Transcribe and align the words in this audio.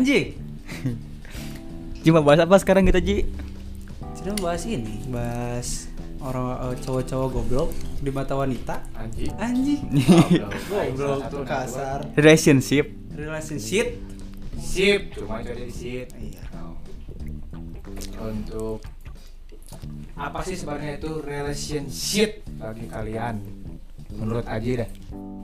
Anjing. 0.00 0.32
Cuma 2.08 2.24
bahas 2.24 2.40
apa 2.40 2.56
sekarang 2.56 2.88
kita 2.88 3.04
Ji? 3.04 3.28
Kita 4.16 4.32
bahas 4.40 4.64
ini, 4.64 5.04
bahas 5.12 5.92
orang 6.24 6.72
eh, 6.72 6.76
cowok-cowok 6.80 7.28
goblok 7.28 7.68
di 8.00 8.08
mata 8.08 8.32
wanita. 8.32 8.80
Anjing. 8.96 9.28
Anjing. 9.36 9.84
Goblok 10.96 11.28
Goblok 11.28 11.44
kasar. 11.44 12.08
Relationship. 12.16 12.96
Relationship. 13.12 14.00
Sip, 14.56 15.12
cuma 15.20 15.44
jadi 15.44 15.68
sip. 15.68 16.08
Iya. 16.16 16.48
Untuk 18.24 18.80
apa 20.16 20.40
sih 20.48 20.56
sebenarnya 20.56 20.96
itu 20.96 21.20
relationship 21.20 22.40
bagi 22.56 22.88
kalian? 22.88 23.59
Menurut 24.18 24.46
Aji 24.48 24.80
dah. 24.80 24.90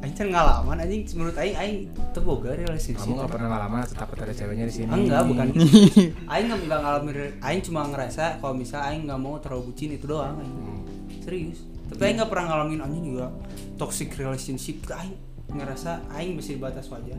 Aing 0.05 0.13
can 0.13 0.29
ngalaman 0.29 0.77
anjing 0.79 1.03
menurut 1.17 1.37
aing 1.41 1.57
aing 1.57 1.77
teu 2.13 2.21
boga 2.21 2.53
relationship. 2.53 3.01
Kamu 3.01 3.17
nggak 3.17 3.33
pernah 3.33 3.49
ngalaman 3.49 3.79
atau 3.81 3.97
takut 3.97 4.19
ada 4.21 4.35
ceweknya 4.37 4.69
di 4.69 4.75
sini? 4.77 4.93
Enggak, 4.93 5.25
bukan. 5.25 5.47
aing 6.33 6.47
nggak 6.53 6.81
ngalamin 6.85 7.15
aing 7.41 7.61
cuma 7.65 7.89
ngerasa 7.89 8.39
kalau 8.39 8.55
misal 8.55 8.85
aing 8.87 9.09
nggak 9.09 9.21
mau 9.21 9.41
terlalu 9.41 9.73
bucin 9.73 9.97
itu 9.97 10.05
doang 10.05 10.37
aing. 10.39 10.53
Hmm. 10.53 10.83
Serius. 11.25 11.65
Tapi 11.91 12.03
aing 12.07 12.17
nggak 12.21 12.31
pernah 12.31 12.47
ngalamin 12.55 12.81
anjing 12.85 13.05
juga 13.17 13.33
toxic 13.81 14.13
relationship 14.15 14.85
aing 14.93 15.17
ngerasa 15.57 16.05
aing 16.13 16.37
masih 16.37 16.59
di 16.59 16.61
batas 16.61 16.87
wajar. 16.93 17.19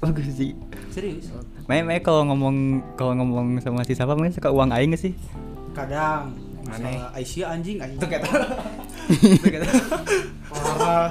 Bagus 0.00 0.32
sih. 0.32 0.56
Serius. 0.94 1.28
Main 1.68 1.84
main 1.84 2.00
kalau 2.00 2.24
ngomong 2.32 2.80
kalau 2.96 3.12
ngomong 3.18 3.60
sama 3.60 3.84
si 3.84 3.92
siapa 3.92 4.16
main 4.16 4.32
suka 4.32 4.48
uang 4.48 4.72
aing 4.72 4.96
gak 4.96 5.02
sih? 5.04 5.12
Kadang 5.76 6.32
Aneh. 6.70 6.78
misalnya 6.86 7.06
Aisyah 7.12 7.46
anjing 7.50 7.76
anjing 7.78 7.98
tuh 7.98 8.08
kata. 8.08 8.28
Tuh 9.36 9.50
kata. 9.50 9.66
Parah. 10.46 11.08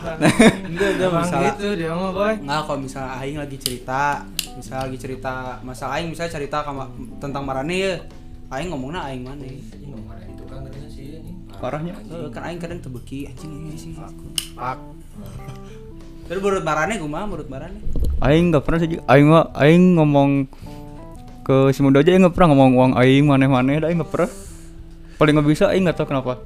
Enggak, 0.62 0.90
enggak 0.90 1.10
Emang 1.10 1.22
masalah. 1.22 1.52
gitu 1.52 1.68
dia 1.74 1.92
mah 1.92 2.12
boy. 2.12 2.34
Nggak 2.40 2.60
kalau 2.62 2.80
misalnya 2.80 3.12
aing 3.18 3.38
lagi 3.38 3.58
cerita, 3.58 4.04
misalnya 4.52 4.82
lagi 4.86 4.98
cerita 4.98 5.34
masalah 5.62 5.92
aing 5.96 6.08
misalnya 6.08 6.32
cerita 6.34 6.58
kama- 6.62 6.92
tentang 7.18 7.44
marane 7.44 7.76
ya. 7.76 7.94
Aing 8.50 8.68
ngomongnya 8.68 9.04
aing 9.06 9.22
mana? 9.22 9.46
Ngomong 9.46 10.16
itu 10.26 10.44
kan 10.44 10.60
katanya 10.64 10.90
sih 10.90 11.06
ini. 11.14 11.32
Parahnya. 11.54 11.94
Eh, 12.00 12.28
kan 12.30 12.42
aing 12.44 12.58
kadang 12.58 12.80
tebeki 12.80 13.28
anjing 13.28 13.52
ini 13.54 13.76
sih. 13.76 13.92
Pak. 14.56 14.80
Terus 16.26 16.40
menurut 16.40 16.64
marane 16.64 16.98
kumaha 16.98 17.26
menurut 17.26 17.48
marane? 17.48 17.80
Aing 18.20 18.50
nggak 18.50 18.64
pernah 18.64 18.80
sih. 18.80 18.98
Aing 19.02 19.28
mah 19.28 19.50
aing 19.56 19.96
ngomong 19.96 20.48
ke 21.42 21.70
si 21.70 21.82
muda 21.82 22.00
aja 22.00 22.10
aing 22.10 22.22
nggak 22.22 22.34
pernah 22.34 22.50
ngomong 22.50 22.72
uang 22.74 22.92
aing 22.96 23.26
maneh-maneh 23.26 23.78
dah 23.78 23.88
aing 23.88 23.98
nggak 23.98 24.10
pernah. 24.10 24.32
Paling 25.20 25.36
nggak 25.36 25.50
bisa 25.52 25.67
aing 25.67 25.84
nggak 25.84 26.00
tahu 26.00 26.16
kenapa. 26.16 26.39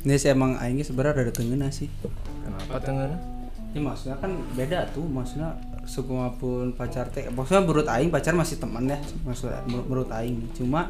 Ini 0.00 0.16
sih 0.16 0.32
emang 0.32 0.56
aingnya 0.56 0.88
sebenarnya 0.88 1.28
ada 1.28 1.32
tengeuna 1.36 1.68
sih. 1.68 1.92
Kenapa 2.40 2.80
tengah? 2.80 3.20
Ya 3.76 3.80
maksudnya 3.84 4.16
kan 4.16 4.32
beda 4.56 4.88
tuh, 4.96 5.04
maksudnya 5.04 5.60
sukuma 5.84 6.32
pun 6.32 6.72
pacar 6.72 7.12
teh. 7.12 7.28
Maksudnya 7.28 7.68
menurut 7.68 7.84
aing 7.84 8.08
pacar 8.08 8.32
masih 8.32 8.56
teman 8.56 8.88
ya, 8.88 8.96
maksudnya 9.28 9.60
menurut, 9.68 10.08
aing. 10.08 10.40
Cuma 10.56 10.88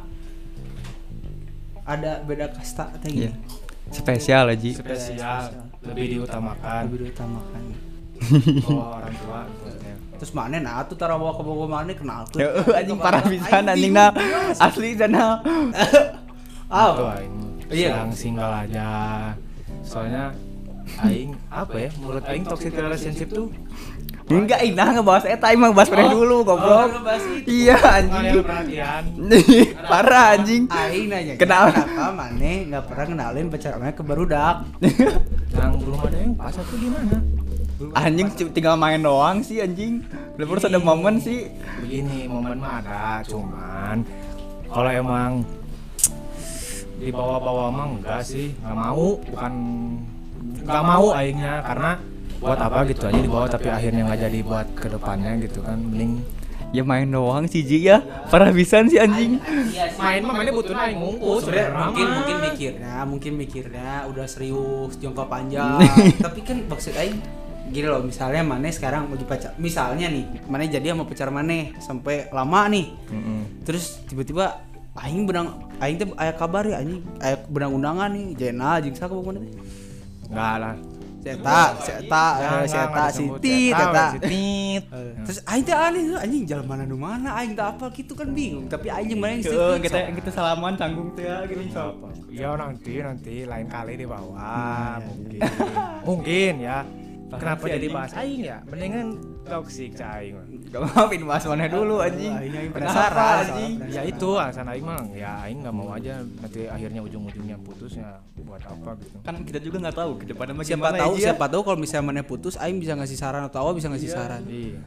ada 1.82 2.22
beda 2.22 2.54
kasta 2.54 2.94
teh 3.02 3.10
gitu. 3.10 3.34
Spesial 3.90 4.54
aja. 4.54 4.70
Spesial. 4.70 5.42
Lebih 5.82 6.06
diutamakan. 6.22 6.82
Lebih 6.86 6.98
diutamakan. 7.10 7.62
Oh 8.70 8.94
orang 8.94 9.12
tua 9.20 9.42
maksudnya. 9.42 9.94
Terus 10.16 10.32
mana 10.32 10.56
nah 10.62 10.86
tuh 10.86 10.96
tara 10.96 11.18
bawa 11.18 11.34
ke 11.34 11.42
Bogor 11.42 11.66
mana 11.66 11.92
kenal 11.92 12.24
tuh. 12.30 12.40
Anjing 12.78 12.96
parah 12.96 13.20
pisan 13.26 13.68
anjing 13.68 13.92
nah. 13.92 14.14
Asli 14.54 14.94
sana. 14.96 15.42
Ah, 16.66 16.90
Itu 16.90 17.04
aing. 17.06 17.34
Iya. 17.68 17.94
Single 18.10 18.52
aja. 18.62 18.88
Soalnya 19.80 20.32
aing 21.00 21.32
apa 21.48 21.76
ya? 21.78 21.90
Menurut 21.96 22.24
aing 22.24 22.44
toxic 22.44 22.72
relationship 22.72 23.28
tuh 23.28 23.48
Enggak, 24.24 24.64
Ina 24.64 24.88
ngebahas 24.96 25.28
eta 25.28 25.52
mah 25.52 25.68
bahas 25.68 25.92
mana 25.92 26.08
dulu 26.08 26.48
goblok. 26.48 26.96
ngebahas 26.96 27.24
itu. 27.28 27.44
Iya 27.44 27.76
ada 27.76 28.00
anjing. 28.00 28.40
perhatian. 28.40 29.02
Parah 29.92 30.26
anjing. 30.32 30.62
Aing 30.64 31.06
nanya 31.12 31.34
Kenapa? 31.36 31.76
kenapa 31.76 32.08
mana 32.08 32.52
nggak 32.64 32.84
pernah 32.88 33.04
kenalin 33.04 33.46
pacarnya 33.52 33.92
ke 33.92 34.00
barudak? 34.00 34.56
Yang 35.54 35.72
belum 35.76 36.00
ada 36.00 36.16
yang 36.16 36.32
pas 36.34 36.56
atau 36.56 36.72
gimana? 36.74 37.16
Anjing 37.92 38.26
tinggal 38.50 38.80
main 38.80 39.04
doang 39.04 39.44
sih 39.44 39.60
anjing. 39.60 40.00
Belum 40.40 40.46
pernah 40.50 40.72
ada 40.72 40.80
momen 40.80 41.14
sih. 41.20 41.44
Begini 41.84 42.24
momen 42.24 42.56
mah 42.56 42.80
ada, 42.80 43.20
cuman 43.28 44.08
kalau 44.66 44.88
emang 44.90 45.30
dibawa-bawa 46.98 47.64
mah 47.74 47.86
enggak 47.98 48.22
sih, 48.22 48.54
nggak 48.62 48.76
mau, 48.76 49.18
bukan 49.18 49.52
nggak 50.64 50.84
mau 50.84 51.06
aingnya 51.12 51.54
karena 51.60 51.90
buat 52.40 52.60
apa 52.60 52.78
gitu 52.92 53.08
aja 53.08 53.20
dibawa 53.20 53.46
tapi 53.48 53.68
akhirnya 53.72 54.04
nggak 54.04 54.20
jadi 54.28 54.38
buat 54.44 54.68
ke 54.76 54.86
depannya 54.92 55.32
gitu 55.44 55.64
kan 55.64 55.80
mending 55.80 56.20
Ya 56.74 56.82
main 56.82 57.06
doang 57.06 57.46
sih 57.46 57.62
Ji 57.62 57.86
ya. 57.86 58.02
Parah 58.34 58.50
pisan 58.50 58.90
sih 58.90 58.98
anjing. 58.98 59.38
main 59.94 60.26
mah 60.26 60.34
mainnya 60.34 60.50
butuh 60.50 60.74
Sebenarnya 60.74 61.38
sebenarnya 61.38 61.86
mungkin 61.86 62.06
mungkin 62.10 62.36
mikirnya, 62.50 62.94
mungkin 63.06 63.32
mikirnya 63.38 63.90
udah 64.10 64.26
serius 64.26 64.98
jangka 64.98 65.22
panjang. 65.30 65.78
Tapi 66.26 66.42
kan 66.42 66.66
maksud 66.66 66.98
aing 66.98 67.22
gini 67.70 67.86
loh, 67.86 68.02
misalnya 68.02 68.42
Mane 68.42 68.74
sekarang 68.74 69.06
mau 69.06 69.14
pacar, 69.22 69.54
misalnya 69.54 70.10
nih, 70.10 70.26
Mane 70.50 70.66
jadi 70.66 70.98
sama 70.98 71.06
pacar 71.06 71.30
Mane 71.30 71.78
sampai 71.78 72.26
lama 72.34 72.66
nih. 72.66 72.90
Mm-mm. 72.90 73.62
Terus 73.62 74.02
tiba-tiba 74.10 74.66
aing 74.94 75.26
benang 75.26 75.48
aing 75.82 75.96
teh 75.98 76.06
aya 76.14 76.32
kabar 76.38 76.62
ya 76.62 76.78
anjing, 76.78 77.02
aya 77.18 77.36
benang 77.50 77.74
undangan 77.74 78.10
nih, 78.14 78.34
Jena 78.38 78.78
jeung 78.78 78.94
saha 78.94 79.10
pokoknya 79.10 79.42
teh. 79.42 79.52
Enggak 80.30 80.56
lah. 80.62 80.76
Seta, 81.24 81.72
Seta, 81.80 82.26
eh, 82.36 82.64
Seta, 82.68 83.04
Siti, 83.08 83.72
Teta. 83.72 84.12
Sitit. 84.12 84.82
Terus 85.24 85.38
aing 85.48 85.64
teh 85.64 85.72
aneh 85.72 86.02
anjing 86.20 86.44
jalan 86.44 86.68
mana 86.68 86.84
nu 86.84 87.00
mana 87.00 87.32
aing 87.40 87.56
teh 87.56 87.64
apa 87.64 87.88
gitu 87.96 88.12
kan 88.12 88.28
bingung, 88.28 88.68
tapi 88.68 88.92
aing 88.92 89.16
mana 89.16 89.40
yang 89.40 89.44
Siti. 89.48 89.88
kita 89.88 90.14
kita 90.20 90.30
salaman 90.30 90.76
canggung 90.76 91.16
tuh 91.16 91.24
ya 91.24 91.42
gini 91.48 91.72
sok. 91.72 92.12
Ya 92.28 92.52
nanti 92.54 93.00
nanti 93.00 93.34
lain 93.48 93.66
kali 93.72 93.96
dibawa 93.96 95.00
mungkin. 95.00 95.40
mungkin 96.04 96.54
ya. 96.60 96.84
Kenapa 97.34 97.64
jadi 97.66 97.86
bahas 97.90 98.12
aing 98.14 98.40
ya? 98.44 98.58
Mendingan 98.68 99.06
toxic 99.42 99.90
cah 99.96 100.20
aing 100.20 100.34
mah. 100.38 100.46
Gak 100.70 100.80
maafin 100.84 101.22
bahas 101.26 101.44
mana 101.44 101.66
dulu 101.66 101.96
anjing. 101.98 102.30
Aing 102.30 102.70
penasaran, 102.70 103.44
anjing? 103.50 103.72
Ya 103.90 104.02
itu 104.04 104.28
alasan 104.38 104.66
aing 104.70 104.84
mah 104.86 105.00
ya 105.10 105.30
aing 105.42 105.58
nggak 105.64 105.74
mau 105.74 105.88
aja 105.90 106.22
nanti 106.22 106.70
akhirnya 106.70 107.00
ujung-ujungnya 107.02 107.56
putus 107.60 107.98
ya 107.98 108.22
buat 108.38 108.62
apa 108.62 108.94
gitu. 109.02 109.16
Kan 109.22 109.34
kita 109.42 109.58
juga 109.58 109.76
nggak 109.82 109.96
tahu 109.96 110.10
ke 110.20 110.24
depannya 110.30 110.54
mah 110.54 110.66
siapa 110.66 110.88
tahu 110.94 111.12
ya, 111.12 111.18
Ji, 111.18 111.20
ya. 111.20 111.26
siapa 111.32 111.44
tahu 111.50 111.62
kalau 111.64 111.78
misalnya 111.80 112.04
mana 112.06 112.22
putus 112.22 112.54
aing 112.56 112.78
bisa 112.78 112.94
ngasih 112.94 113.18
saran 113.18 113.42
atau 113.44 113.58
Awa 113.66 113.72
bisa 113.74 113.88
ngasih 113.90 114.10
saran 114.10 114.42
Iya. 114.46 114.78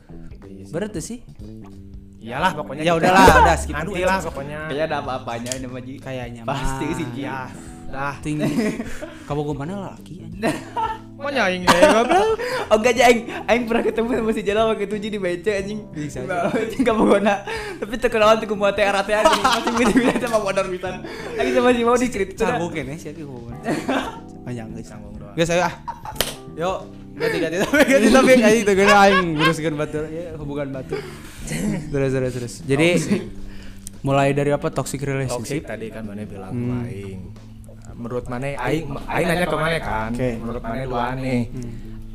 Iya 0.47 0.63
sih. 0.63 0.73
berarti 0.73 0.99
sih 1.03 1.19
Iyalah 2.17 2.51
pokoknya. 2.59 2.81
Ya 2.83 2.91
kita- 2.91 2.99
udahlah, 2.99 3.25
udah 3.39 3.55
skip 3.55 3.75
dulu 3.77 3.93
Nanti 3.95 4.01
lah 4.03 4.17
pokoknya. 4.19 4.59
Kayaknya 4.67 4.83
ada 4.83 4.97
apa-apanya 4.99 5.51
ini 5.55 5.67
mah 5.69 5.81
kayaknya 6.03 6.41
Pasti 6.43 6.87
sih. 6.91 7.07
Ya. 7.23 7.47
Dah. 7.87 8.15
ting 8.19 8.35
kamu 9.23 9.39
gue 9.41 9.55
mana 9.55 9.73
laki 9.91 10.21
anjing 10.21 10.43
Mau 11.17 11.33
nyaing 11.33 11.65
deh 11.65 11.81
goblok. 11.81 12.37
Oh 12.69 12.77
enggak 12.77 12.93
aja 12.93 13.03
aing 13.09 13.21
aing 13.47 13.63
pernah 13.65 13.81
ketemu 13.81 14.07
sama 14.13 14.31
si 14.31 14.41
Jala 14.43 14.69
waktu 14.69 14.85
itu 14.85 14.95
di 14.99 15.17
BC 15.17 15.45
anjing. 15.49 15.79
Bisa 15.89 16.21
Nah, 16.21 16.45
Anjing 16.47 16.83
kamu 16.83 17.03
gona. 17.07 17.41
Tapi 17.73 17.93
terkenal 17.97 18.37
tuh 18.37 18.45
kumaha 18.45 18.69
teh 18.71 18.85
arate 18.85 19.15
anjing. 19.15 19.41
Masih 19.41 19.71
bila-bila 19.73 20.13
sama 20.19 20.37
modal 20.37 20.65
pisan. 20.67 20.93
Aing 21.33 21.53
sama 21.53 21.69
si 21.71 21.81
mau 21.81 21.95
dicerita. 21.95 22.45
canggung 22.45 22.69
kene 22.69 22.93
sih 22.95 23.09
aku 23.13 23.23
gue 23.23 23.55
panjang 24.43 24.67
guys 24.69 24.85
Canggung 24.85 25.15
doang. 25.15 25.33
guys 25.33 25.49
ayo 25.49 25.63
ah 25.63 25.73
yuk 26.53 26.77
ganti 27.17 27.37
ganti 27.39 27.57
topik 27.59 27.85
ganti 27.87 28.07
topik 28.09 28.35
aing 28.37 28.61
itu 28.61 28.71
gini 28.73 28.93
aing 28.93 29.27
luruskan 29.33 29.73
batu 29.73 29.99
ya 30.05 30.23
hubungan 30.37 30.67
batu 30.71 30.95
terus 31.89 32.11
terus 32.11 32.31
terus 32.31 32.53
jadi 32.61 32.87
mulai 33.99 34.31
dari 34.31 34.51
apa 34.51 34.69
toxic 34.69 35.01
Toxic 35.01 35.01
relationship 35.03 35.61
tadi 35.65 35.89
kan 35.89 36.05
mana 36.05 36.23
bilang 36.23 36.53
Hmm. 36.53 36.85
aing. 36.85 37.21
Menurut 37.97 38.25
mana 38.29 38.45
aing 38.53 38.85
aing 38.93 39.25
nanya 39.27 39.45
ke 39.49 39.57
mana 39.57 39.77
kan? 39.81 40.09
Oke. 40.13 40.29
Menurut 40.37 40.61
mana 40.61 40.83
dua 40.85 41.05
nih. 41.17 41.41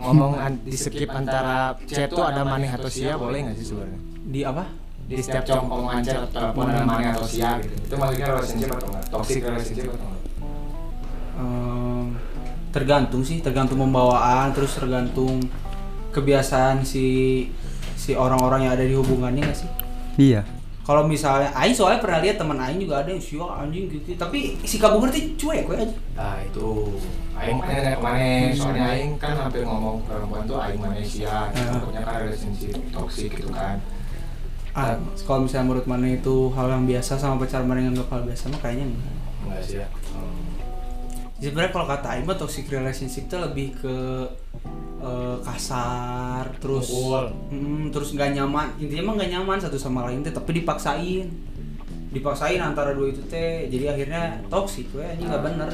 Ngomong 0.02 0.32
an, 0.34 0.52
di 0.62 0.74
skip 0.74 1.10
antara 1.10 1.78
chat 1.86 2.10
tuh 2.10 2.22
ada 2.22 2.42
maneh 2.42 2.70
atau 2.70 2.90
sia 2.90 3.14
boleh 3.14 3.38
nggak 3.46 3.56
sih 3.58 3.66
sebenarnya? 3.70 3.98
di 4.22 4.40
apa 4.42 4.64
Di 5.02 5.18
setiap 5.18 5.44
cowok 5.44 5.62
omongan 5.66 6.02
chat 6.02 6.16
atau 6.22 6.30
telepon 6.30 6.64
ada 6.70 6.82
maneh 6.86 7.08
atau 7.10 7.26
sia 7.26 7.58
gitu. 7.58 7.74
Itu 7.74 7.94
maksudnya 7.98 8.26
relationship 8.30 8.70
atau 8.70 8.86
enggak? 8.88 9.04
Toxic 9.10 9.42
relationship 9.42 9.86
atau 9.90 10.06
enggak? 10.06 10.22
Ehm, 11.42 12.04
tergantung 12.70 13.22
sih 13.26 13.38
tergantung 13.42 13.78
pembawaan 13.82 14.54
terus 14.54 14.72
tergantung 14.78 15.42
kebiasaan 16.14 16.86
si 16.86 17.06
si 17.98 18.14
orang-orang 18.14 18.66
yang 18.66 18.72
ada 18.78 18.84
di 18.86 18.94
hubungannya 18.94 19.42
nggak 19.44 19.58
sih 19.58 19.70
Iya. 20.18 20.42
Kalau 20.82 21.06
misalnya 21.06 21.54
Aing 21.54 21.70
soalnya 21.70 22.02
pernah 22.02 22.18
lihat 22.18 22.42
teman 22.42 22.58
Aing 22.58 22.82
juga 22.82 23.06
ada 23.06 23.14
yang 23.14 23.22
sio 23.22 23.46
anjing 23.46 23.86
gitu 23.86 24.18
tapi 24.18 24.58
si 24.62 24.76
kabur 24.76 25.06
tuh 25.06 25.22
cuek 25.38 25.62
gue 25.66 25.76
aja 25.78 25.94
Nah 26.18 26.42
itu. 26.42 26.70
Aing 27.32 27.58
nanya 27.58 27.94
ke 27.94 28.02
maneh 28.02 28.50
soalnya 28.52 28.84
Aing 28.90 29.14
kan 29.14 29.34
hampir 29.34 29.62
ngomong 29.62 30.02
ke 30.02 30.10
perempuan 30.10 30.42
tuh 30.42 30.58
Aing 30.58 30.78
Malaysia 30.78 31.50
Ah. 31.54 31.78
punya 31.80 32.02
kan 32.02 32.26
relationship 32.26 32.74
toxic 32.90 33.30
gitu 33.32 33.50
kan. 33.50 33.78
Ah, 34.72 34.96
kalau 35.22 35.44
misalnya 35.44 35.68
menurut 35.68 35.86
mana 35.86 36.08
itu 36.08 36.48
hal 36.50 36.66
yang 36.66 36.84
biasa 36.84 37.14
sama 37.14 37.36
pacar 37.36 37.60
mana 37.62 37.78
yang 37.78 37.94
hal 37.94 38.22
biasa 38.24 38.48
mah 38.48 38.58
kayaknya 38.58 38.90
enggak. 38.90 39.14
Enggak 39.42 39.62
sih 39.62 39.76
ya. 39.78 39.88
Hmm. 40.16 40.40
sebenarnya 41.38 41.70
kalau 41.70 41.86
kata 41.86 42.06
Aing 42.08 42.26
mah 42.26 42.38
toxic 42.38 42.66
relationship 42.66 43.26
itu 43.26 43.36
lebih 43.36 43.74
ke 43.76 43.94
eh, 45.02 45.36
kasar 45.42 46.44
terus 46.62 46.86
Mukul. 46.88 47.26
Mm, 47.50 47.84
terus 47.90 48.08
nggak 48.14 48.30
nyaman. 48.38 48.66
Intinya 48.78 49.02
mah 49.10 49.14
nggak 49.18 49.30
nyaman 49.34 49.58
satu 49.58 49.76
sama 49.76 50.06
lain 50.06 50.22
teh 50.22 50.30
tapi 50.30 50.62
dipaksain. 50.62 51.26
Dipaksain 52.12 52.60
antara 52.62 52.94
dua 52.94 53.10
itu 53.10 53.22
teh. 53.26 53.66
Jadi 53.66 53.84
akhirnya 53.90 54.38
toksik 54.46 54.94
we 54.94 55.02
ini 55.02 55.26
nggak 55.26 55.42
bener. 55.42 55.70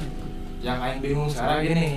Yang 0.64 0.78
aing 0.80 1.00
bingung 1.04 1.28
sekarang 1.28 1.60
gini. 1.68 1.88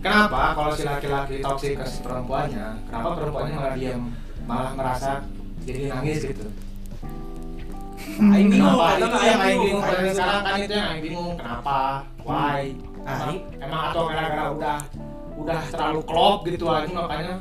Kenapa 0.00 0.56
kalau 0.56 0.72
si 0.72 0.82
laki-laki 0.88 1.44
toksik 1.44 1.76
ke 1.76 1.84
si 1.84 2.00
perempuannya 2.00 2.88
kenapa 2.88 3.20
perempuannya 3.20 3.52
malah 3.52 3.76
diam 3.76 4.02
malah 4.48 4.72
merasa 4.72 5.10
jadi 5.68 5.92
nangis 5.92 6.24
gitu. 6.24 6.48
Aing 8.20 8.48
bingung, 8.48 8.80
kenapa 8.80 8.96
itu 8.96 9.28
yang 9.28 9.40
aing 9.44 9.60
bingung. 9.60 9.82
sekarang 10.16 10.42
kan 10.42 10.54
itu 10.56 10.72
yang 10.72 10.88
aing 10.88 11.02
bingung. 11.04 11.32
Kenapa? 11.36 12.04
Why? 12.24 12.72
Ah, 13.04 13.16
emang, 13.16 13.38
emang 13.60 13.80
atau 13.92 14.02
gara-gara 14.08 14.44
udah 14.56 14.78
udah 15.40 15.60
terlalu 15.72 16.00
klop 16.04 16.38
gitu 16.46 16.64
aja 16.68 16.88
makanya 16.92 17.34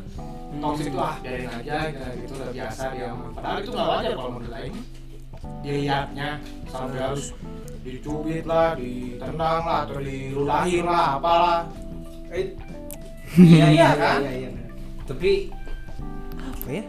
toksik 0.49 0.89
itu 0.89 0.97
ah 0.97 1.15
biarin 1.21 1.49
aja 1.51 1.77
gitu, 1.93 2.03
gitu 2.25 2.31
udah 2.39 2.49
biasa 2.55 2.83
dia 2.95 3.09
padahal 3.35 3.57
itu 3.61 3.69
nggak 3.75 3.87
wajar 3.87 4.11
kalau 4.15 4.31
menurut 4.37 4.55
aing. 4.55 4.77
Dilihatnya 5.63 6.29
sampai 6.67 6.99
harus 6.99 7.31
dicubit 7.79 8.43
lah, 8.43 8.75
ditendang 8.75 9.63
lah, 9.63 9.87
atau 9.87 10.03
diludahin 10.03 10.83
lah, 10.83 11.15
apalah. 11.15 11.59
Eh, 12.27 12.53
iya 13.39 13.65
iya 13.71 13.89
kan? 13.95 14.19
iya 14.19 14.33
iya 14.35 14.49
tapi 15.09 15.49
apa 16.37 16.67
ya 16.69 16.83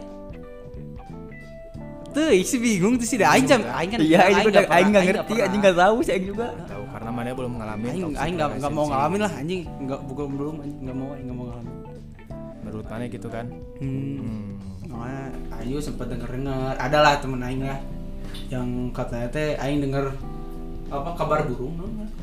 tuh 2.11 2.27
sih 2.41 2.57
bingung 2.57 2.95
tuh 2.95 3.03
sih 3.03 3.15
dah 3.15 3.31
aing 3.31 3.45
jam 3.45 3.61
aing 3.63 3.89
kan 3.89 3.99
Iya, 3.99 4.17
aing 4.21 4.37
juga 4.41 4.51
nggak 4.53 4.67
aing 4.69 4.87
nggak 4.87 5.01
pernah- 5.01 5.03
ngerti, 5.17 5.31
pernah. 5.31 5.45
anjing 5.45 5.61
nggak 5.61 5.77
tahu 5.77 5.95
sih 5.99 6.11
aing 6.11 6.27
juga. 6.27 6.47
Tahu 6.65 6.83
karena 6.91 7.09
mana 7.09 7.29
belum 7.31 7.53
ngalamin. 7.55 7.87
aing 7.87 8.03
aing 8.13 8.35
nggak 8.35 8.49
nggak 8.57 8.71
mau 8.71 8.85
ngalamin 8.85 9.19
lah 9.19 9.31
anjing 9.33 9.61
nggak 9.79 9.99
bukan 10.03 10.25
belum 10.31 10.55
anjing 10.59 10.79
nggak 10.81 10.97
mau 10.97 11.09
aing 11.11 11.25
nggak 11.25 11.37
mau 11.37 11.45
ngalamin 11.47 11.75
Menurut 12.61 12.85
mana 12.87 13.03
gitu 13.05 13.27
kan? 13.27 13.45
hmm. 13.79 14.17
Hmm. 14.85 15.03
aing 15.53 15.69
juga 15.69 15.83
sempet 15.83 16.05
denger 16.09 16.29
denger 16.29 16.73
ada 16.77 16.97
lah 16.99 17.13
temen 17.17 17.39
aing 17.39 17.61
ya 17.61 17.77
yang 18.49 18.67
katanya 18.91 19.27
teh 19.29 19.55
aing 19.57 19.79
denger 19.81 20.11
apa 20.89 21.09
kabar 21.13 21.39
burung 21.43 21.75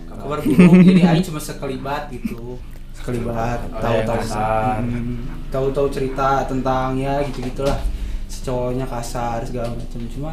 kabar 0.06 0.38
burung 0.38 0.81
jadi 0.82 1.02
aing 1.06 1.25
cuma 1.25 1.38
sekelibat 1.38 2.08
gitu 2.08 2.61
sekelibat 2.93 3.61
Ada 3.62 3.79
tahu 3.79 3.94
yang 3.94 4.06
tahu 4.06 4.19
kasar. 4.20 4.76
Hmm, 4.81 5.17
tahu 5.49 5.67
tahu 5.70 5.88
cerita 5.88 6.29
tentang 6.44 6.96
ya 6.96 7.25
gitu 7.25 7.41
gitulah 7.43 7.79
cowoknya 8.28 8.84
kasar 8.84 9.42
segala 9.48 9.72
macam 9.72 10.00
cuma 10.12 10.32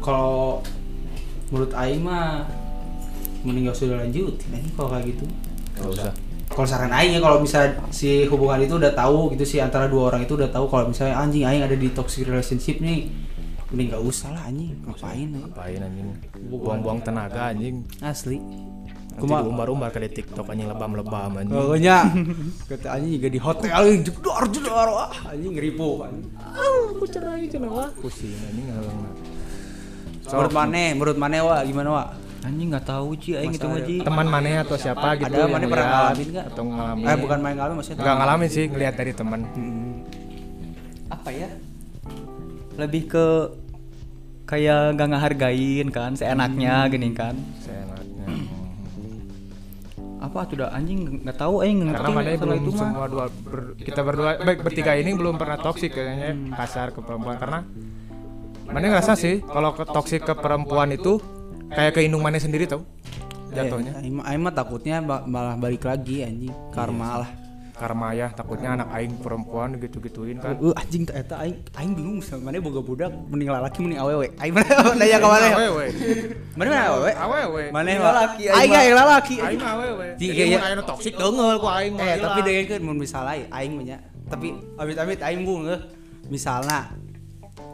kalau 0.00 0.60
menurut 1.52 1.72
aing 1.76 2.02
mah 2.02 2.48
mending 3.46 3.70
gak 3.70 3.76
usah 3.78 3.86
dilanjutin 3.92 4.50
aing 4.56 4.72
kalau 4.74 4.90
kayak 4.90 5.14
gitu 5.14 5.24
Gak 5.76 5.88
usah. 5.92 6.10
kalau 6.50 6.66
saran 6.66 6.90
aing 6.90 7.14
ya 7.14 7.20
kalau 7.22 7.38
bisa 7.44 7.76
si 7.92 8.24
hubungan 8.26 8.64
itu 8.64 8.74
udah 8.80 8.92
tahu 8.96 9.30
gitu 9.36 9.44
sih 9.46 9.60
antara 9.62 9.86
dua 9.86 10.10
orang 10.10 10.26
itu 10.26 10.34
udah 10.34 10.50
tahu 10.50 10.66
kalau 10.66 10.90
misalnya 10.90 11.20
anjing 11.20 11.44
aing 11.46 11.62
ada 11.62 11.76
di 11.76 11.88
toxic 11.92 12.26
relationship 12.26 12.80
nih 12.82 13.06
mending 13.70 13.92
gak 13.92 14.02
usah 14.02 14.30
lah 14.30 14.46
anjing 14.46 14.78
ngapain? 14.86 15.26
Ngapain 15.26 15.80
anjing? 15.82 16.06
Buang-buang 16.50 17.02
tenaga 17.02 17.50
anjing. 17.50 17.82
asli 17.98 18.38
Kuma- 19.18 19.40
diumbar-umbar 19.40 19.88
ke 19.88 19.98
di 19.98 20.10
TikTok 20.12 20.46
anjing 20.46 20.68
lebam-lebam 20.68 21.30
anjing. 21.36 21.52
pokoknya 21.52 21.96
kata 22.66 22.86
anjing 22.92 23.12
juga 23.16 23.28
di 23.28 23.40
hotel 23.40 23.82
jedor 24.00 24.42
jedor 24.48 24.88
wah 24.90 25.12
anjing 25.26 25.52
ngeripu 25.52 25.88
kan 26.00 26.12
aku 26.52 27.04
cerai 27.06 27.44
cenah 27.46 27.90
Pusing 27.96 28.36
anjing 28.42 28.66
ngalang. 28.66 28.98
menurut 30.26 30.52
mana 30.52 30.82
menurut 30.92 31.16
mana 31.16 31.36
wa 31.40 31.56
gimana 31.62 31.90
wa 31.90 32.04
Anjing 32.38 32.70
nggak 32.70 32.86
tahu 32.86 33.18
Ci 33.18 33.34
aing 33.34 33.50
itu 33.50 33.66
mah 33.66 33.82
Ci. 33.82 34.06
Teman 34.06 34.22
mana 34.24 34.62
atau 34.62 34.78
siapa 34.78 35.18
gitu 35.18 35.34
ada 35.34 35.50
mana 35.50 35.66
pernah 35.66 35.86
ngalamin 35.88 36.26
nggak 36.30 36.46
Atau 36.46 36.62
ngalamin. 36.64 37.02
eh 37.02 37.16
bukan 37.18 37.38
main 37.42 37.54
ngalamin 37.58 37.76
maksudnya 37.76 37.98
Enggak 37.98 38.16
ngalamin 38.16 38.48
sih, 38.48 38.64
ngeliat 38.70 38.94
dari 38.94 39.12
teman. 39.12 39.40
Hmm. 39.50 39.94
Apa 41.10 41.28
ya? 41.34 41.48
Lebih 42.76 43.02
ke 43.08 43.26
kayak 44.46 44.94
nggak 44.94 45.08
ngehargain 45.10 45.86
kan 45.90 46.14
seenaknya 46.14 46.86
gini 46.86 47.10
kan. 47.10 47.34
Apa 50.36 50.44
tuh 50.44 50.56
dah. 50.60 50.70
Anjing 50.70 51.24
nggak 51.24 51.36
tahu 51.36 51.54
aing 51.64 51.78
nggak 51.80 51.96
Karena 51.96 52.08
ngerti 52.12 52.20
masalah 52.20 52.40
belum 52.44 52.56
itu 52.56 52.70
mah. 52.70 52.78
semua 52.78 53.06
dua 53.08 53.24
ber- 53.32 53.72
kita 53.74 54.00
berdua 54.00 54.30
baik 54.38 54.58
bertiga 54.60 54.92
ini 54.92 55.10
belum 55.12 55.34
pernah 55.34 55.56
toksik 55.56 55.90
kayaknya 55.90 56.30
kasar 56.52 56.92
ke 56.92 57.00
perempuan. 57.00 57.40
Karena 57.40 57.64
mana 58.66 58.84
ngerasa 58.84 59.12
sih 59.14 59.40
kalau 59.40 59.72
ke 59.72 59.84
toksik 59.84 60.22
ke 60.22 60.34
perempuan 60.34 60.92
itu 60.92 61.16
kayak 61.68 61.96
ke 61.96 62.00
indung 62.04 62.20
mana 62.20 62.36
sendiri 62.36 62.68
tau 62.68 62.84
jatuhnya. 63.48 63.96
Eh, 63.96 64.04
aing 64.04 64.14
mah- 64.14 64.26
aing 64.28 64.42
mah 64.42 64.52
takutnya 64.52 65.00
malah 65.00 65.56
balik 65.56 65.82
lagi 65.82 66.20
anjing. 66.20 66.52
Karma 66.68 67.24
lah 67.24 67.30
karma 67.76 68.08
ya 68.10 68.28
takutnya 68.28 68.72
anak 68.72 68.88
aing 68.90 69.14
perempuan 69.16 69.76
gitu 69.76 70.00
gituin 70.00 70.36
kan 70.36 70.56
Uh, 70.56 70.72
anjing 70.72 71.04
eta 71.06 71.36
aing 71.38 71.60
aing 71.72 71.92
bingung 71.92 72.18
sama 72.18 72.48
mana 72.48 72.56
boga 72.58 72.80
budak 72.80 73.12
mending 73.28 73.48
lalaki 73.48 73.78
mending 73.78 74.00
awewe. 74.00 74.32
Aing 74.36 74.50
mana 74.50 74.64
nanya 74.94 75.16
ka 75.22 75.28
mana? 75.28 75.46
awewe 75.52 75.86
Mana 76.52 76.68
mana 76.68 76.84
awewe? 76.88 77.10
awewe 77.12 77.62
Mana 77.68 77.88
mah? 77.92 78.04
lalaki, 78.10 78.42
aing 78.42 78.56
Aing 78.56 78.70
mah. 78.70 78.80
aing 78.80 78.94
lalaki. 78.94 79.34
aing 79.38 79.60
awewe 79.62 80.06
jadi 80.16 80.32
ya- 80.32 80.48
mun 80.50 80.62
aya 80.62 80.74
nu 80.74 80.84
toksik 80.84 81.14
deungel 81.14 81.56
ku 81.56 81.68
aing 81.68 81.94
Eh, 81.94 82.04
gila. 82.10 82.24
tapi 82.24 82.40
dengan 82.42 82.64
kan 82.66 82.80
mun 82.80 82.96
misalnya 82.96 83.34
aing 83.50 83.72
nya. 83.82 83.98
Tapi 84.26 84.46
amit-amit 84.74 85.20
aing 85.20 85.40
bung. 85.42 85.68
Misalna 86.26 86.90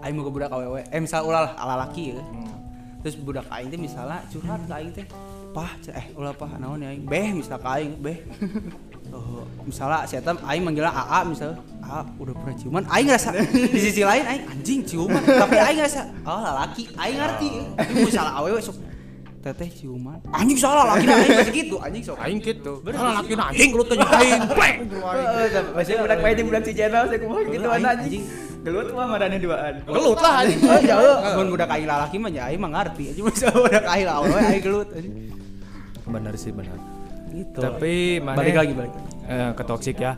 aing 0.00 0.14
boga 0.14 0.30
budak 0.30 0.50
awewe. 0.50 0.82
Eh 0.84 0.98
misal 0.98 1.22
ulah 1.22 1.46
lah 1.46 1.54
lalaki 1.56 2.12
ya. 2.12 2.20
Hmm. 2.20 2.50
Terus 3.00 3.14
budak 3.16 3.46
aing 3.48 3.68
teh 3.68 3.78
misalnya 3.78 4.18
curhat 4.28 4.60
ke 4.60 4.72
aing 4.72 4.90
teh. 4.92 5.06
Pah, 5.52 5.68
eh 5.86 6.10
ulah 6.12 6.32
pah 6.32 6.48
naon 6.54 6.80
ya 6.80 6.90
aing? 6.90 7.04
Beh 7.04 7.28
misal 7.30 7.62
aing, 7.62 7.96
beh. 7.96 8.18
Oh, 9.12 9.44
misalnya 9.68 10.08
si 10.08 10.16
Eta 10.16 10.32
aing 10.32 10.64
manggilnya 10.64 10.88
AA 10.88 11.20
misalnya. 11.28 11.60
AA 11.84 12.00
udah 12.16 12.32
pernah 12.32 12.54
ciuman 12.56 12.82
aing 12.88 13.06
ngerasa 13.12 13.28
di 13.52 13.80
sisi 13.80 14.00
lain 14.00 14.24
aing 14.24 14.44
anjing 14.48 14.80
ciuman. 14.88 15.20
Tapi 15.20 15.56
aing 15.60 15.78
ngerasa 15.84 16.00
oh 16.24 16.40
lalaki 16.40 16.88
aing 16.96 17.16
ngerti. 17.20 17.48
Tapi 17.76 17.92
misalnya 18.08 18.32
awewe 18.40 18.56
sok. 18.64 18.76
Teteh 19.42 19.68
ciuman. 19.74 20.16
Anjing 20.32 20.56
salah 20.56 20.96
laki 20.96 21.04
aing 21.04 21.30
masih 21.34 21.52
gitu. 21.52 21.76
Anjing 21.82 22.02
sok. 22.06 22.16
Aing 22.24 22.38
gitu. 22.40 22.72
Salah 22.88 23.12
laki 23.20 23.32
anjing 23.36 23.70
gelut 23.74 23.86
tanya 23.92 24.06
aing 24.16 24.42
plek. 24.56 24.74
Masih 25.76 25.92
budak 26.00 26.18
main 26.24 26.34
di 26.38 26.44
budak 26.48 26.62
si 26.64 26.72
channel 26.72 27.04
saya 27.10 27.18
kumaha 27.20 27.40
gitu 27.52 27.68
anjing. 27.68 27.92
anjing. 27.92 28.22
Gelut 28.62 28.88
mah 28.94 29.06
marane 29.10 29.36
duaan. 29.42 29.74
gelut 29.84 30.18
lah 30.22 30.34
anjing. 30.46 30.60
Oh 30.62 30.80
jauh, 30.80 31.16
mun 31.36 31.46
budak 31.52 31.68
aing 31.68 31.84
lalaki 31.90 32.16
mah 32.16 32.30
ya 32.32 32.42
aing 32.48 32.60
mah 32.62 32.70
ngerti. 32.80 33.18
Cuma 33.18 33.28
budak 33.68 33.84
aing 33.84 34.08
awewe 34.08 34.40
aing 34.40 34.62
gelut 34.64 34.88
anjing. 34.94 35.14
benar 36.02 36.34
sih 36.34 36.50
benar 36.50 37.01
Gitu. 37.32 37.58
tapi 37.58 38.20
mana 38.20 38.36
balik 38.36 38.54
lagi 38.54 38.72
balik. 38.76 38.92
eh, 39.24 39.50
ke 39.56 39.62
toxic 39.64 39.96
ya 39.96 40.12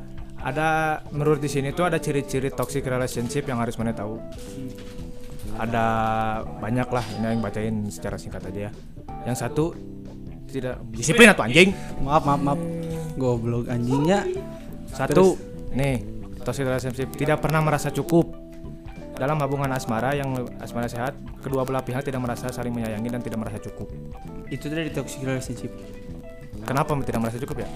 ada 0.44 1.00
menurut 1.08 1.38
di 1.38 1.48
sini 1.48 1.70
tuh 1.70 1.86
ada 1.86 1.96
ciri-ciri 1.96 2.50
toxic 2.50 2.84
relationship 2.84 3.46
yang 3.46 3.62
harus 3.62 3.78
mana 3.78 3.94
tahu 3.94 4.18
ada 5.54 5.86
banyak 6.58 6.88
lah 6.90 7.04
ini 7.16 7.26
yang 7.30 7.40
bacain 7.40 7.74
secara 7.86 8.18
singkat 8.18 8.42
aja 8.50 8.68
ya 8.68 8.70
yang 9.24 9.38
satu 9.38 9.72
tidak 10.50 10.82
disiplin 10.90 11.30
atau 11.30 11.42
anjing 11.42 11.70
Maaf 12.02 12.22
maaf 12.22 12.40
maaf. 12.42 12.60
Goblok 13.14 13.66
anjingnya. 13.66 14.26
satu 14.90 15.34
nih 15.70 16.02
toxic 16.42 16.66
relationship 16.66 17.08
tidak 17.14 17.38
pernah 17.38 17.58
merasa 17.58 17.90
cukup 17.90 18.30
dalam 19.14 19.38
hubungan 19.38 19.70
asmara 19.70 20.14
yang 20.14 20.34
asmara 20.58 20.86
sehat 20.86 21.14
kedua 21.38 21.62
belah 21.62 21.82
pihak 21.82 22.02
tidak 22.02 22.18
merasa 22.18 22.50
saling 22.50 22.74
menyayangi 22.74 23.10
dan 23.10 23.22
tidak 23.22 23.38
merasa 23.38 23.58
cukup 23.62 23.86
Itu 24.46 24.66
dari 24.66 24.90
toxic 24.90 25.22
relationship. 25.22 25.70
Kenapa 26.64 26.96
tidak 27.04 27.20
merasa 27.22 27.38
cukup 27.38 27.62
ya? 27.64 27.68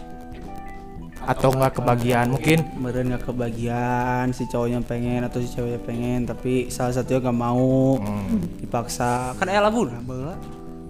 Atau 1.28 1.52
nggak 1.52 1.76
kebagian 1.76 2.33
mungkin. 2.33 2.64
Meren 2.80 3.12
gak 3.12 3.28
kebagian 3.28 4.33
si 4.33 4.49
cowoknya 4.49 4.80
pengen 4.80 5.28
atau 5.28 5.45
si 5.45 5.49
ceweknya 5.52 5.80
pengen 5.85 6.21
tapi 6.25 6.73
salah 6.73 6.97
satunya 6.97 7.21
gak 7.21 7.37
mau. 7.37 8.00
Hmm, 8.00 8.40
dipaksa. 8.64 9.37
Kan 9.37 9.52
labur 9.52 9.92
bala 10.09 10.40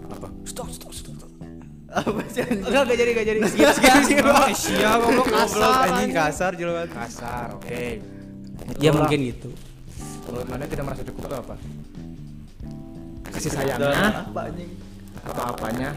apa? 0.07 0.31
Stop 0.47 0.71
stop 0.71 0.95
stop 0.95 1.15
stop. 1.19 1.31
Apa 1.91 2.23
sih 2.31 2.47
enggak 2.47 2.87
enggak 2.87 2.99
jadi 3.03 3.11
enggak 3.11 3.27
jadi. 3.27 3.39
Skip 3.51 3.71
skip 3.83 4.03
skip 4.07 4.27
Sia 4.55 4.91
goblok 5.03 5.27
Goblok, 5.27 5.75
anjing. 5.91 6.11
kasar 6.15 6.53
jelas. 6.55 6.87
Kasar 6.95 7.59
oke. 7.59 7.83
Ya 8.79 8.91
mungkin 8.95 9.19
gitu. 9.35 9.51
Menurut 10.31 10.47
mana 10.47 10.65
tidak 10.71 10.85
merasa 10.87 11.03
cukup 11.03 11.23
itu 11.27 11.37
apa? 11.41 11.55
Kasih 13.35 13.51
sayangnya 13.51 14.23
apa 14.23 14.41
anjing? 14.47 14.71
atau 15.29 15.45
apanya? 15.51 15.91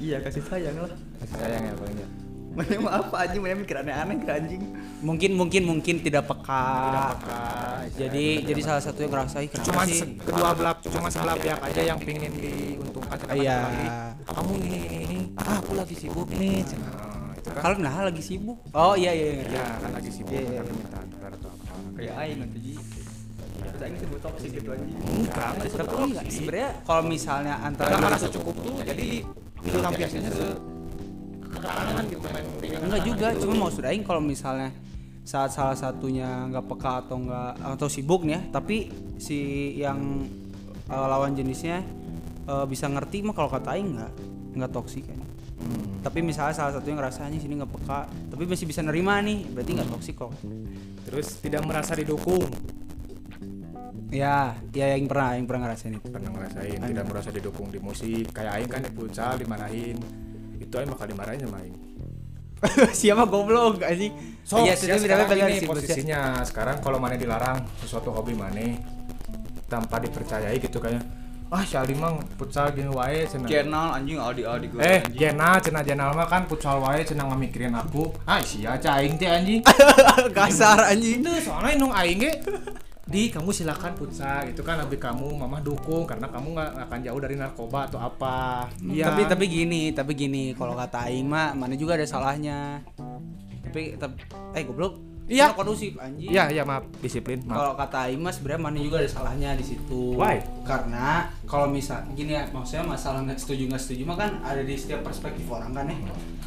Iya 0.00 0.20
kasih 0.20 0.42
sayang 0.46 0.76
lah. 0.78 0.92
Kasih 1.20 1.36
sayang 1.36 1.64
ya 1.64 1.74
ya 1.76 2.08
Mana 2.50 2.82
mah 2.82 2.92
apa 2.98 3.16
anjing? 3.22 3.40
Mana 3.46 3.62
mikir 3.62 3.78
aneh-aneh 3.78 4.16
ke 4.18 4.26
anjing. 4.26 4.62
mungkin 5.00 5.38
mungkin 5.38 5.62
mungkin 5.64 6.02
tidak 6.02 6.26
peka 6.26 6.66
Apakah 7.14 7.86
jadi 7.94 8.42
jadi 8.42 8.60
salah 8.60 8.82
satu 8.82 9.00
yang 9.00 9.12
ngerasain 9.14 9.46
kenapa 9.46 9.66
cuma 9.70 9.82
sih 9.86 10.00
kedua 10.18 10.48
belah 10.52 10.74
cuma 10.82 11.08
sebelah 11.08 11.36
pihak 11.38 11.60
aja 11.62 11.82
yang 11.86 11.98
pingin 12.02 12.28
diuntungkan 12.34 13.16
Iya. 13.32 13.58
kamu 14.26 14.52
ini 14.60 14.78
ini 14.82 14.98
ini 15.06 15.18
ah 15.38 15.62
aku 15.62 15.72
lagi 15.72 15.94
sibuk 15.94 16.28
nih 16.28 16.66
Nah, 16.66 17.32
itu 17.32 17.48
kan 17.48 17.60
kalau 17.64 17.76
nah 17.78 17.94
lagi 18.02 18.20
sibuk 18.20 18.58
oh 18.68 18.94
iya 18.94 19.12
iya, 19.14 19.26
iya. 19.30 19.44
ya 19.46 19.64
kan 19.78 19.90
lagi 19.94 20.10
sibuk 20.10 20.34
Iya, 20.34 20.42
iya, 20.42 20.60
kan 20.60 20.66
iya. 20.68 21.38
Kayak 21.96 22.14
aing 22.18 22.38
nanti 22.40 22.60
aing 23.80 23.96
sebut 23.96 24.20
toxic 24.20 24.50
gitu 24.52 24.68
anjing. 24.68 24.96
enggak 25.00 25.48
tapi 25.56 25.68
toksik. 25.72 26.28
sebenarnya 26.34 26.70
kalau 26.84 27.02
misalnya 27.06 27.54
antara 27.62 27.96
merasa 27.96 28.28
cukup 28.28 28.54
tuh 28.58 28.74
jadi 28.82 29.24
pelampiasannya 29.62 30.30
ke 30.30 30.46
kekarangan 31.50 32.04
gitu 32.08 32.20
main 32.22 32.46
ringan 32.62 32.80
enggak 32.86 33.02
juga 33.06 33.28
cuma 33.38 33.54
maksud 33.66 33.82
aing 33.84 34.04
kalau 34.06 34.22
misalnya 34.22 34.70
saat 35.26 35.52
salah 35.54 35.76
satunya 35.76 36.48
nggak 36.48 36.64
peka 36.66 37.06
atau 37.06 37.16
nggak 37.20 37.52
atau 37.76 37.88
sibuk 37.90 38.26
nih 38.26 38.34
ya 38.38 38.40
tapi 38.50 38.76
si 39.20 39.38
yang 39.78 40.26
eh, 40.88 41.06
lawan 41.06 41.36
jenisnya 41.36 41.84
eh, 42.48 42.64
bisa 42.66 42.88
ngerti 42.88 43.26
mah 43.26 43.34
kalau 43.36 43.50
kata 43.52 43.76
aing 43.76 43.98
nggak 43.98 44.12
nggak 44.58 44.70
toksik 44.74 45.06
kan 45.06 45.20
tapi 46.00 46.24
misalnya 46.24 46.56
salah 46.56 46.72
satunya 46.72 46.96
ngerasanya 46.96 47.36
sini 47.36 47.60
nggak 47.60 47.72
peka 47.76 48.08
tapi 48.32 48.42
masih 48.48 48.64
bisa 48.64 48.80
nerima 48.80 49.20
nih 49.20 49.44
berarti 49.52 49.70
nggak 49.76 49.90
toksik 49.92 50.16
kok. 50.16 50.32
Terus 51.04 51.28
tidak 51.44 51.62
merasa 51.68 51.92
didukung. 51.92 52.48
Ya 54.10 54.56
ya 54.72 54.96
yang 54.96 55.06
pernah 55.06 55.36
yang 55.36 55.44
pernah 55.44 55.68
ngerasain 55.68 56.00
itu. 56.00 56.08
Pernah 56.08 56.32
ngerasain 56.32 56.78
tidak 56.80 57.06
merasa 57.06 57.28
didukung 57.28 57.68
di 57.68 57.78
musik. 57.78 58.32
Kayak 58.32 58.52
aing 58.56 58.70
kan 58.72 58.80
di 58.80 58.90
futsal 58.96 59.36
dimarahin 59.36 60.00
itu 60.60 60.74
aing 60.76 60.90
bakal 60.92 61.06
dimarahin 61.08 61.40
sama 61.40 61.58
aing 61.64 61.76
siapa 63.00 63.24
goblok 63.24 63.80
anjing? 63.80 64.12
So, 64.44 64.60
Iya, 64.60 64.76
ya, 64.76 65.00
itu 65.00 65.08
sekarang 65.08 65.32
benar-benar 65.32 65.48
ini 65.48 65.60
sih, 65.64 65.68
posisinya. 65.70 66.20
Sekarang 66.44 66.76
kalau 66.84 67.00
mana 67.00 67.16
dilarang 67.16 67.64
sesuatu 67.80 68.12
hobi 68.12 68.36
mana 68.36 68.76
tanpa 69.64 69.96
dipercayai 70.02 70.60
gitu 70.60 70.76
kayak 70.76 71.00
ah 71.50 71.64
si 71.66 71.74
Aldi 71.74 71.98
mah 71.98 72.14
futsal 72.38 72.70
gini 72.70 72.90
wae 72.94 73.26
cenah 73.26 73.48
channel 73.50 73.86
anjing 73.90 74.18
Aldi 74.22 74.42
Aldi 74.46 74.66
gue 74.70 74.80
eh 74.82 75.02
Jena 75.10 75.58
cenah 75.58 75.82
Jenal 75.82 76.14
mah 76.14 76.26
kan 76.30 76.46
futsal 76.46 76.78
wae 76.78 77.02
cenah 77.02 77.26
ngamikirin 77.32 77.74
aku. 77.74 78.12
Ah 78.22 78.38
sia 78.44 78.76
aing 78.76 79.16
teh 79.18 79.26
anjing. 79.26 79.64
Kasar 80.36 80.94
anjing. 80.94 81.24
Itu 81.24 81.30
soalnya 81.42 81.80
nung 81.80 81.90
aing 81.96 82.22
ge 82.22 82.32
di 83.10 83.26
kamu 83.26 83.50
silakan 83.50 83.92
futsal 83.92 84.46
itu 84.46 84.62
kan 84.62 84.78
lebih 84.78 84.96
kamu 84.96 85.34
mama 85.34 85.58
dukung 85.58 86.06
karena 86.06 86.30
kamu 86.30 86.54
nggak 86.54 86.70
akan 86.80 86.98
jauh 87.02 87.18
dari 87.18 87.34
narkoba 87.34 87.84
atau 87.84 87.98
apa 87.98 88.70
Iya. 88.80 89.10
Tapi 89.10 89.26
tapi 89.26 89.44
gini, 89.46 89.90
tapi 89.90 90.14
gini, 90.14 90.54
kalau 90.54 90.72
kata 90.72 91.10
aing 91.10 91.26
mah 91.26 91.50
mana 91.52 91.74
juga 91.74 91.98
ada 91.98 92.06
salahnya. 92.06 92.78
Tapi 93.60 93.94
tep- 93.96 94.14
eh 94.52 94.62
goblok. 94.62 94.94
Iya. 95.26 95.54
Kondusif 95.54 95.94
anjing. 95.94 96.26
iya 96.26 96.50
iya 96.50 96.62
maaf 96.62 96.90
disiplin 96.98 97.38
maaf 97.46 97.54
Kalau 97.56 97.74
kata 97.76 97.98
aing 98.04 98.18
mah 98.18 98.30
sebenarnya 98.30 98.62
mana 98.64 98.78
juga 98.78 98.96
ada 98.98 99.06
salahnya 99.06 99.54
di 99.54 99.62
situ. 99.64 100.14
Why? 100.14 100.42
Karena 100.62 101.30
kalau 101.46 101.66
misal 101.66 102.02
gini 102.14 102.34
ya, 102.34 102.46
maksudnya 102.48 102.82
masalah 102.84 103.22
nggak 103.22 103.38
setuju 103.38 103.66
nggak 103.66 103.78
setuju 103.80 104.02
mah 104.04 104.18
kan 104.18 104.30
ada 104.40 104.62
di 104.62 104.74
setiap 104.74 105.02
perspektif 105.02 105.46
orang 105.46 105.70
kan 105.70 105.86
ya. 105.86 105.98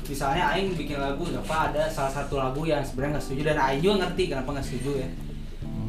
Misalnya 0.04 0.52
aing 0.52 0.76
bikin 0.76 0.96
lagu 0.96 1.24
apa 1.28 1.72
ada 1.72 1.88
salah 1.88 2.12
satu 2.14 2.36
lagu 2.36 2.64
yang 2.64 2.84
sebenarnya 2.84 3.20
nggak 3.20 3.26
setuju 3.26 3.42
dan 3.48 3.58
aing 3.58 3.80
juga 3.80 3.96
ngerti 4.04 4.24
kenapa 4.28 4.50
nggak 4.52 4.68
setuju 4.68 4.92
ya. 5.00 5.10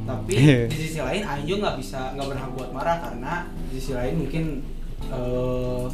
Tapi 0.05 0.33
Iya. 0.37 0.69
di 0.69 0.77
sisi 0.77 1.01
lain 1.01 1.25
aing 1.25 1.47
juga 1.49 1.59
nggak 1.65 1.77
bisa 1.81 2.13
nggak 2.13 2.29
berhak 2.29 2.51
buat 2.53 2.71
marah 2.71 2.97
karena 3.01 3.33
di 3.73 3.81
sisi 3.81 3.93
lain 3.97 4.15
mungkin 4.21 4.45
eh 5.05 5.85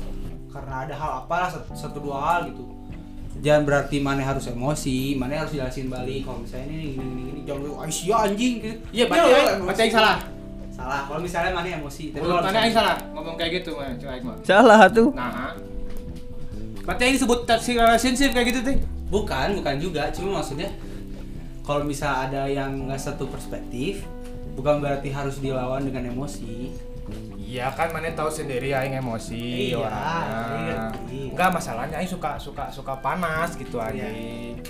karena 0.50 0.74
ada 0.82 0.94
hal 0.98 1.10
apalah 1.22 1.46
satu, 1.46 1.70
satu 1.72 1.98
dua 2.02 2.18
hal 2.18 2.50
gitu. 2.50 2.66
Jangan 3.40 3.62
berarti 3.62 4.02
mana 4.02 4.20
harus 4.20 4.50
emosi 4.50 5.14
mana 5.14 5.46
harus 5.46 5.54
jelasin 5.54 5.86
balik 5.86 6.26
kalau 6.26 6.42
misalnya 6.42 6.66
ini 6.68 6.98
gini 6.98 7.06
gini 7.06 7.22
gini 7.30 7.40
jangan 7.46 7.62
lu 7.62 7.72
Aisyah 7.78 8.18
anjing 8.26 8.54
gitu. 8.58 8.76
Iya 8.90 8.98
Ya, 8.98 9.04
berarti 9.06 9.62
berarti 9.62 9.80
aing 9.86 9.94
salah. 9.94 10.16
Salah. 10.74 11.00
Kalau 11.06 11.20
misalnya 11.22 11.52
mana 11.54 11.68
emosi 11.70 12.04
tapi 12.10 12.26
kalau 12.26 12.42
mana 12.42 12.58
aing 12.66 12.74
salah. 12.74 12.96
Ngomong 13.14 13.36
kayak 13.38 13.62
gitu 13.62 13.70
mah 13.78 13.94
coba 13.94 14.12
mah 14.26 14.36
salah 14.42 14.80
tuh. 14.90 15.08
Nah. 15.14 15.54
Berarti 16.82 17.02
aing 17.06 17.14
disebut 17.14 17.38
toxic 17.46 17.78
relationship 17.78 18.30
kayak 18.34 18.46
gitu 18.50 18.60
teh 18.66 18.76
bukan 19.06 19.48
bukan 19.62 19.74
juga. 19.78 20.10
Cuma 20.10 20.42
maksudnya 20.42 20.66
kalau 21.70 21.86
misal 21.86 22.26
ada 22.26 22.50
yang 22.50 22.90
nggak 22.90 22.98
satu 22.98 23.30
perspektif 23.30 24.02
bukan 24.58 24.82
berarti 24.82 25.14
harus 25.14 25.38
dilawan 25.38 25.86
dengan 25.86 26.10
emosi 26.10 26.74
Iya 27.50 27.74
kan 27.74 27.90
mana 27.90 28.10
tahu 28.14 28.30
sendiri 28.30 28.70
aing 28.70 28.98
emosi 29.02 29.74
Iya, 29.74 29.82
orangnya. 29.82 30.94
Enggak 31.10 31.50
masalahnya 31.50 31.98
aing 31.98 32.06
suka 32.10 32.38
suka 32.38 32.70
suka 32.70 32.94
panas 33.02 33.58
gitu 33.58 33.82
Iya. 33.82 34.06
aing. 34.06 34.62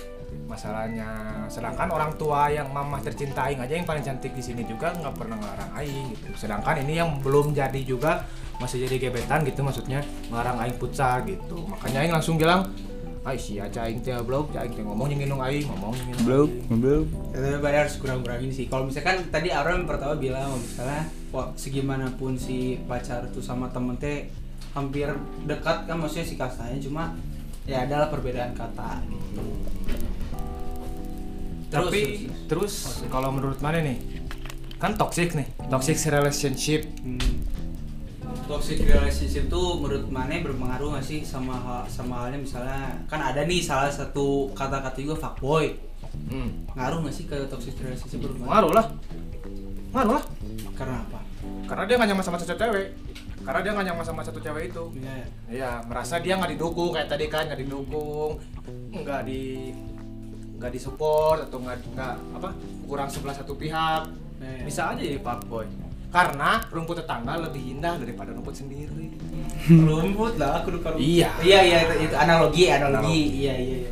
Masalahnya 0.49 1.09
sedangkan 1.45 1.93
orang 1.93 2.17
tua 2.17 2.49
yang 2.49 2.73
mama 2.73 2.97
tercinta 3.05 3.45
aing 3.45 3.61
aja 3.61 3.77
yang 3.77 3.85
paling 3.85 4.01
cantik 4.01 4.33
di 4.33 4.41
sini 4.41 4.65
juga 4.65 4.89
nggak 4.97 5.13
pernah 5.13 5.37
ngelarang 5.37 5.71
aing 5.77 6.05
gitu. 6.17 6.33
Sedangkan 6.33 6.81
ini 6.81 6.97
yang 6.97 7.21
belum 7.21 7.53
jadi 7.53 7.81
juga 7.85 8.25
masih 8.57 8.89
jadi 8.89 9.09
gebetan 9.09 9.45
gitu 9.45 9.61
maksudnya 9.61 10.01
ngelarang 10.33 10.57
aing 10.65 10.77
futsal 10.81 11.21
gitu. 11.29 11.61
Makanya 11.69 12.01
aing 12.01 12.13
langsung 12.17 12.41
bilang 12.41 12.65
Ay 13.21 13.37
sih 13.37 13.61
aja 13.61 13.85
aing 13.85 14.01
teh 14.01 14.17
blog, 14.25 14.49
aing 14.57 14.73
teh 14.73 14.81
ngomong 14.81 15.13
yang 15.13 15.21
nginung 15.21 15.41
aing, 15.45 15.69
ngomong 15.69 15.93
yang 15.93 16.07
nginung 16.09 16.25
belum 16.25 16.49
aing. 16.49 16.81
belum 16.81 17.03
Ya, 17.29 17.37
tapi 17.37 17.57
pada 17.61 17.77
harus 17.85 17.95
kurang-kurangin 18.01 18.49
sih. 18.49 18.65
Kalau 18.65 18.89
misalkan 18.89 19.29
tadi 19.29 19.53
Aron 19.53 19.85
pertama 19.85 20.17
bilang 20.17 20.57
misalnya 20.57 21.05
wah 21.29 21.53
segimanapun 21.53 22.33
si 22.41 22.81
pacar 22.89 23.29
tuh 23.29 23.45
sama 23.45 23.69
temen 23.69 23.93
teh 24.01 24.25
hampir 24.73 25.13
dekat 25.45 25.85
kan 25.85 26.01
maksudnya 26.01 26.25
si 26.25 26.35
kasanya 26.39 26.81
cuma 26.81 27.13
ya 27.69 27.85
adalah 27.85 28.09
perbedaan 28.09 28.57
kata 28.57 29.05
gitu. 29.05 29.43
Terus, 31.71 31.87
Tapi 31.87 32.01
terus, 32.49 32.73
terus 32.83 33.05
kalau 33.13 33.29
menurut 33.31 33.61
mana 33.61 33.85
nih? 33.85 34.01
Kan 34.81 34.97
toxic 34.97 35.37
nih, 35.37 35.45
toxic 35.69 35.93
relationship 36.09 36.89
hmm, 37.05 37.40
toxic 38.43 38.81
relationship 38.81 39.45
tuh 39.47 39.77
menurut 39.77 40.05
Mane 40.07 40.41
berpengaruh 40.41 40.93
nggak 40.93 41.03
sih 41.03 41.19
sama 41.21 41.55
hal- 41.55 41.87
sama 41.87 42.13
halnya 42.21 42.37
misalnya 42.37 42.79
kan 43.05 43.19
ada 43.19 43.41
nih 43.41 43.59
salah 43.59 43.87
satu 43.87 44.49
kata-kata 44.51 44.97
juga 44.97 45.15
fuckboy 45.19 45.73
Hmm. 46.27 46.67
ngaruh 46.73 46.99
nggak 47.01 47.13
sih 47.13 47.23
ke 47.23 47.37
toxic 47.47 47.71
relationship 47.77 48.19
Mane? 48.33 48.43
Ngaruh 48.43 48.71
lah. 48.73 48.85
Ngaruh 49.91 50.13
lah. 50.13 50.23
Karena 50.73 50.97
apa? 50.99 51.19
Karena 51.63 51.83
dia 51.85 51.95
nggak 51.95 52.09
nyaman 52.09 52.25
sama 52.25 52.37
satu 52.37 52.53
cewek. 52.53 52.87
Karena 53.41 53.59
dia 53.59 53.71
nggak 53.71 53.87
nyaman 53.87 54.05
sama 54.05 54.21
satu 54.21 54.37
cewek 54.37 54.63
itu. 54.69 54.83
Iya, 54.93 55.13
ya. 55.13 55.25
Iya, 55.47 55.71
merasa 55.87 56.19
dia 56.19 56.35
nggak 56.35 56.51
didukung 56.53 56.91
kayak 56.91 57.07
tadi 57.07 57.25
kan 57.25 57.47
nggak 57.47 57.59
didukung, 57.59 58.43
nggak 58.91 59.21
di 59.23 59.71
nggak 60.59 60.71
disupport 60.71 61.41
atau 61.41 61.57
nggak 61.57 61.77
nggak 61.89 62.15
apa 62.37 62.49
kurang 62.85 63.07
sebelah 63.07 63.33
satu 63.33 63.55
pihak. 63.55 64.03
Iya. 64.37 64.67
Bisa 64.67 64.91
aja 64.91 64.99
jadi 64.99 65.17
fuckboy. 65.17 65.65
Karena 66.11 66.59
rumput 66.67 66.99
tetangga 66.99 67.39
lebih 67.39 67.71
indah 67.71 67.95
daripada 67.95 68.29
rumput 68.29 68.51
sendiri. 68.53 69.15
rumput 69.87 70.35
lah 70.35 70.59
aku 70.59 70.75
lupa 70.75 70.91
rumput. 70.91 71.01
Iya. 71.01 71.31
iya 71.39 71.59
iya 71.61 71.77
itu, 71.81 71.95
itu 72.05 72.15
analogi 72.15 72.63
analogi 72.67 72.99
Analogi. 72.99 73.21
iya 73.37 73.53
iya 73.55 73.77
iya 73.79 73.91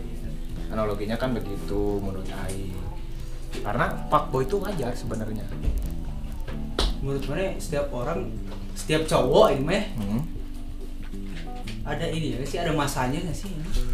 Analoginya 0.69 1.15
kan 1.15 1.31
begitu 1.31 1.81
menurut 1.97 2.27
Aing. 2.43 2.75
Karena 3.57 3.85
fuckboy 4.05 4.43
itu 4.43 4.55
wajar 4.57 4.91
sebenarnya. 4.93 5.47
menurut 6.99 7.23
mana 7.25 7.55
setiap 7.55 7.87
orang 7.89 8.27
setiap 8.75 9.07
cowok 9.07 9.55
ini 9.55 9.63
mah 9.63 9.83
Hmm. 9.95 10.19
ada 11.81 12.03
ini 12.05 12.35
ya 12.35 12.43
sih 12.43 12.59
ada 12.59 12.75
masanya 12.75 13.23
nggak 13.23 13.33
sih 13.33 13.47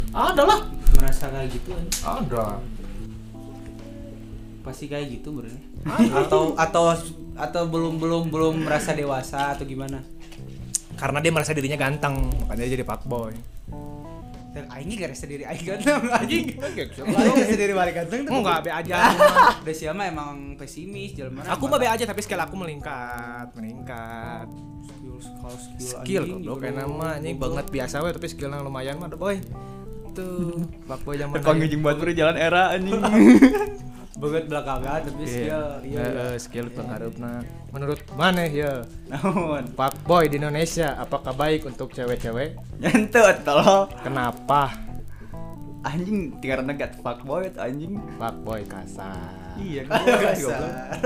Ada 0.10 0.42
lah. 0.42 0.60
merasa 0.92 1.30
kayak 1.30 1.54
gitu 1.54 1.70
kan? 1.70 1.86
Ada. 2.18 2.46
pasti 4.60 4.90
kayak 4.90 5.14
gitu 5.14 5.30
berarti 5.32 5.62
atau 6.12 6.58
atau 6.58 6.98
atau 7.36 7.64
belum 7.66 7.96
belum 7.96 8.24
belum 8.28 8.56
merasa 8.62 8.92
dewasa 8.92 9.54
atau 9.54 9.64
gimana 9.64 10.00
Karena 10.96 11.20
dia 11.20 11.28
merasa 11.28 11.52
dirinya 11.52 11.76
ganteng, 11.76 12.16
makanya 12.40 12.64
dia 12.64 12.74
jadi 12.74 12.86
fuckboy. 12.86 13.36
dan 14.50 14.72
aing 14.72 14.88
gak 14.96 15.12
rasa 15.12 15.28
diri 15.28 15.44
aing 15.44 15.68
ganteng 15.68 16.00
aing 16.16 16.56
rasa 17.36 17.56
diri 17.58 17.76
balik 17.76 17.94
ganteng 17.94 18.24
Enggak, 18.24 18.60
be 18.62 18.72
aja. 18.72 19.12
udah 19.60 19.76
siapa 19.76 20.08
emang 20.08 20.56
pesimis 20.56 21.12
jalan 21.12 21.36
mana 21.36 21.52
aku 21.52 21.68
mah 21.68 21.76
be 21.76 21.84
aja 21.84 22.08
tapi 22.08 22.24
skill 22.24 22.40
aku 22.40 22.56
meningkat, 22.56 23.52
meningkat. 23.52 24.48
skill 24.82 25.20
kalau 25.36 25.58
skill 25.60 25.84
Skill 26.00 26.24
goblok 26.24 26.40
goblok. 26.40 26.58
kayak 26.62 26.76
nama 26.80 27.08
anjing 27.14 27.36
banget 27.36 27.66
biasa 27.68 27.96
we 28.00 28.10
tapi 28.10 28.28
skillnya 28.28 28.60
lumayan 28.62 28.96
mah 28.96 29.12
boy. 29.12 29.36
Tuh, 30.16 30.64
fuckboy 30.88 31.20
zaman 31.20 31.36
Tekong 31.36 31.60
anjing 31.60 31.82
buat 31.84 32.00
beri 32.00 32.16
jalan 32.16 32.40
era 32.40 32.72
anjing 32.72 32.96
banget 34.16 34.48
belakangan 34.48 35.00
tapi 35.12 35.24
skill 35.28 35.64
iya 35.84 36.04
iya. 36.04 36.04
Iya, 36.08 36.40
skill 36.40 36.68
pengharupna. 36.72 37.44
Menurut 37.76 38.00
mana 38.16 38.48
ya? 38.48 38.80
naon 39.12 39.68
Fuckboy 39.76 40.32
di 40.32 40.40
Indonesia 40.40 40.96
apakah 40.96 41.36
baik 41.36 41.68
untuk 41.68 41.92
cewek-cewek? 41.92 42.56
nyentut 42.80 43.44
tolong 43.44 43.92
Kenapa? 44.00 44.72
anjing 45.86 46.34
tiga 46.42 46.66
negat 46.66 46.98
fuckboy 46.98 47.46
tuh 47.54 47.62
anjing 47.62 48.02
Fuckboy 48.18 48.66
kasar. 48.66 49.14
iya 49.62 49.86
Kasar. 50.26 50.98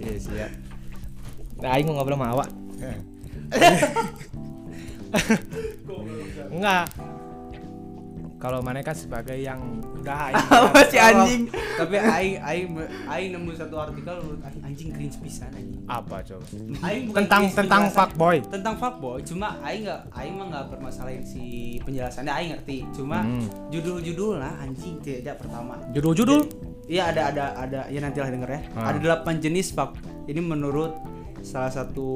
Iya 0.00 0.14
sih 0.16 0.34
ya. 0.40 0.48
Nah, 1.60 1.76
aing 1.76 1.84
mau 1.86 2.00
ngobrol 2.00 2.16
sama 2.16 2.32
awak. 2.32 2.48
Enggak. 6.52 6.84
Kalau 8.42 8.58
mana 8.58 8.82
kan 8.82 8.90
sebagai 8.92 9.38
yang 9.38 9.62
udah 9.94 10.18
aing 10.26 10.34
apa 10.50 10.80
sih 10.84 10.98
anjing 10.98 11.42
tapi 11.72 11.94
aing 11.94 12.36
aing 12.42 12.66
aing 13.06 13.28
nemu 13.30 13.54
satu 13.54 13.78
artikel 13.78 14.18
menurut 14.18 14.42
aing 14.42 14.62
anjing 14.64 14.90
cringe 14.90 15.14
pisan 15.16 15.46
anjing 15.52 15.78
apa 15.86 16.16
coba? 16.20 16.42
aing 16.82 17.14
Tentang 17.14 17.42
tentang 17.48 17.82
fuckboy. 17.88 18.42
tentang 18.44 18.74
fuckboy 18.74 19.22
cuma 19.22 19.62
aing 19.62 19.86
nggak 19.86 20.00
aing 20.10 20.34
mah 20.34 20.46
nggak 20.48 20.64
permasalahin 20.68 21.22
si 21.22 21.42
penjelasannya 21.80 22.32
aing 22.32 22.50
ngerti 22.52 22.82
cuma 22.92 23.22
Hmm. 23.22 23.46
judul-judul 23.70 24.34
lah 24.36 24.58
anjing 24.58 24.98
tidak 24.98 25.38
pertama 25.38 25.78
Judul-judul? 25.92 26.42
iya 26.84 27.14
ada 27.14 27.30
ada 27.30 27.44
ada 27.56 27.80
ya 27.86 28.02
nantilah 28.02 28.26
denger 28.28 28.50
ya 28.50 28.60
Ah. 28.74 28.90
ada 28.90 28.98
delapan 28.98 29.38
jenis 29.38 29.70
fuck 29.70 29.94
ini 30.26 30.42
menurut 30.42 30.98
salah 31.40 31.70
satu 31.70 32.06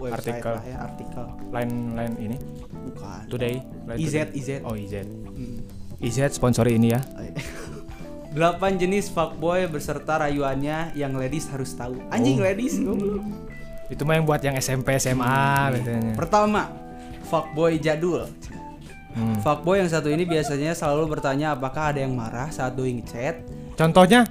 website 0.00 0.38
Artikel. 0.38 0.52
lah 0.52 0.64
ya 0.64 0.76
artikel 0.80 1.24
Lain-lain 1.50 2.14
ini. 2.20 2.36
bukan 2.84 3.22
Today. 3.26 3.62
IZ 3.94 4.10
Today. 4.10 4.26
IZ 4.32 4.48
Oh, 4.62 4.74
IZ. 4.74 4.94
Hmm. 5.32 5.61
IZ 6.02 6.34
sponsori 6.34 6.76
ini 6.76 6.90
ya. 6.90 7.00
Delapan 8.34 8.74
jenis 8.74 9.12
fuckboy 9.12 9.70
beserta 9.70 10.18
rayuannya 10.18 10.98
yang 10.98 11.14
ladies 11.14 11.46
harus 11.52 11.70
tahu. 11.78 11.94
Anjing 12.10 12.40
Oh. 12.40 12.44
ladies 12.44 12.74
goblok. 12.82 13.22
Itu 13.86 14.02
mah 14.08 14.18
yang 14.18 14.26
buat 14.26 14.40
yang 14.42 14.56
SMP, 14.58 14.96
SMA 14.96 15.70
biasanya. 15.78 16.16
Pertama, 16.18 16.72
fuckboy 17.28 17.78
jadul. 17.78 18.26
Hmm. 19.12 19.36
Fuckboy 19.44 19.84
yang 19.84 19.90
satu 19.92 20.08
ini 20.08 20.24
biasanya 20.24 20.72
selalu 20.72 21.12
bertanya 21.12 21.52
apakah 21.52 21.92
ada 21.92 22.00
yang 22.00 22.16
marah 22.16 22.48
saat 22.48 22.72
doi 22.72 22.96
ngechat. 22.98 23.44
Contohnya? 23.76 24.24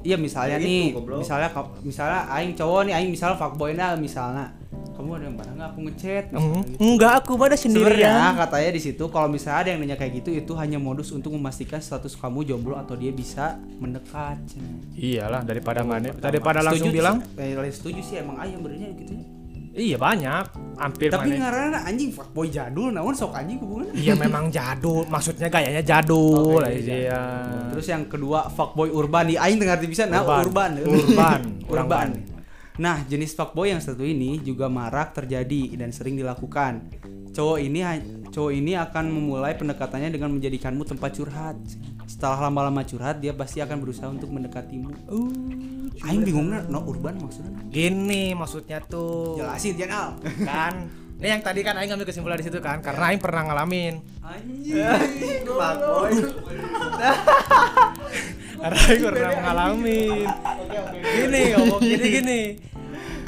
Iya 0.00 0.16
misalnya 0.16 0.56
Ya 0.56 0.64
nih, 0.64 0.96
itu, 0.96 1.04
misalnya 1.04 1.48
misalnya 1.84 2.20
aing 2.32 2.56
cowok 2.56 2.80
nih, 2.88 2.94
aing 2.96 3.10
misalnya 3.12 3.36
fuckboynya 3.36 3.86
misalnya 4.00 4.56
kamu 4.68 5.08
ada 5.14 5.24
yang 5.24 5.36
marah 5.36 5.52
nggak 5.54 5.68
aku 5.70 5.80
ngechat? 5.80 6.24
Eng- 6.28 6.60
gitu. 6.60 6.76
Enggak, 6.78 7.12
aku 7.18 7.32
pada 7.34 7.54
Sebenarnya 7.54 8.10
sendirian. 8.10 8.34
katanya 8.36 8.70
di 8.70 8.82
situ 8.82 9.04
kalau 9.08 9.28
misalnya 9.28 9.58
ada 9.58 9.68
yang 9.70 9.80
nanya 9.80 9.96
kayak 9.96 10.12
gitu 10.16 10.30
itu 10.34 10.52
hanya 10.54 10.76
modus 10.76 11.08
untuk 11.08 11.32
memastikan 11.32 11.78
status 11.78 12.12
kamu 12.14 12.44
jomblo 12.44 12.74
atau 12.74 12.92
dia 12.92 13.08
bisa 13.08 13.56
mendekat. 13.78 14.36
Iyalah, 14.92 15.40
daripada 15.42 15.80
nggak 15.80 16.18
daripada 16.18 16.60
langsung 16.60 16.90
Setuju 16.90 16.98
bilang. 16.98 17.16
sih, 17.22 17.54
eh, 17.56 17.72
setuju 17.72 18.00
sih 18.02 18.16
emang 18.18 18.36
ayam 18.36 18.60
benernya 18.60 18.90
gitu. 18.94 19.14
ya. 19.14 19.24
Iya 19.70 19.94
banyak, 19.94 20.44
hampir 20.74 21.06
Tapi 21.06 21.30
mana- 21.30 21.38
ngaranna 21.40 21.78
anjing 21.86 22.10
fuckboy 22.10 22.50
jadul 22.50 22.90
namun 22.90 23.14
sok 23.14 23.30
anjing 23.32 23.62
hubungannya. 23.62 23.94
Iya 23.94 24.18
memang 24.18 24.50
jadul, 24.50 25.06
maksudnya 25.06 25.46
gayanya 25.46 25.86
jadul. 25.86 26.58
Oke, 26.58 26.82
iya. 26.82 27.46
Terus 27.70 27.86
yang 27.86 28.02
kedua 28.04 28.50
fuckboy 28.50 28.90
urban 28.90 29.30
nih 29.30 29.38
aing 29.38 29.56
dengar 29.56 29.78
bisa 29.78 30.04
nah 30.04 30.26
urban. 30.26 30.82
Urban. 30.82 30.82
Urban. 30.82 31.40
Urban. 31.70 32.08
Nah, 32.78 33.02
jenis 33.10 33.34
fuckboy 33.34 33.74
yang 33.74 33.82
satu 33.82 34.06
ini 34.06 34.38
juga 34.38 34.70
marak 34.70 35.10
terjadi 35.10 35.74
dan 35.74 35.90
sering 35.90 36.14
dilakukan. 36.14 36.86
Cowok 37.34 37.58
ini 37.58 37.82
cowok 38.30 38.52
ini 38.54 38.78
akan 38.78 39.10
memulai 39.10 39.58
pendekatannya 39.58 40.14
dengan 40.14 40.30
menjadikanmu 40.38 40.86
tempat 40.86 41.10
curhat. 41.18 41.58
Setelah 42.06 42.48
lama-lama 42.48 42.86
curhat, 42.86 43.18
dia 43.18 43.34
pasti 43.34 43.58
akan 43.58 43.82
berusaha 43.82 44.06
untuk 44.06 44.30
mendekatimu. 44.30 45.10
Uh, 45.10 46.06
aing 46.06 46.22
bingungnya 46.22 46.70
no 46.70 46.86
urban 46.86 47.18
maksudnya. 47.18 47.50
Gini 47.66 48.30
maksudnya 48.38 48.78
tuh. 48.86 49.42
Jelasin 49.42 49.74
Janal. 49.74 50.14
Kan. 50.46 50.86
Ini 51.18 51.34
yang 51.34 51.42
tadi 51.42 51.66
kan 51.66 51.74
Aing 51.74 51.90
ngambil 51.90 52.14
kesimpulan 52.14 52.38
di 52.38 52.46
situ 52.46 52.62
kan, 52.62 52.78
karena 52.78 53.10
Aing 53.10 53.18
pernah 53.18 53.42
ngalamin. 53.42 53.98
Anjing. 54.22 55.42
Fuckboy. 55.58 56.14
Karena 58.58 58.78
Aing 58.90 59.02
pernah 59.06 59.32
ngalamin. 59.38 60.28
Gini, 60.98 61.42
ngomong 61.54 61.80
jadi 61.82 62.08
gini. 62.10 62.40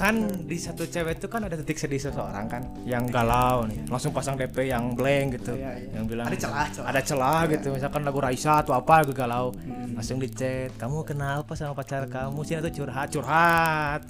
Kan 0.01 0.17
di 0.49 0.57
satu 0.57 0.89
cewek 0.89 1.21
itu 1.21 1.29
kan 1.29 1.45
ada 1.45 1.61
titik 1.61 1.77
sedih 1.77 2.01
seseorang 2.01 2.49
kan 2.49 2.63
yang 2.89 3.05
galau 3.05 3.69
nih. 3.69 3.85
Langsung 3.85 4.17
pasang 4.17 4.33
DP 4.33 4.73
yang 4.73 4.97
blank 4.97 5.37
gitu. 5.37 5.53
Iya, 5.61 5.77
iya. 5.77 5.93
Yang 5.93 6.05
bilang 6.09 6.27
Ada 6.33 6.37
celah, 6.41 6.67
celah. 6.73 6.89
Ada 6.89 7.01
celah 7.05 7.41
gitu. 7.53 7.69
Misalkan 7.77 8.01
lagu 8.09 8.17
Raisa 8.17 8.65
atau 8.65 8.73
apa 8.73 9.05
gue 9.05 9.13
galau. 9.13 9.53
Langsung 9.93 10.17
di 10.17 10.33
chat, 10.33 10.73
"Kamu 10.81 11.05
kenapa 11.05 11.53
sama 11.53 11.77
pacar 11.77 12.09
kamu 12.09 12.41
sih 12.49 12.57
atau 12.57 12.73
curhat?" 12.73 13.13
Curhat. 13.13 14.01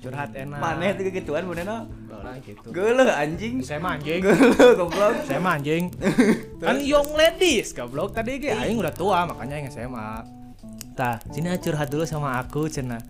Curhat 0.00 0.30
enak. 0.36 0.60
Maneh 0.60 0.92
tuh 0.96 1.08
gituan 1.08 1.44
bener 1.48 1.88
Orang 2.20 2.36
gitu. 2.44 2.68
Anjing. 3.08 3.64
Saya 3.64 3.80
mah 3.80 3.96
anjing. 3.96 4.20
Geuleuh 4.20 4.72
goblok. 4.76 5.24
Saya 5.24 5.40
mah 5.40 5.56
anjing. 5.56 5.88
kan 6.60 6.76
young 6.84 7.16
ladies, 7.16 7.72
goblok 7.72 8.12
tadi 8.12 8.36
ge 8.36 8.52
aing 8.52 8.76
udah 8.76 8.92
tua 8.92 9.24
makanya 9.24 9.56
aing 9.56 9.72
SMA. 9.72 10.39
Sini 11.30 11.48
ah, 11.48 11.58
curhat 11.58 11.88
dulu 11.88 12.04
sama 12.04 12.36
aku 12.36 12.68
cenah. 12.68 13.00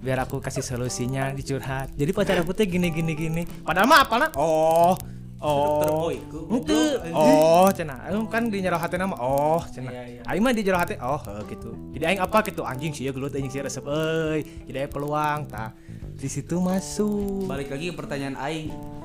Biar 0.00 0.24
aku 0.24 0.40
kasih 0.40 0.64
solusinya 0.64 1.30
dicurhat. 1.30 1.92
Jadi 1.94 2.10
pacar 2.10 2.40
aku 2.40 2.52
teh 2.56 2.66
gini 2.66 2.88
gini 2.90 3.12
gini. 3.14 3.42
Padahal 3.62 3.86
mah 3.86 4.00
apalna? 4.04 4.28
Oh. 4.34 4.96
Oh. 5.40 6.12
Ku- 6.28 6.60
Itu. 6.60 6.78
Oh, 7.16 7.68
cenah. 7.72 8.12
Aing 8.12 8.28
kan 8.28 8.52
di 8.52 8.60
jero 8.60 8.76
hati 8.76 9.00
nama. 9.00 9.16
Oh, 9.16 9.64
cenah. 9.64 9.88
Iya, 9.88 10.02
iya. 10.20 10.22
Aing 10.28 10.44
mah 10.44 10.52
di 10.52 10.60
jero 10.60 10.76
hati. 10.76 11.00
Oh, 11.00 11.16
heuh, 11.16 11.42
gitu. 11.48 11.70
Jadi 11.96 12.04
aing 12.12 12.20
apa 12.20 12.44
gitu 12.44 12.60
anjing 12.60 12.92
sih 12.92 13.08
ya 13.08 13.12
gelut 13.16 13.32
anjing 13.32 13.48
sih 13.48 13.64
resep 13.64 13.84
euy. 13.88 14.44
Jadi 14.68 14.84
peluang 14.92 15.48
tah. 15.48 15.72
Di 16.20 16.28
situ 16.28 16.60
masuk. 16.60 17.48
Balik 17.48 17.72
lagi 17.72 17.88
ke 17.88 17.96
pertanyaan 17.96 18.36
aing. 18.36 18.99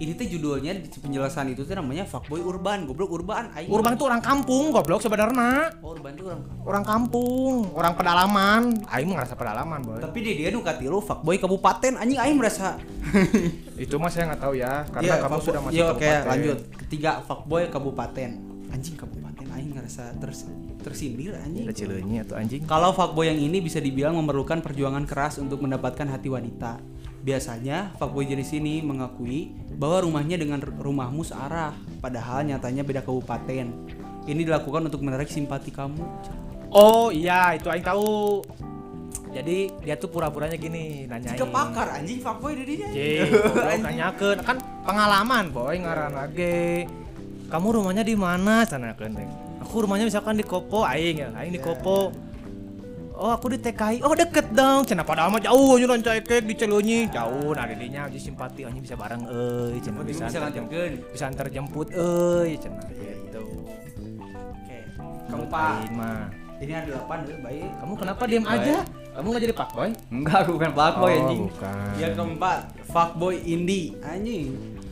Ini 0.00 0.16
tuh 0.16 0.24
judulnya 0.24 0.72
di 0.80 0.88
penjelasan 0.88 1.52
itu 1.52 1.60
tuh 1.60 1.76
namanya 1.76 2.08
fuckboy 2.08 2.40
urban, 2.40 2.88
goblok 2.88 3.12
urban 3.12 3.52
aing. 3.52 3.68
Urban 3.68 4.00
tuh 4.00 4.08
orang 4.08 4.24
kampung 4.24 4.72
goblok 4.72 5.04
sebenarnya. 5.04 5.76
Oh, 5.84 5.92
urban 5.92 6.16
tuh 6.16 6.32
orang 6.32 6.40
orang 6.64 6.84
kampung, 6.88 7.68
orang 7.76 7.92
pedalaman. 7.92 8.62
Aing 8.88 9.12
ngerasa 9.12 9.36
pedalaman, 9.36 9.84
boy. 9.84 10.00
Tapi 10.00 10.18
dia 10.24 10.32
dia 10.32 10.48
nu 10.48 10.64
katilu 10.64 11.04
fuckboy 11.04 11.36
kabupaten 11.36 12.00
anjing 12.00 12.16
aing 12.16 12.40
merasa. 12.40 12.80
Itu 13.76 14.00
mah 14.00 14.08
saya 14.08 14.32
nggak 14.32 14.40
tahu 14.40 14.56
ya, 14.56 14.88
karena 14.88 15.04
Iya, 15.04 15.14
kamu 15.20 15.36
sudah 15.36 15.60
masuk 15.60 15.76
Iya, 15.76 15.84
oke, 15.84 16.00
kabupaten. 16.00 16.28
lanjut. 16.32 16.58
Ketiga 16.80 17.10
fuckboy 17.20 17.62
kabupaten. 17.68 18.30
Anjing 18.72 18.96
kabupaten 18.96 19.46
aing 19.52 19.70
ngerasa 19.76 20.16
ters 20.16 20.48
tersindir 20.80 21.36
anjing. 21.36 21.68
Cileunyi 21.76 22.24
atau 22.24 22.40
anjing? 22.40 22.64
Kalau 22.64 22.96
fuckboy 22.96 23.28
yang 23.28 23.36
ini 23.36 23.60
bisa 23.60 23.76
dibilang 23.76 24.16
memerlukan 24.16 24.64
perjuangan 24.64 25.04
keras 25.04 25.36
untuk 25.36 25.60
mendapatkan 25.60 26.08
hati 26.08 26.32
wanita. 26.32 26.80
Biasanya 27.20 27.92
fuckboy 28.00 28.24
jenis 28.24 28.48
ini 28.56 28.80
mengakui 28.80 29.52
bahwa 29.76 30.08
rumahnya 30.08 30.40
dengan 30.40 30.64
rumahmu 30.64 31.20
searah, 31.20 31.76
padahal 32.00 32.48
nyatanya 32.48 32.80
beda 32.80 33.04
kabupaten. 33.04 33.68
Ini 34.24 34.40
dilakukan 34.40 34.88
untuk 34.88 35.04
menarik 35.04 35.28
simpati 35.28 35.68
kamu. 35.68 36.00
Oh 36.72 37.12
iya, 37.12 37.52
itu 37.60 37.68
aing 37.68 37.84
tahu. 37.84 38.40
Jadi 39.30 39.70
dia 39.84 39.94
tuh 39.94 40.10
pura-puranya 40.10 40.58
gini, 40.58 41.06
nanyain. 41.06 41.38
Jika 41.38 41.46
pakar 41.46 41.92
anjing 41.92 42.18
fuckboy 42.24 42.56
dirinya. 42.56 42.88
Jing, 42.90 43.30
goblok 43.30 43.78
nanyakeun. 43.84 44.38
kan 44.42 44.56
pengalaman 44.82 45.44
boy 45.54 45.76
ngaran 45.76 46.12
lagi. 46.16 46.88
Kamu 47.50 47.66
rumahnya 47.82 48.02
di 48.06 48.14
mana? 48.16 48.64
Sana 48.64 48.96
teh. 48.96 49.10
Aku 49.60 49.84
rumahnya 49.86 50.08
misalkan 50.08 50.40
di 50.40 50.46
Kopo, 50.46 50.82
aing 50.82 51.16
ya, 51.20 51.28
aing 51.36 51.52
di 51.52 51.60
Kopo. 51.60 52.29
Oh 53.20 53.36
aku 53.36 53.52
di 53.52 53.60
TKI, 53.60 54.00
oh 54.00 54.16
deket 54.16 54.48
dong. 54.56 54.80
Cenah 54.88 55.04
padahal 55.04 55.28
mah 55.28 55.44
jauh 55.44 55.76
aja 55.76 55.84
non 55.84 56.00
cekek 56.00 56.40
di 56.48 56.56
Celunyi, 56.56 57.04
jauh. 57.12 57.52
Nah 57.52 57.68
didinya 57.68 58.08
aja 58.08 58.16
simpati, 58.16 58.64
anjing 58.64 58.80
bisa 58.80 58.96
bareng, 58.96 59.28
Oh, 59.28 59.68
dia 59.68 59.76
bisa 59.76 60.24
bisa 60.24 60.40
antar 60.40 60.56
bisa 61.12 61.24
antar 61.28 61.46
jemput, 61.52 61.92
euy. 61.92 62.56
Cenah 62.56 62.80
gitu. 62.88 63.44
Oke. 64.24 64.78
Kamu 65.28 65.44
Pak, 65.52 65.92
ini 66.64 66.72
ada 66.72 66.88
8 66.96 67.28
deh, 67.28 67.36
baik. 67.44 67.68
Kamu 67.84 67.92
kenapa 68.00 68.22
diam 68.24 68.44
aja? 68.48 68.88
Kamu 69.12 69.26
nggak 69.36 69.42
jadi 69.44 69.54
pak 69.56 69.68
boy? 69.76 69.90
Enggak, 70.08 70.38
aku 70.40 70.50
bukan 70.56 70.70
fuckboy 70.72 71.12
anjing. 71.12 71.42
bukan. 71.44 71.92
Yang 72.00 72.12
keempat, 72.16 72.60
fuckboy 72.88 73.36
indie 73.44 74.00
anjing. 74.00 74.48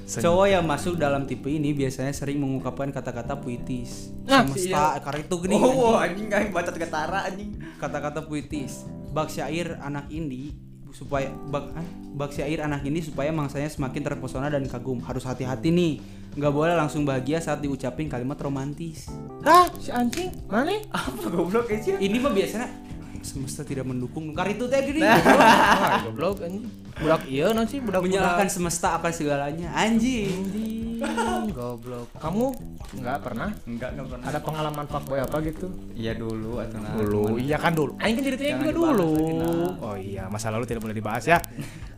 Sen- 0.09 0.25
Cowok 0.25 0.49
yang 0.49 0.65
masuk 0.65 0.97
dalam 0.97 1.29
tipe 1.29 1.53
ini 1.53 1.77
biasanya 1.77 2.17
sering 2.17 2.41
mengungkapkan 2.41 2.89
kata-kata 2.89 3.37
puitis. 3.45 4.09
Nah, 4.25 4.41
Semesta, 4.49 4.97
iya. 4.97 5.05
karena 5.05 5.21
itu 5.21 5.37
gini. 5.45 5.55
Oh, 5.61 6.01
anjing. 6.01 6.01
anjing 6.01 6.27
kayak 6.33 6.49
baca 6.49 6.71
ketara 6.73 7.21
anjing. 7.29 7.61
Kata-kata 7.77 8.25
puitis. 8.25 8.89
Bak 9.13 9.29
syair 9.29 9.77
anak 9.85 10.09
indie 10.09 10.57
supaya 10.97 11.29
bak 11.53 11.77
ah, 11.77 11.85
bak 12.17 12.33
syair 12.33 12.65
anak 12.65 12.89
ini 12.89 13.05
supaya 13.05 13.29
mangsanya 13.29 13.69
semakin 13.69 14.01
terpesona 14.01 14.49
dan 14.49 14.65
kagum. 14.65 15.05
Harus 15.05 15.29
hati-hati 15.29 15.69
nih. 15.69 16.01
Nggak 16.41 16.53
boleh 16.57 16.73
langsung 16.73 17.05
bahagia 17.05 17.45
saat 17.45 17.61
diucapin 17.61 18.09
kalimat 18.09 18.41
romantis. 18.41 19.13
Ah, 19.45 19.69
si 19.77 19.93
anjing, 19.93 20.33
mana? 20.49 20.73
Apa 20.97 21.29
goblok 21.29 21.69
aja? 21.69 22.01
Ini 22.01 22.17
mah 22.17 22.33
biasanya 22.33 22.88
semesta 23.23 23.63
tidak 23.63 23.87
mendukung. 23.87 24.31
Kar 24.33 24.49
itu 24.49 24.65
teh 24.67 24.81
gini. 24.83 25.01
Ah, 25.03 26.03
goblok 26.05 26.43
anjing. 26.47 26.67
Budak 26.99 27.23
iya 27.31 27.55
nanti 27.55 27.79
budak 27.79 28.03
Menyalahkan 28.03 28.51
semesta 28.51 28.99
akan 28.99 29.13
segalanya. 29.15 29.71
Anjing. 29.73 30.35
anjing. 30.35 31.55
Goblok. 31.55 32.11
Kamu 32.19 32.51
nggak 32.99 33.19
pernah 33.23 33.55
Enggak, 33.65 33.95
enggak 33.95 34.07
pernah. 34.11 34.25
ada 34.27 34.39
pengalaman 34.43 34.87
fuckboy 34.91 35.21
apa 35.23 35.37
gitu? 35.47 35.71
Iya 35.95 36.19
dulu 36.19 36.59
atau 36.59 36.79
nah. 36.83 36.91
Dulu, 36.99 37.39
iya 37.39 37.55
kan 37.55 37.71
dulu. 37.71 37.95
Aing 38.03 38.19
kan 38.19 38.25
ceritanya 38.27 38.53
juga 38.59 38.73
dulu. 38.75 39.11
nah. 39.39 39.73
Oh 39.79 39.95
iya, 39.95 40.27
masa 40.27 40.51
lalu 40.51 40.67
tidak 40.67 40.83
boleh 40.83 40.97
dibahas 40.99 41.23
ya. 41.23 41.39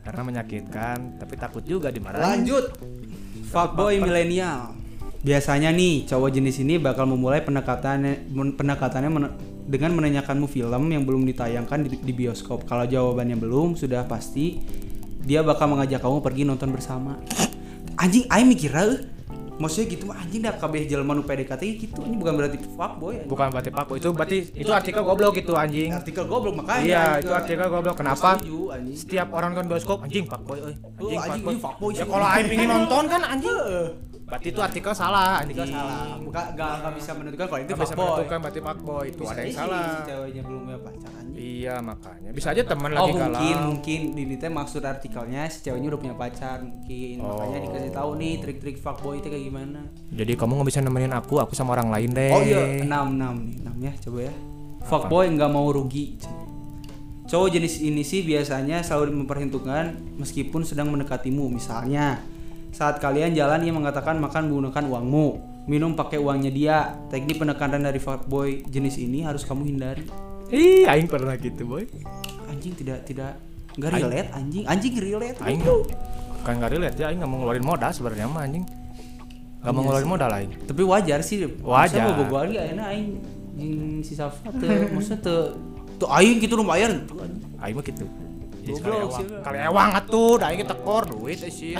Karena 0.04 0.20
menyakitkan, 0.20 1.16
tapi 1.16 1.35
takut 1.40 1.64
juga 1.64 1.88
dimarahin. 1.88 2.44
Lanjut. 2.44 2.76
Fuckboy 3.48 4.04
milenial. 4.04 4.76
Biasanya 5.20 5.72
nih 5.72 6.04
cowok 6.04 6.33
jenis 6.33 6.61
ini 6.61 6.76
bakal 6.76 7.04
memulai 7.04 7.40
pendekatannya 7.40 8.28
pendekatannya 8.56 9.11
dengan 9.70 9.94
menanyakanmu 9.94 10.50
film 10.50 10.90
yang 10.90 11.06
belum 11.06 11.22
ditayangkan 11.30 11.87
di, 11.87 12.02
di 12.02 12.12
bioskop. 12.12 12.66
Kalau 12.66 12.90
jawabannya 12.90 13.38
belum, 13.38 13.78
sudah 13.78 14.02
pasti 14.11 14.59
dia 15.22 15.46
bakal 15.46 15.70
mengajak 15.70 16.02
kamu 16.02 16.18
pergi 16.18 16.42
nonton 16.42 16.74
bersama. 16.74 17.14
Anjing, 17.94 18.26
aing 18.26 18.50
mikir 18.50 18.74
eh. 18.74 19.06
Maksudnya 19.61 19.92
gitu 19.92 20.09
mah 20.09 20.16
anjing 20.24 20.40
dah 20.40 20.56
kabeh 20.56 20.88
jelema 20.88 21.12
nu 21.12 21.20
PDKT 21.20 21.62
gitu. 21.76 22.00
Ini 22.00 22.16
bukan 22.16 22.33
berarti 22.33 22.56
fuckboy. 22.64 23.12
anjing. 23.20 23.28
Bukan 23.28 23.46
berarti 23.52 23.70
fuckboy, 23.70 23.96
itu 24.00 24.09
berarti 24.16 24.37
itu 24.56 24.70
artikel 24.72 25.02
goblok 25.04 25.37
itu 25.37 25.52
anjing. 25.52 25.92
Artikel 25.92 26.24
goblok 26.24 26.64
makanya. 26.64 26.80
Iya, 26.80 27.02
anjing. 27.04 27.20
itu 27.20 27.30
artikel 27.37 27.66
goblok. 27.68 27.96
Kenapa? 28.00 28.40
Setuju, 28.40 28.61
anjing. 28.72 28.96
Setiap 28.96 29.28
orang 29.37 29.52
nonton 29.52 29.66
bioskop 29.76 29.98
anjing 30.00 30.24
fuckboy 30.24 30.59
euy. 30.64 30.74
Oh, 30.96 31.12
anjing, 31.12 31.44
ini 31.44 31.61
fuckboy 31.61 31.92
Ya 31.92 32.04
kalau 32.09 32.26
aing 32.26 32.46
pengen 32.48 32.68
nonton 32.72 33.04
kan 33.04 33.22
anjing. 33.28 34.09
Berarti 34.30 34.46
itu 34.46 34.60
artikel 34.62 34.92
salah 34.92 35.42
Artikel 35.42 35.66
anjing. 35.66 35.74
salah. 35.74 36.14
Bukan 36.16 36.44
enggak 36.48 36.70
enggak 36.78 36.94
bisa 36.94 37.10
menentukan 37.12 37.46
kalau 37.46 37.60
itu 37.60 37.72
bisa 37.74 37.92
menentukan 37.92 38.38
berarti 38.38 38.60
fuckboy 38.62 39.04
itu 39.04 39.20
Bisa 39.20 39.32
ada 39.32 39.42
yang 39.42 39.56
salah. 39.58 39.86
Ceweknya 40.06 40.42
belum 40.46 40.60
punya 40.64 40.78
pacar 40.80 41.10
anjing. 41.12 41.34
Iya 41.36 41.74
makanya 41.80 42.30
bisa 42.30 42.48
aja 42.48 42.62
teman 42.62 42.90
Oh 42.90 42.94
lagi 42.96 43.10
mungkin 43.12 43.32
galau. 43.52 43.66
mungkin 43.66 44.00
ini 44.14 44.34
teh 44.36 44.48
maksud 44.48 44.82
artikelnya 44.82 45.42
si 45.46 45.58
ceweknya 45.60 45.88
udah 45.90 46.00
punya 46.00 46.14
pacar 46.14 46.56
mungkin 46.60 47.14
makanya 47.18 47.58
Oh. 47.58 47.64
dikasih 47.66 47.90
tahu 47.90 48.10
nih 48.16 48.32
trik-trik 48.38 48.76
fuckboy 48.76 49.18
itu 49.18 49.26
kayak 49.26 49.44
gimana. 49.44 49.80
Jadi 50.08 50.32
kamu 50.32 50.52
nggak 50.54 50.68
bisa 50.68 50.80
nemenin 50.80 51.10
aku, 51.10 51.34
aku 51.36 51.52
sama 51.52 51.74
orang 51.74 51.90
lain 51.90 52.10
deh. 52.10 52.30
Oh 52.30 52.40
iya 52.40 52.80
enam 52.80 53.12
enam 53.12 53.34
nih 53.42 53.56
enam 53.60 53.74
ya 53.80 53.92
coba 53.98 54.18
ya. 54.22 54.34
fuckboy 54.80 55.26
nggak 55.28 55.50
mau 55.50 55.66
rugi 55.66 56.16
cowok 57.24 57.48
jenis 57.52 57.78
ini 57.78 58.02
sih 58.02 58.20
biasanya 58.20 58.80
selalu 58.80 59.22
memperhitungkan 59.22 59.94
meskipun 60.16 60.62
sedang 60.62 60.90
mendekatimu 60.90 61.46
misalnya 61.46 62.18
saat 62.70 63.02
kalian 63.02 63.35
jalan 63.35 63.61
ia 63.66 63.72
mengatakan 63.74 64.18
makan 64.22 64.50
menggunakan 64.50 64.85
uangmu 64.87 65.26
minum 65.66 65.94
pakai 65.94 66.18
uangnya 66.18 66.50
dia 66.50 66.76
teknik 67.11 67.38
penekanan 67.38 67.83
dari 67.83 67.98
fuckboy 67.98 68.62
jenis 68.66 68.96
ini 68.98 69.26
harus 69.26 69.42
kamu 69.46 69.66
hindari 69.70 70.06
Ih, 70.50 70.83
aing 70.83 71.06
pernah 71.06 71.38
gitu, 71.38 71.62
boy. 71.62 71.87
anjing 72.50 72.74
tidak 72.74 73.06
tidak 73.06 73.38
nggak 73.78 74.02
relate 74.02 74.28
anjing 74.35 74.64
anjing 74.66 74.94
relate 74.98 75.38
Aing 75.46 75.62
kan 76.42 76.59
nggak 76.59 76.72
relate 76.74 76.96
ya, 76.98 77.06
aing 77.06 77.22
nggak 77.22 77.30
mau 77.30 77.38
ngeluarin 77.38 77.62
modal 77.62 77.90
sebenarnya 77.94 78.26
mah 78.26 78.42
anjing. 78.48 78.64
Nggak 79.62 79.72
mau 79.76 79.83
ngeluarin 79.87 80.11
modal 80.11 80.30
aing. 80.35 80.50
tapi 80.66 80.83
wajar 80.83 81.20
sih 81.22 81.46
Wajar. 81.62 82.02
mau 82.11 82.18
bogo 82.18 82.35
lagi 82.42 82.56
akhirnya 82.59 82.85
aing 82.90 83.09
jeung 83.61 84.02
si 84.02 84.18
Safa 84.18 84.50
teu 84.59 84.90
maksudnya 84.90 85.18
teu 85.22 85.38
tuh 86.02 86.09
aing 86.11 86.42
gitu 86.42 86.59
lumayan 86.59 87.06
tuh 87.06 87.22
anjing. 87.22 87.46
Aing 87.62 87.74
mah 87.78 87.85
gitu. 87.87 88.04
Jadi 88.60 88.76
Goblok 88.76 89.10
sih. 89.16 89.26
Kali 89.40 89.58
ewang 89.64 89.90
atuh, 89.96 90.32
da 90.36 90.52
aing 90.52 90.62
tekor 90.62 91.02
duit 91.08 91.40
eh, 91.40 91.48
sih. 91.48 91.72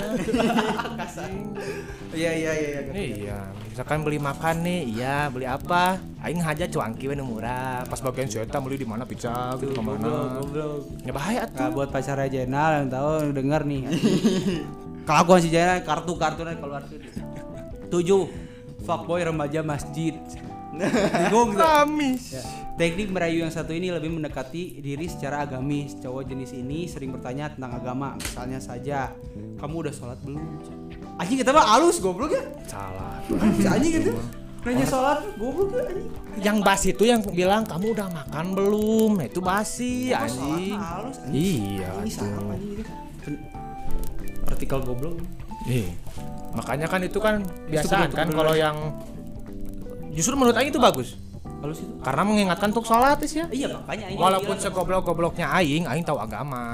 iya 2.11 2.31
iya 2.33 2.53
iya 2.57 2.69
iya 2.81 2.81
Iya, 2.91 3.39
misalkan 3.69 4.01
beli 4.01 4.17
makan 4.17 4.65
nih, 4.65 4.81
iya 4.89 5.29
beli 5.29 5.45
apa? 5.45 6.01
Aing 6.25 6.41
aja 6.41 6.65
cuangki 6.65 7.05
we 7.07 7.15
murah. 7.17 7.85
Pas 7.85 8.01
bagian 8.01 8.27
saya 8.27 8.49
beli 8.49 8.77
di 8.77 8.89
mana 8.89 9.05
pizza 9.05 9.55
gitu 9.61 9.73
ke 9.73 9.83
mana? 9.85 10.41
goblok 10.41 10.89
Ya 11.05 11.13
bahaya 11.13 11.45
Nah, 11.47 11.69
tuh. 11.69 11.69
buat 11.77 11.89
pacar 11.93 12.17
Jenal 12.27 12.81
yang 12.81 12.89
tahu 12.89 13.09
yang 13.23 13.33
denger 13.37 13.61
nih. 13.65 13.83
Kelakuan 15.09 15.41
si 15.41 15.49
Jenal 15.49 15.85
kartu-kartunya 15.85 16.57
keluar 16.57 16.83
tuh. 16.85 16.99
Tujuh. 17.91 18.25
Fuckboy 18.81 19.21
remaja 19.21 19.61
masjid. 19.61 20.17
Bingung 21.21 21.53
tuh. 21.53 21.61
Kamis. 21.61 22.41
Ya. 22.41 22.43
Teknik 22.81 23.13
merayu 23.13 23.45
yang 23.45 23.53
satu 23.53 23.77
ini 23.77 23.93
lebih 23.93 24.09
mendekati 24.09 24.81
diri 24.81 25.05
secara 25.05 25.45
agamis. 25.45 26.01
Cowok 26.01 26.33
jenis 26.33 26.57
ini 26.57 26.89
sering 26.89 27.13
bertanya 27.13 27.53
tentang 27.53 27.77
agama. 27.77 28.17
Misalnya 28.17 28.57
saja, 28.57 29.13
kamu 29.61 29.85
udah 29.85 29.93
sholat 29.93 30.17
belum? 30.25 30.41
Anjing 31.21 31.45
kita 31.45 31.53
mah 31.53 31.77
halus 31.77 32.01
goblok 32.01 32.33
ya. 32.33 32.41
Salah. 32.65 33.21
Anjing 33.77 34.01
gitu. 34.01 34.17
Nanya 34.65 34.87
sholat 34.89 35.21
goblok 35.37 35.77
ya 35.77 35.93
anjing. 35.93 36.09
Yang 36.41 36.57
basi 36.65 36.89
itu 36.97 37.05
yang 37.05 37.21
bilang 37.21 37.69
kamu 37.69 38.01
udah 38.01 38.09
makan 38.17 38.47
belum? 38.57 39.11
Nah 39.21 39.27
itu 39.29 39.45
basi 39.45 40.17
sholat 40.17 40.33
anjing. 40.33 40.77
halus 40.81 41.17
anjing. 41.21 41.61
Iya. 41.77 41.91
Ini 42.01 42.11
anjing 42.17 42.73
gitu. 42.81 43.31
Artikel 44.49 44.79
goblok. 44.89 45.21
Iya. 45.69 45.93
Makanya 46.57 46.89
kan 46.89 47.05
itu 47.05 47.21
kan 47.21 47.45
biasaan 47.69 48.09
betul- 48.09 48.17
kan 48.25 48.29
kalau 48.33 48.57
yang 48.57 48.77
justru 50.17 50.33
menurut 50.33 50.57
Aing 50.57 50.73
itu 50.73 50.81
bagus. 50.81 51.21
Halus 51.61 51.79
itu. 51.79 51.93
Karena 52.01 52.23
mengingatkan 52.25 52.69
untuk 52.69 52.85
sholat 52.85 53.21
is 53.21 53.33
ya. 53.33 53.45
Iya 53.47 53.69
makanya 53.71 54.07
ini 54.09 54.17
Walaupun 54.17 54.57
bilang. 54.57 54.65
segoblok-gobloknya 54.65 55.47
Aing, 55.51 55.85
Aing 55.85 56.03
tahu 56.03 56.17
agama. 56.17 56.65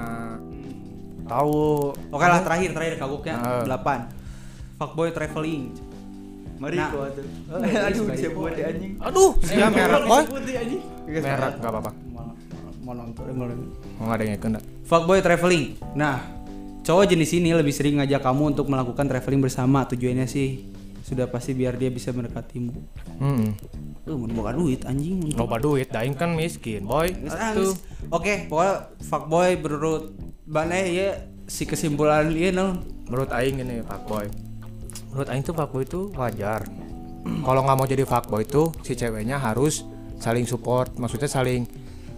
Tahu. 1.27 1.90
Oke 2.09 2.25
lah 2.25 2.38
terakhir 2.40 2.70
terakhir 2.70 2.94
kagoknya 2.96 3.35
Heeh. 3.37 3.62
8 3.66 4.79
Fuckboy 4.79 5.11
traveling 5.11 5.75
Mari 6.57 6.79
Nah. 6.79 6.88
tuh. 6.88 7.03
Oh, 7.53 7.61
Aduh, 7.61 8.05
iya. 8.09 8.29
buat 8.31 8.55
anjing. 8.55 8.92
Aduh, 8.96 9.31
sia 9.42 9.68
merek 9.68 10.03
boy. 10.03 10.22
Iya, 11.05 11.20
Merek 11.20 11.53
enggak 11.59 11.70
apa-apa. 11.70 11.90
Mau- 12.09 12.94
nonton 12.94 13.25
mau 13.35 13.44
nonton. 13.44 13.68
Mau 13.99 14.09
ada 14.09 14.22
yang 14.22 14.38
enggak? 14.38 14.62
Fuckboy 14.87 15.18
traveling 15.18 15.75
Nah 15.92 16.22
Cowok 16.81 17.11
jenis 17.11 17.35
ini 17.35 17.51
lebih 17.51 17.75
sering 17.75 17.99
ngajak 17.99 18.22
kamu 18.22 18.55
untuk 18.55 18.70
melakukan 18.70 19.05
traveling 19.05 19.42
bersama 19.42 19.83
Tujuannya 19.85 20.22
sih 20.25 20.70
Sudah 21.03 21.27
pasti 21.27 21.51
biar 21.51 21.75
dia 21.75 21.90
bisa 21.90 22.14
mendekatimu 22.14 22.70
Heeh. 23.18 23.51
Lu 24.06 24.22
mau 24.30 24.46
duit 24.54 24.86
anjing 24.86 25.34
Loba 25.34 25.58
duit, 25.58 25.90
daing 25.90 26.14
kan 26.14 26.38
miskin, 26.38 26.86
boy. 26.86 27.10
Oke, 28.14 28.46
pokoknya 28.46 28.94
fuckboy 29.02 29.58
menurut 29.58 30.14
Bane 30.46 30.94
ya 30.94 31.26
si 31.50 31.66
kesimpulan 31.66 32.30
ieu 32.30 32.54
naon? 32.54 32.86
Menurut 33.10 33.34
aing 33.34 33.58
ini 33.58 33.82
fuckboy. 33.82 34.30
Menurut 35.10 35.26
aing 35.26 35.42
tuh 35.42 35.58
fuckboy 35.58 35.82
itu 35.82 36.14
wajar. 36.14 36.62
Kalau 37.26 37.60
nggak 37.66 37.76
mau 37.82 37.86
jadi 37.90 38.06
fuckboy 38.06 38.46
itu 38.46 38.70
si 38.86 38.94
ceweknya 38.94 39.42
harus 39.42 39.82
saling 40.22 40.46
support, 40.46 40.94
maksudnya 40.94 41.26
saling 41.26 41.66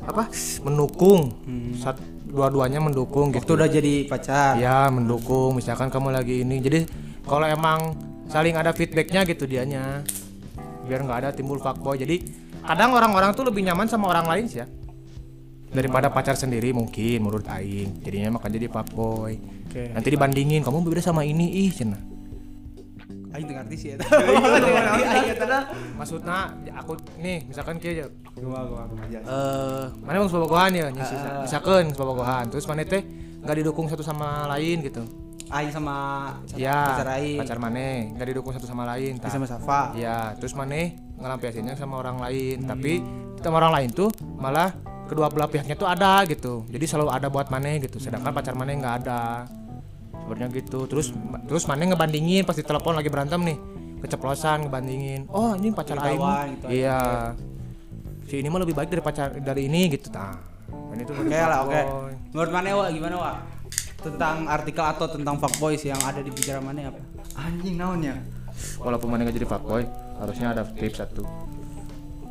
apa? 0.05 0.29
mendukung. 0.61 1.33
Sat, 1.81 1.96
dua-duanya 2.29 2.85
mendukung 2.85 3.33
Waktu 3.33 3.40
gitu. 3.40 3.57
udah 3.57 3.68
jadi 3.68 4.05
pacar. 4.05 4.61
Ya, 4.61 4.92
mendukung. 4.92 5.57
Misalkan 5.57 5.88
kamu 5.88 6.12
lagi 6.12 6.44
ini. 6.44 6.61
Jadi 6.61 6.85
kalau 7.24 7.48
emang 7.48 7.96
saling 8.29 8.53
ada 8.61 8.77
feedbacknya 8.77 9.24
gitu 9.24 9.48
dianya. 9.48 10.05
Biar 10.88 11.05
nggak 11.05 11.18
ada 11.20 11.31
timbul 11.31 11.61
fuckboy. 11.61 11.94
Jadi 11.94 12.16
kadang 12.64 12.96
orang-orang 12.96 13.37
tuh 13.37 13.44
lebih 13.44 13.62
nyaman 13.62 13.87
sama 13.87 14.09
orang 14.09 14.24
lain 14.24 14.44
sih 14.48 14.59
ya. 14.59 14.66
Daripada 15.68 16.09
pacar 16.09 16.33
sendiri 16.33 16.72
mungkin 16.72 17.20
menurut 17.20 17.44
aing. 17.44 18.01
Jadinya 18.01 18.40
maka 18.40 18.48
jadi 18.48 18.66
fuckboy. 18.66 19.37
Oke. 19.68 19.92
Nanti 19.92 20.09
dibandingin 20.09 20.64
kamu 20.64 20.81
beda 20.81 21.05
sama 21.05 21.22
ini 21.22 21.62
ih 21.62 21.70
cenah. 21.70 22.01
Aing 23.37 23.44
ngerti 23.44 23.77
sih 23.77 23.88
ya. 23.92 23.96
Maksudnya 26.01 26.57
aku 26.72 26.96
nih 27.20 27.44
misalkan 27.44 27.77
kieu 27.77 28.09
Gua 28.38 28.62
gua 28.64 28.85
eh 29.11 29.85
mana 29.98 30.22
bang 30.22 30.31
sebagohan 30.31 30.70
ya 30.70 30.87
nya 30.94 31.03
sisa- 31.03 31.42
misalkan 31.42 31.90
sebagohan 31.90 32.46
terus 32.46 32.70
mana 32.70 32.87
teh 32.87 33.03
nggak 33.42 33.57
didukung 33.59 33.90
satu 33.90 34.01
sama 34.01 34.46
lain 34.46 34.79
gitu 34.87 35.03
Aing 35.49 35.73
sama 35.73 35.97
ya 36.55 36.93
pacar 36.93 37.09
Aing. 37.17 37.39
pacar 37.41 37.57
mana 37.57 38.05
nggak 38.13 38.27
didukung 38.29 38.53
satu 38.53 38.69
sama 38.69 38.85
lain 38.85 39.17
tah. 39.17 39.33
sama 39.33 39.49
Safa. 39.49 39.97
Iya, 39.97 40.37
terus 40.37 40.53
maneh 40.53 41.01
ngelampiasinnya 41.17 41.75
sama 41.75 41.99
orang 41.99 42.21
lain, 42.21 42.69
tapi 42.69 43.01
sama 43.41 43.59
orang 43.65 43.73
lain 43.81 43.89
tuh 43.91 44.13
malah 44.37 44.71
kedua 45.09 45.33
belah 45.33 45.49
pihaknya 45.49 45.73
tuh 45.75 45.89
ada 45.89 46.21
gitu. 46.29 46.69
Jadi 46.69 46.85
selalu 46.85 47.11
ada 47.11 47.33
buat 47.33 47.49
maneh 47.49 47.81
gitu, 47.81 47.97
sedangkan 47.97 48.31
pacar 48.37 48.53
maneh 48.53 48.77
nggak 48.77 48.95
ada. 49.05 49.49
Sebenarnya 50.23 50.49
gitu. 50.61 50.85
Terus 50.85 51.17
terus 51.49 51.65
maneh 51.65 51.89
ngebandingin 51.89 52.45
pasti 52.45 52.61
telepon 52.61 52.93
lagi 52.93 53.09
berantem 53.09 53.41
nih, 53.41 53.57
keceplosan 54.05 54.69
ngebandingin. 54.69 55.25
Oh, 55.33 55.57
ini 55.57 55.73
pacar 55.73 55.97
kawan 55.97 56.61
gitu. 56.61 56.67
Iya. 56.69 57.33
Si 58.29 58.37
ini 58.37 58.53
mah 58.53 58.61
lebih 58.61 58.77
baik 58.77 58.93
dari 58.93 59.01
pacar 59.01 59.33
dari 59.41 59.65
ini 59.65 59.89
gitu. 59.89 60.13
Tah. 60.13 60.37
Dan 60.69 61.01
itu 61.01 61.13
Oke 61.17 61.33
lah, 61.33 61.65
oke. 61.65 61.73
fuckboy. 61.73 62.13
Menurut 62.37 62.51
mana 62.53 62.69
Wak? 62.77 62.89
Gimana 62.93 63.17
Wak? 63.17 63.37
Tentang 63.99 64.47
artikel 64.47 64.85
atau 64.87 65.11
tentang 65.11 65.43
fuckboys 65.43 65.83
yang 65.83 65.99
ada 66.07 66.23
di 66.23 66.31
pikiran 66.31 66.63
mana 66.63 66.95
apa? 66.95 67.03
Anjing 67.35 67.75
naon 67.75 68.01
ya? 68.07 68.15
Walaupun 68.79 69.11
nggak 69.11 69.35
jadi 69.35 69.47
fuckboy, 69.47 69.83
harusnya 70.23 70.55
ada 70.55 70.63
tips 70.67 71.03
satu. 71.03 71.27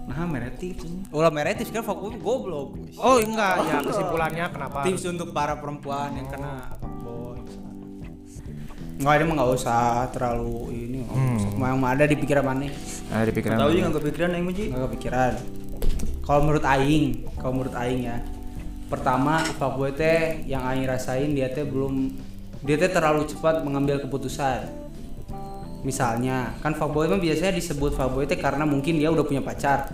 Nah, 0.08 0.24
merah 0.24 0.48
tips 0.56 0.88
ini. 0.88 1.04
Ulah 1.12 1.28
merah 1.28 1.52
tips 1.52 1.72
kan 1.76 1.84
fuckboy 1.84 2.16
goblok. 2.24 2.80
Oh 2.96 3.20
enggak, 3.20 3.68
ya 3.68 3.84
kesimpulannya 3.88 4.46
kenapa? 4.48 4.88
Tips 4.88 5.04
untuk 5.12 5.36
para 5.36 5.60
perempuan 5.60 6.16
yang 6.16 6.28
kena 6.32 6.72
fuckboy. 6.80 7.44
Enggak, 8.98 9.14
ini 9.20 9.24
mah 9.28 9.34
nggak 9.44 9.52
usah 9.52 10.08
terlalu 10.16 10.60
ini. 10.72 11.00
Hmm. 11.04 11.60
Yang 11.60 11.84
ada 11.84 12.04
di 12.08 12.16
pikiran 12.16 12.44
mana? 12.48 12.68
Ada 13.12 13.24
di 13.28 13.34
pikiran. 13.36 13.56
Tahu 13.60 13.68
maneh. 13.68 13.76
juga 13.76 13.88
nggak 13.92 14.04
kepikiran 14.08 14.30
aing 14.32 14.46
mah 14.48 14.54
Ji. 14.56 14.66
Nggak 14.72 14.84
kepikiran. 14.88 15.34
Kalau 16.28 16.44
menurut 16.44 16.66
Aing, 16.68 17.24
kalau 17.40 17.52
menurut 17.56 17.76
Aing 17.80 18.04
ya, 18.04 18.20
pertama 18.88 19.44
fuckboy 19.60 19.92
teh 19.96 20.44
yang 20.48 20.64
Aing 20.64 20.88
rasain 20.88 21.36
dia 21.36 21.52
teh 21.52 21.68
belum 21.68 22.12
dia 22.64 22.76
teh 22.80 22.90
terlalu 22.90 23.28
cepat 23.28 23.62
mengambil 23.64 24.00
keputusan. 24.02 24.88
Misalnya, 25.86 26.58
kan 26.60 26.74
fuckboy 26.74 27.08
mah 27.08 27.22
biasanya 27.22 27.54
disebut 27.54 27.96
fuckboy 27.96 28.26
teh 28.26 28.40
karena 28.40 28.66
mungkin 28.66 28.98
dia 28.98 29.14
udah 29.14 29.24
punya 29.24 29.44
pacar. 29.44 29.92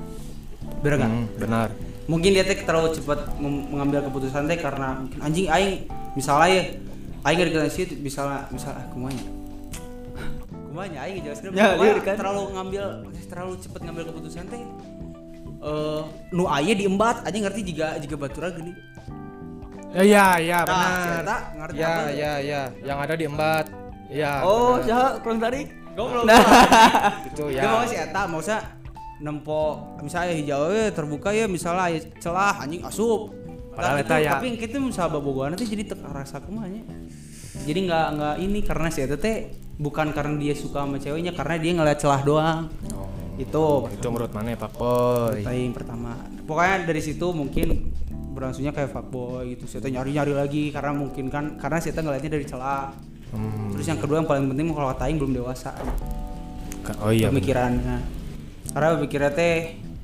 Bener 0.82 0.96
nggak? 1.02 1.12
Hmm, 1.12 1.26
benar. 1.38 1.68
Mungkin 2.08 2.32
dia 2.34 2.46
teh 2.48 2.58
terlalu 2.64 2.96
cepat 2.96 3.36
mengambil 3.42 4.06
keputusan 4.08 4.48
teh 4.48 4.58
karena 4.58 5.02
mungkin 5.02 5.20
anjing 5.22 5.48
Aing 5.52 5.90
misalnya 6.16 6.50
ya, 6.50 6.64
Aing 7.28 7.38
gak 7.40 7.50
dikasih 7.52 7.84
misalnya 8.00 8.48
misalnya 8.54 8.80
ah, 8.80 8.86
kumanya. 8.94 9.26
Kumanya 10.70 11.00
Aing 11.06 11.22
jelaskan 11.22 11.54
Ya, 11.54 11.78
iya, 11.78 11.94
kan. 12.02 12.16
terlalu 12.18 12.42
ngambil 12.58 12.84
terlalu 13.30 13.54
cepat 13.62 13.80
ngambil 13.86 14.04
keputusan 14.14 14.46
teh 14.50 14.62
eh 15.64 16.02
nu 16.32 16.44
aya 16.46 16.74
diembat 16.76 17.24
aja 17.24 17.38
ngerti 17.40 17.62
jika 17.64 17.96
jika 17.98 18.16
batura 18.20 18.52
gini 18.52 18.74
Ya 19.94 20.02
ya 20.02 20.26
ya 20.42 20.58
Nah, 20.66 20.74
benar. 20.74 21.22
Eta 21.22 21.38
ngerti 21.54 21.78
Ya 21.78 21.90
apa? 21.94 22.10
ya 22.10 22.34
ya 22.42 22.62
yang 22.82 22.98
ada 22.98 23.14
di 23.14 23.30
embat. 23.30 23.66
Ya. 24.10 24.42
Oh, 24.42 24.82
saha 24.82 25.22
kurang 25.22 25.38
tarik? 25.38 25.70
goblok 25.94 26.26
itu 27.30 27.46
ya. 27.54 27.62
ya. 27.62 27.70
mau 27.70 27.84
si 27.86 27.96
eta 27.96 28.22
mau 28.26 28.42
sa 28.42 28.58
nempo 29.22 29.94
misalnya 30.02 30.34
hijau 30.34 30.74
eh, 30.74 30.90
terbuka 30.90 31.30
ya 31.30 31.46
misalnya 31.46 31.94
aya 31.94 32.02
celah 32.18 32.66
anjing 32.66 32.82
asup 32.82 33.30
Padahal 33.74 34.02
tapi, 34.02 34.06
eta 34.06 34.16
ya. 34.18 34.32
tapi 34.38 34.48
kita 34.58 34.78
misalnya 34.82 35.18
babogohan 35.18 35.54
nanti 35.54 35.66
jadi 35.66 35.94
teka 35.94 36.10
rasa 36.10 36.42
kumanya 36.42 36.82
jadi 37.62 37.80
nggak 37.86 38.08
nggak 38.18 38.36
ini 38.42 38.60
karena 38.66 38.88
si 38.90 39.06
eta 39.06 39.18
teh 39.18 39.54
bukan 39.78 40.14
karena 40.14 40.34
dia 40.38 40.54
suka 40.58 40.82
sama 40.86 40.98
ceweknya 40.98 41.34
karena 41.34 41.56
dia 41.62 41.72
ngeliat 41.78 41.98
celah 42.02 42.22
doang 42.26 42.74
itu. 43.40 43.66
Itu 43.90 44.08
menurut 44.10 44.32
mana 44.34 44.54
Pak 44.58 44.72
Boy? 44.78 45.42
yang 45.46 45.76
pertama. 45.76 46.18
Pokoknya 46.44 46.86
dari 46.86 47.02
situ 47.02 47.28
mungkin 47.34 47.94
berlangsungnya 48.34 48.74
kayak 48.74 48.90
fuckboy 48.90 49.54
gitu. 49.54 49.70
Saya 49.70 49.90
nyari 49.94 50.12
nyari 50.18 50.34
lagi 50.34 50.64
karena 50.74 50.92
mungkin 50.92 51.30
kan 51.30 51.56
karena 51.62 51.78
saya 51.78 52.02
ngeliatnya 52.02 52.32
dari 52.34 52.46
celah. 52.46 52.94
Hmm. 53.34 53.74
terus 53.74 53.90
yang 53.90 53.98
kedua 53.98 54.22
yang 54.22 54.30
paling 54.30 54.46
penting 54.46 54.70
kalau 54.78 54.94
kata 54.94 55.10
Aing 55.10 55.18
belum 55.18 55.34
dewasa. 55.34 55.74
Oh 57.02 57.10
iya. 57.10 57.34
pemikirannya. 57.34 57.98
Karena 58.70 58.88
pemikirannya 59.02 59.34
teh 59.34 59.58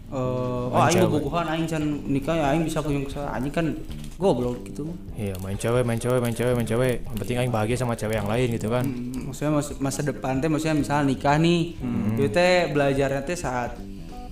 eh 0.10 0.18
oh 0.18 0.74
aing 0.74 1.06
bobogohan 1.06 1.46
aing 1.54 1.70
can 1.70 1.86
nikah 2.10 2.34
ya 2.34 2.46
aing 2.50 2.66
bisa 2.66 2.82
kunjung 2.82 3.06
ke 3.06 3.22
anjing 3.22 3.54
kan 3.54 3.78
goblok 4.20 4.68
gitu. 4.68 4.92
Iya, 5.16 5.40
main 5.40 5.56
cewek, 5.56 5.88
main 5.88 5.96
cewek, 5.96 6.20
main 6.20 6.36
cewek, 6.36 6.52
main 6.52 6.68
cewek. 6.68 6.96
Yang 7.08 7.18
penting 7.24 7.38
aing 7.40 7.54
bahagia 7.56 7.80
sama 7.80 7.96
cewek 7.96 8.20
yang 8.20 8.28
lain 8.28 8.52
gitu 8.52 8.68
kan. 8.68 8.84
Hmm, 8.84 9.32
maksudnya 9.32 9.52
masa, 9.56 9.72
masa 9.80 10.02
depan 10.04 10.44
teh 10.44 10.52
maksudnya 10.52 10.76
misal 10.76 11.08
nikah 11.08 11.40
nih 11.40 11.80
itu 12.20 12.28
teh 12.28 12.68
belajarnya 12.76 13.24
teh 13.24 13.40
saat 13.40 13.80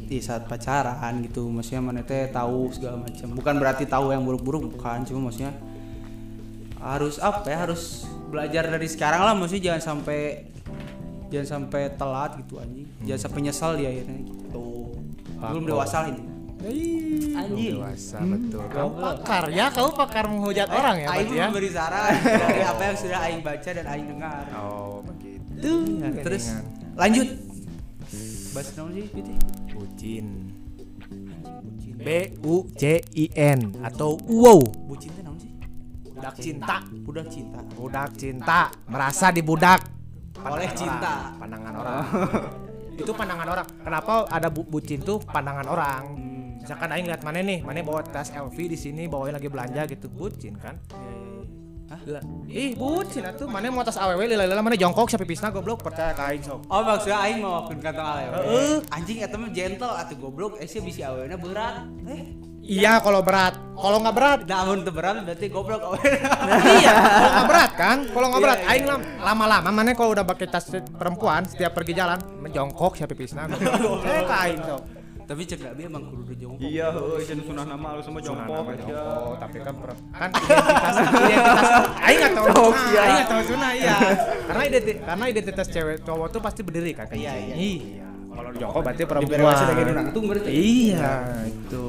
di 0.04 0.19
saat 0.19 0.43
pacaran 0.43 1.23
gitu. 1.23 1.47
Maksudnya 1.47 1.80
mana 1.80 2.04
teh 2.04 2.28
tahu 2.28 2.67
segala 2.76 3.00
macam. 3.00 3.32
Bukan 3.32 3.56
berarti 3.63 3.88
tahu 3.88 4.12
yang 4.12 4.28
buruk-buruk 4.28 4.76
bukan. 4.76 5.08
Cuma 5.08 5.32
maksudnya 5.32 5.56
harus 6.84 7.15
apa 7.23 7.47
ya 7.47 7.58
harus 7.63 8.04
belajar 8.28 8.67
dari 8.67 8.91
sekarang 8.91 9.23
lah. 9.23 9.34
Maksudnya 9.39 9.71
jangan 9.71 9.95
sampai 9.95 10.52
jangan 11.32 11.47
sampai 11.47 11.95
telat 11.95 12.36
gitu 12.43 12.60
anjing. 12.60 12.91
Jangan 13.08 13.21
sampai 13.23 13.39
nyesal 13.39 13.71
di 13.80 13.88
akhirnya 13.88 14.19
gitu. 14.19 14.67
Belum 15.39 15.63
dewasa 15.63 16.12
ini 16.12 16.37
Anjing. 16.58 17.78
Dewasa 17.78 18.17
betul. 18.20 18.62
Kamu 18.65 18.91
pakar 18.98 19.43
ya, 19.50 19.65
kamu 19.70 19.89
pakar 19.93 20.26
menghujat 20.26 20.67
orang 20.67 20.96
ya, 20.98 21.08
Aing 21.08 21.30
berarti 21.30 21.36
ya. 21.38 21.46
memberi 21.48 21.70
saran 21.70 22.12
dari 22.43 22.62
apa 22.62 22.82
yang 22.82 22.98
sudah 22.98 23.20
Aing 23.22 23.41
baca 23.41 23.70
dan 23.70 23.86
Aing 23.86 24.08
dengar 24.10 24.43
Oh, 24.58 25.06
begitu. 25.06 25.54
Tuh, 25.58 25.82
terus 26.26 26.46
lanjut. 26.93 27.28
Bahas 28.54 28.67
naon 28.74 28.89
sih 28.91 29.06
gitu. 29.08 29.32
Bucin. 29.72 30.28
B 31.98 32.08
U 32.41 32.65
C 32.74 33.02
I 33.13 33.26
N 33.34 33.78
atau 33.82 34.17
wow. 34.26 34.62
Bucin 34.86 35.13
teh 35.13 35.22
naon 35.22 35.38
sih? 35.38 35.54
Budak 36.10 36.36
cinta. 36.38 36.76
Budak 37.06 37.28
cinta. 37.30 37.60
Budak 37.74 38.10
cinta, 38.13 38.60
merasa 38.86 39.30
dibudak 39.30 39.82
Oleh 40.39 40.70
cinta. 40.74 41.34
orang, 41.34 41.38
pandangan 41.38 41.74
orang. 41.76 42.02
itu 43.02 43.12
pandangan 43.12 43.48
orang. 43.48 43.67
Kenapa 43.82 44.13
ada 44.26 44.48
bu 44.50 44.62
bucin 44.63 45.02
tuh 45.02 45.22
pandangan 45.22 45.65
orang? 45.67 46.04
Misalkan 46.67 46.91
aing 46.91 47.08
lihat 47.08 47.23
mana 47.23 47.39
nih, 47.39 47.63
mana 47.63 47.80
bawa 47.80 48.03
tas 48.03 48.27
LV 48.27 48.51
di 48.60 48.75
sini, 48.75 49.08
bawain 49.08 49.32
lagi 49.32 49.47
belanja 49.47 49.88
gitu, 49.88 50.12
bucin 50.12 50.60
kan? 50.60 50.75
Hah? 51.88 51.95
Lah, 52.06 52.19
Ih, 52.45 52.75
bucin 52.75 53.23
atuh. 53.23 53.47
Mana 53.47 53.71
mau 53.71 53.80
tas 53.80 53.95
AWW 53.95 54.27
lila-lila 54.27 54.60
mana 54.60 54.75
jongkok 54.75 55.08
sampai 55.08 55.23
pisna 55.23 55.47
goblok 55.47 55.80
percaya 55.80 56.12
ka 56.12 56.27
aing 56.27 56.43
sok. 56.43 56.67
Oh 56.67 56.84
maksudnya 56.84 57.23
aing 57.23 57.39
mau 57.39 57.63
kantong 57.63 57.95
alewe. 57.95 58.36
Heeh. 58.36 58.75
Anjing 58.91 59.23
eta 59.23 59.39
mah 59.39 59.47
gentle 59.47 59.88
atuh 59.88 60.19
goblok, 60.19 60.60
eh 60.60 60.67
sih 60.67 60.84
bisi 60.84 60.99
awena 60.99 61.39
berat. 61.39 61.88
Eh, 62.06 62.36
Iya 62.60 62.99
kalau 62.99 63.23
berat. 63.23 63.56
Kalau 63.73 64.03
nggak 64.03 64.12
berat, 64.12 64.39
namun 64.43 64.84
teu 64.84 64.91
berat 64.91 65.23
berarti 65.23 65.47
goblok 65.47 65.80
awena. 65.88 66.19
iya, 66.75 66.91
kalau 66.91 67.32
nggak 67.32 67.47
berat 67.47 67.71
kan? 67.80 67.97
Kalau 68.06 68.27
nggak 68.27 68.36
Iya, 68.36 68.43
berat, 68.43 68.60
iya. 68.60 68.67
aing 68.67 68.86
lam- 68.86 69.08
lama-lama 69.23 69.69
mana 69.71 69.95
kalau 69.95 70.12
udah 70.12 70.27
pakai 70.27 70.51
tas 70.51 70.67
perempuan 70.91 71.47
setiap 71.47 71.71
pergi 71.71 71.95
jalan 71.95 72.19
menjongkok 72.38 72.99
sampai 72.99 73.15
pisna. 73.15 73.47
Eh 74.12 74.21
ka 74.21 74.38
aing 74.43 74.60
sok. 74.62 74.84
Tapi 75.27 75.43
cek 75.43 75.59
Nabi 75.61 75.81
emang 75.83 76.07
kudu 76.07 76.31
jongkok. 76.33 76.63
Iya, 76.63 76.87
heuh, 76.89 77.19
cenah 77.19 77.43
sunah 77.43 77.65
nama 77.67 77.87
lu 77.93 78.01
semua 78.01 78.21
jongkok 78.21 78.63
aja. 78.65 78.95
tapi 79.35 79.57
kan 79.59 79.75
per- 79.75 79.99
kan 80.09 80.29
identitas 80.39 80.95
identitas 81.03 81.67
aing 81.99 82.19
tahu 82.31 82.45
Oh, 82.47 82.71
sunah, 82.71 82.87
iya. 82.87 83.01
aing 83.03 83.11
nggak 83.13 83.27
tahu 83.27 83.41
sunah 83.45 83.71
iya. 83.73 83.95
Karena 84.47 84.63
identitas 84.63 85.01
karena 85.03 85.25
identitas 85.27 85.67
cewek 85.67 85.97
cowok 86.01 86.27
tuh 86.29 86.39
pasti 86.39 86.61
berdiri 86.63 86.91
kan 86.91 87.05
kayak 87.05 87.19
Iya, 87.19 87.31
gini. 87.33 87.43
iya. 87.43 87.55
Iya. 87.59 88.07
Kalau 88.29 88.51
jongkok 88.53 88.81
berarti 88.81 89.01
Diberi 89.01 89.11
perempuan. 89.27 89.43
wasi 89.45 89.63
lagi 89.65 89.81
nangtung 89.91 90.25
berarti. 90.25 90.49
Iya, 90.49 91.11
itu. 91.45 91.87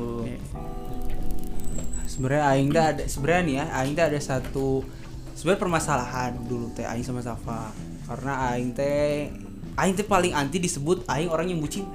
sebenarnya 2.09 2.42
aing 2.48 2.68
dah 2.68 2.87
ada 2.88 3.05
sebenarnya 3.05 3.42
nih 3.44 3.55
ya 3.55 3.77
aing 3.77 3.94
dah 3.94 4.07
ada 4.09 4.18
satu 4.18 4.83
sebenarnya 5.33 5.61
permasalahan 5.61 6.33
dulu 6.42 6.66
teh 6.72 6.83
aing 6.83 7.05
sama 7.05 7.22
Safa 7.22 7.70
karena 8.05 8.33
aing 8.51 8.74
teh 8.74 9.31
aing 9.77 9.94
teh 9.94 10.03
paling 10.03 10.35
anti 10.35 10.59
disebut 10.59 11.07
aing 11.07 11.29
orang 11.29 11.46
yang 11.46 11.62
bucin 11.62 11.87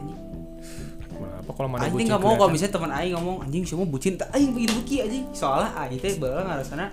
anjing 1.43 1.51
Kenapa 1.51 1.51
kalau 1.60 1.69
mana 1.69 1.91
bucin 1.91 2.08
nggak 2.08 2.21
mau 2.23 2.34
kalau 2.39 2.51
misalnya 2.56 2.73
teman 2.73 2.91
aing 2.95 3.13
ngomong 3.19 3.36
anjing 3.43 3.63
semua 3.67 3.86
bucin 3.86 4.13
tak 4.15 4.29
aing 4.32 4.51
begitu 4.56 4.71
buki 4.79 4.95
anjing 5.03 5.25
soalnya 5.36 5.69
aing 5.84 5.99
teh 5.99 6.13
beulah 6.15 6.43
ngarasana 6.47 6.86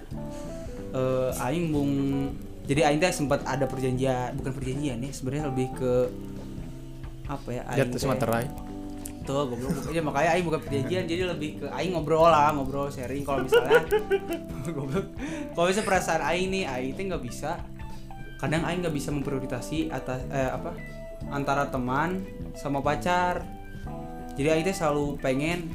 eh 0.90 1.30
aing 1.46 1.64
bung 1.70 1.92
jadi 2.66 2.80
aing 2.90 2.98
teh 2.98 3.10
sempat 3.14 3.46
ada 3.46 3.66
perjanjian 3.66 4.34
bukan 4.38 4.52
perjanjian 4.54 4.98
ya 4.98 5.10
sebenarnya 5.14 5.44
lebih 5.50 5.66
ke 5.74 5.92
apa 7.30 7.48
ya 7.54 7.62
aing 7.70 7.78
Jatuh 7.94 8.10
materai. 8.10 8.46
Tuh, 9.20 9.46
goblok 9.46 9.92
ya 9.94 10.02
makanya 10.02 10.30
aing 10.34 10.46
bukan 10.48 10.60
perjanjian 10.64 11.04
jadi 11.06 11.22
lebih 11.30 11.62
ke 11.62 11.66
aing 11.70 11.94
ngobrol 11.94 12.26
lah, 12.26 12.50
ngobrol 12.50 12.90
sharing 12.90 13.22
kalau 13.22 13.46
misalnya 13.46 13.86
goblok. 14.74 15.06
Kalau 15.54 15.66
misalnya 15.70 15.86
perasaan 15.86 16.22
aing 16.26 16.48
nih, 16.50 16.64
aing 16.66 16.92
teh 16.98 17.04
nggak 17.06 17.22
bisa 17.22 17.62
kadang 18.42 18.64
aing 18.64 18.80
nggak 18.82 18.96
bisa 18.96 19.12
memprioritasi 19.12 19.92
atas 19.92 20.24
eh, 20.32 20.50
apa 20.50 20.74
antara 21.30 21.68
teman 21.70 22.26
sama 22.58 22.82
pacar. 22.82 23.59
Jadi 24.40 24.48
aing 24.48 24.64
teh 24.64 24.72
selalu 24.72 25.20
pengen 25.20 25.68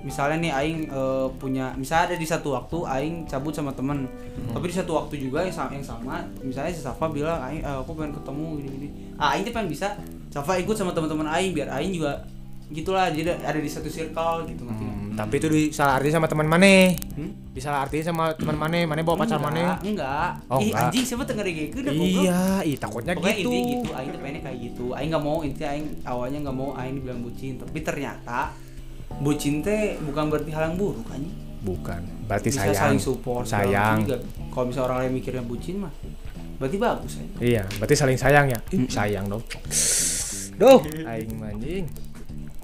misalnya 0.00 0.40
nih 0.40 0.52
aing 0.56 0.78
eh, 0.88 1.28
punya 1.36 1.76
misalnya 1.76 2.08
ada 2.08 2.16
di 2.16 2.24
satu 2.24 2.56
waktu 2.56 2.78
aing 2.88 3.16
cabut 3.28 3.52
sama 3.52 3.68
temen. 3.76 4.08
Tapi 4.56 4.64
di 4.72 4.74
satu 4.80 4.96
waktu 4.96 5.20
juga 5.20 5.44
yang 5.44 5.52
sama, 5.52 5.76
yang 5.76 5.84
sama 5.84 6.24
misalnya 6.40 6.72
si 6.72 6.80
Safa 6.80 7.12
bilang 7.12 7.36
aing 7.44 7.60
eh, 7.60 7.76
aku 7.76 7.92
pengen 7.92 8.16
ketemu 8.16 8.46
gini 8.56 8.68
gini 8.72 8.88
ah 9.20 9.36
aing 9.36 9.44
tuh 9.44 9.52
pengen 9.52 9.68
bisa 9.68 10.00
Safa 10.32 10.56
ikut 10.56 10.72
sama 10.72 10.96
teman-teman 10.96 11.28
aing 11.28 11.52
biar 11.52 11.68
aing 11.76 11.92
juga 11.92 12.24
gitulah 12.70 13.10
jadi 13.10 13.34
ada 13.36 13.58
di 13.58 13.66
satu 13.66 13.86
circle 13.86 14.46
gitu 14.46 14.62
ngerti? 14.62 14.84
Hmm, 14.84 15.10
tapi 15.12 15.34
itu 15.36 15.46
disalah 15.46 15.98
arti 15.98 16.08
sama 16.08 16.26
teman 16.26 16.46
mana? 16.46 16.94
Hmm? 17.18 17.30
Disalah 17.50 17.82
artiin 17.82 18.04
sama 18.04 18.30
teman 18.32 18.54
mana? 18.54 18.78
Mana 18.86 19.02
bawa 19.02 19.20
pacar 19.20 19.36
mana? 19.36 19.74
enggak 19.82 20.38
Oh, 20.46 20.62
ih 20.62 20.70
enggak. 20.70 20.86
anjing 20.86 21.04
siapa 21.04 21.26
tengah 21.26 21.42
gitu 21.44 21.82
dah 21.82 21.90
goblok 21.90 22.22
Iya, 22.22 22.42
ih 22.62 22.76
takutnya 22.78 23.12
Pokoknya 23.12 23.34
gitu. 23.36 23.50
intinya 23.50 23.66
gitu, 23.74 23.90
Aing 23.90 24.08
tuh 24.08 24.18
pengennya 24.18 24.40
kayak 24.40 24.58
gitu. 24.62 24.84
Aing 24.92 25.10
nggak 25.10 25.24
mau 25.24 25.38
intinya 25.42 25.68
Aing 25.68 25.86
awalnya 26.04 26.38
nggak 26.40 26.56
mau 26.56 26.70
Aing 26.72 26.94
dibilang 26.96 27.20
bucin, 27.20 27.52
tapi 27.58 27.78
ternyata 27.82 28.38
bucin 29.18 29.54
teh 29.60 29.98
bukan 30.00 30.24
berarti 30.30 30.50
hal 30.50 30.62
yang 30.70 30.76
buruk 30.78 31.06
anjing. 31.10 31.34
Bukan, 31.60 32.00
berarti 32.24 32.48
Bisa 32.48 32.62
sayang. 32.64 32.78
saling 32.96 33.02
support. 33.02 33.44
Sayang. 33.44 34.08
Kalau 34.48 34.64
misalnya 34.64 34.86
orang 34.86 34.98
lain 35.04 35.12
mikirnya 35.12 35.42
bucin 35.42 35.76
mah, 35.76 35.92
berarti 36.56 36.76
bagus 36.78 37.12
ya. 37.12 37.26
Iya, 37.36 37.62
berarti 37.76 37.94
saling 37.94 38.16
sayang 38.16 38.46
ya. 38.46 38.58
Ih, 38.70 38.86
sayang 38.86 39.26
dong. 39.26 39.42
Duh, 40.54 40.80
aing 41.02 41.34
manjing. 41.34 41.84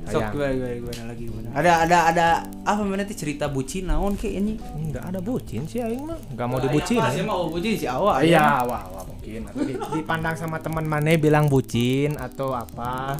Sok 0.06 0.22
gimana, 0.32 0.54
gimana, 0.54 0.74
gimana 0.78 1.02
lagi 1.10 1.22
gimana? 1.26 1.48
Ada 1.50 1.72
ada 1.82 1.98
ada 2.14 2.26
apa 2.62 2.80
mana 2.86 3.02
tuh 3.02 3.18
cerita 3.18 3.50
bucin 3.50 3.90
naon 3.90 4.14
kayak 4.14 4.34
ini? 4.38 4.54
Enggak 4.78 5.04
ada 5.10 5.18
bucin 5.18 5.66
sih 5.66 5.82
aing 5.82 6.06
mah. 6.06 6.18
Enggak 6.30 6.46
mau 6.46 6.58
dibucin. 6.62 6.98
Sih 7.02 7.18
aing. 7.20 7.26
mau 7.26 7.50
bucin 7.50 7.74
si 7.74 7.86
awal. 7.90 8.22
Iya, 8.22 8.62
wah, 8.62 8.86
wah 8.86 9.02
mungkin. 9.02 9.50
Atau 9.50 9.66
di- 9.66 9.78
dipandang 9.98 10.38
sama 10.38 10.62
teman 10.62 10.86
mana 10.86 11.10
bilang 11.18 11.50
bucin 11.50 12.14
atau 12.14 12.54
apa? 12.54 13.18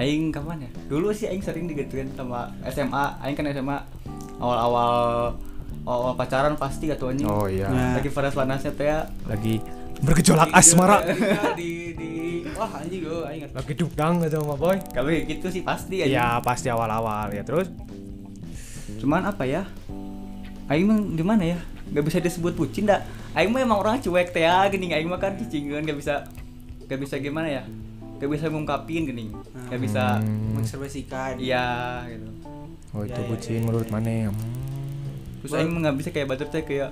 Aing 0.00 0.32
kapan 0.32 0.64
ya? 0.64 0.70
Dulu 0.88 1.12
sih 1.12 1.28
aing 1.28 1.44
sering 1.44 1.68
digituin 1.68 2.08
sama 2.16 2.48
SMA. 2.64 3.20
Aing 3.20 3.36
kan 3.36 3.44
SMA 3.52 3.76
awal-awal 4.40 5.36
awal 5.84 6.12
pacaran 6.16 6.56
pasti 6.56 6.88
atuh 6.88 7.12
anjing. 7.12 7.28
Oh 7.28 7.44
iya. 7.44 7.68
Nah. 7.68 8.00
Lagi 8.00 8.08
panas-panasnya 8.08 8.72
teh 8.72 8.88
ya. 8.88 9.04
Lagi 9.28 9.60
bergejolak 10.00 10.48
asmara. 10.50 11.04
di 11.52 11.92
di 11.92 12.10
wah 12.50 12.70
anjing 12.76 13.00
gue 13.00 13.20
aing 13.24 13.40
ngerti. 13.44 13.54
Lagi 13.54 13.72
dugdang 13.74 14.14
gitu 14.22 14.36
sama 14.38 14.56
boy. 14.56 14.76
Kalau 14.90 15.08
gitu 15.10 15.46
sih 15.48 15.62
pasti 15.62 15.96
anjing. 16.00 16.14
Iya, 16.14 16.40
pasti 16.40 16.68
awal-awal 16.68 17.30
ya. 17.30 17.42
Terus 17.42 17.68
Cuman 18.98 19.24
apa 19.24 19.48
ya? 19.48 19.64
Aing 20.66 20.84
mah 20.84 20.98
gimana 21.14 21.42
ya? 21.46 21.58
Gak 21.90 22.04
bisa 22.04 22.18
disebut 22.18 22.52
bucin 22.52 22.84
dah. 22.84 23.00
Aing 23.32 23.48
mah 23.48 23.60
emang 23.60 23.78
orang 23.78 23.96
cuek 23.96 24.28
teh 24.30 24.42
ya 24.42 24.68
gini. 24.68 24.92
Aing 24.92 25.08
mah 25.08 25.16
kan 25.16 25.34
cicingan 25.34 25.80
gak 25.82 25.96
bisa 25.96 26.28
gak 26.84 26.98
bisa 26.98 27.16
gimana 27.16 27.48
ya? 27.48 27.62
Gak 28.18 28.28
bisa 28.28 28.46
ngungkapin 28.46 29.06
gini. 29.06 29.32
Gak 29.70 29.80
bisa 29.80 30.20
Hmm. 30.20 30.52
mengekspresikan. 30.52 31.40
iya 31.40 32.04
gitu. 32.06 32.28
Oh 32.90 33.06
itu 33.06 33.14
Ya, 33.14 33.16
ya, 33.16 33.28
bucin 33.30 33.54
ya, 33.54 33.62
menurut 33.62 33.86
ya. 33.86 33.92
mana? 33.94 34.10
Hmm. 34.28 34.36
Terus 35.40 35.52
aing 35.54 35.70
mah 35.70 35.80
gak 35.82 35.96
bisa 35.96 36.08
kayak 36.10 36.26
batur 36.28 36.48
teh 36.50 36.60
kayak 36.60 36.90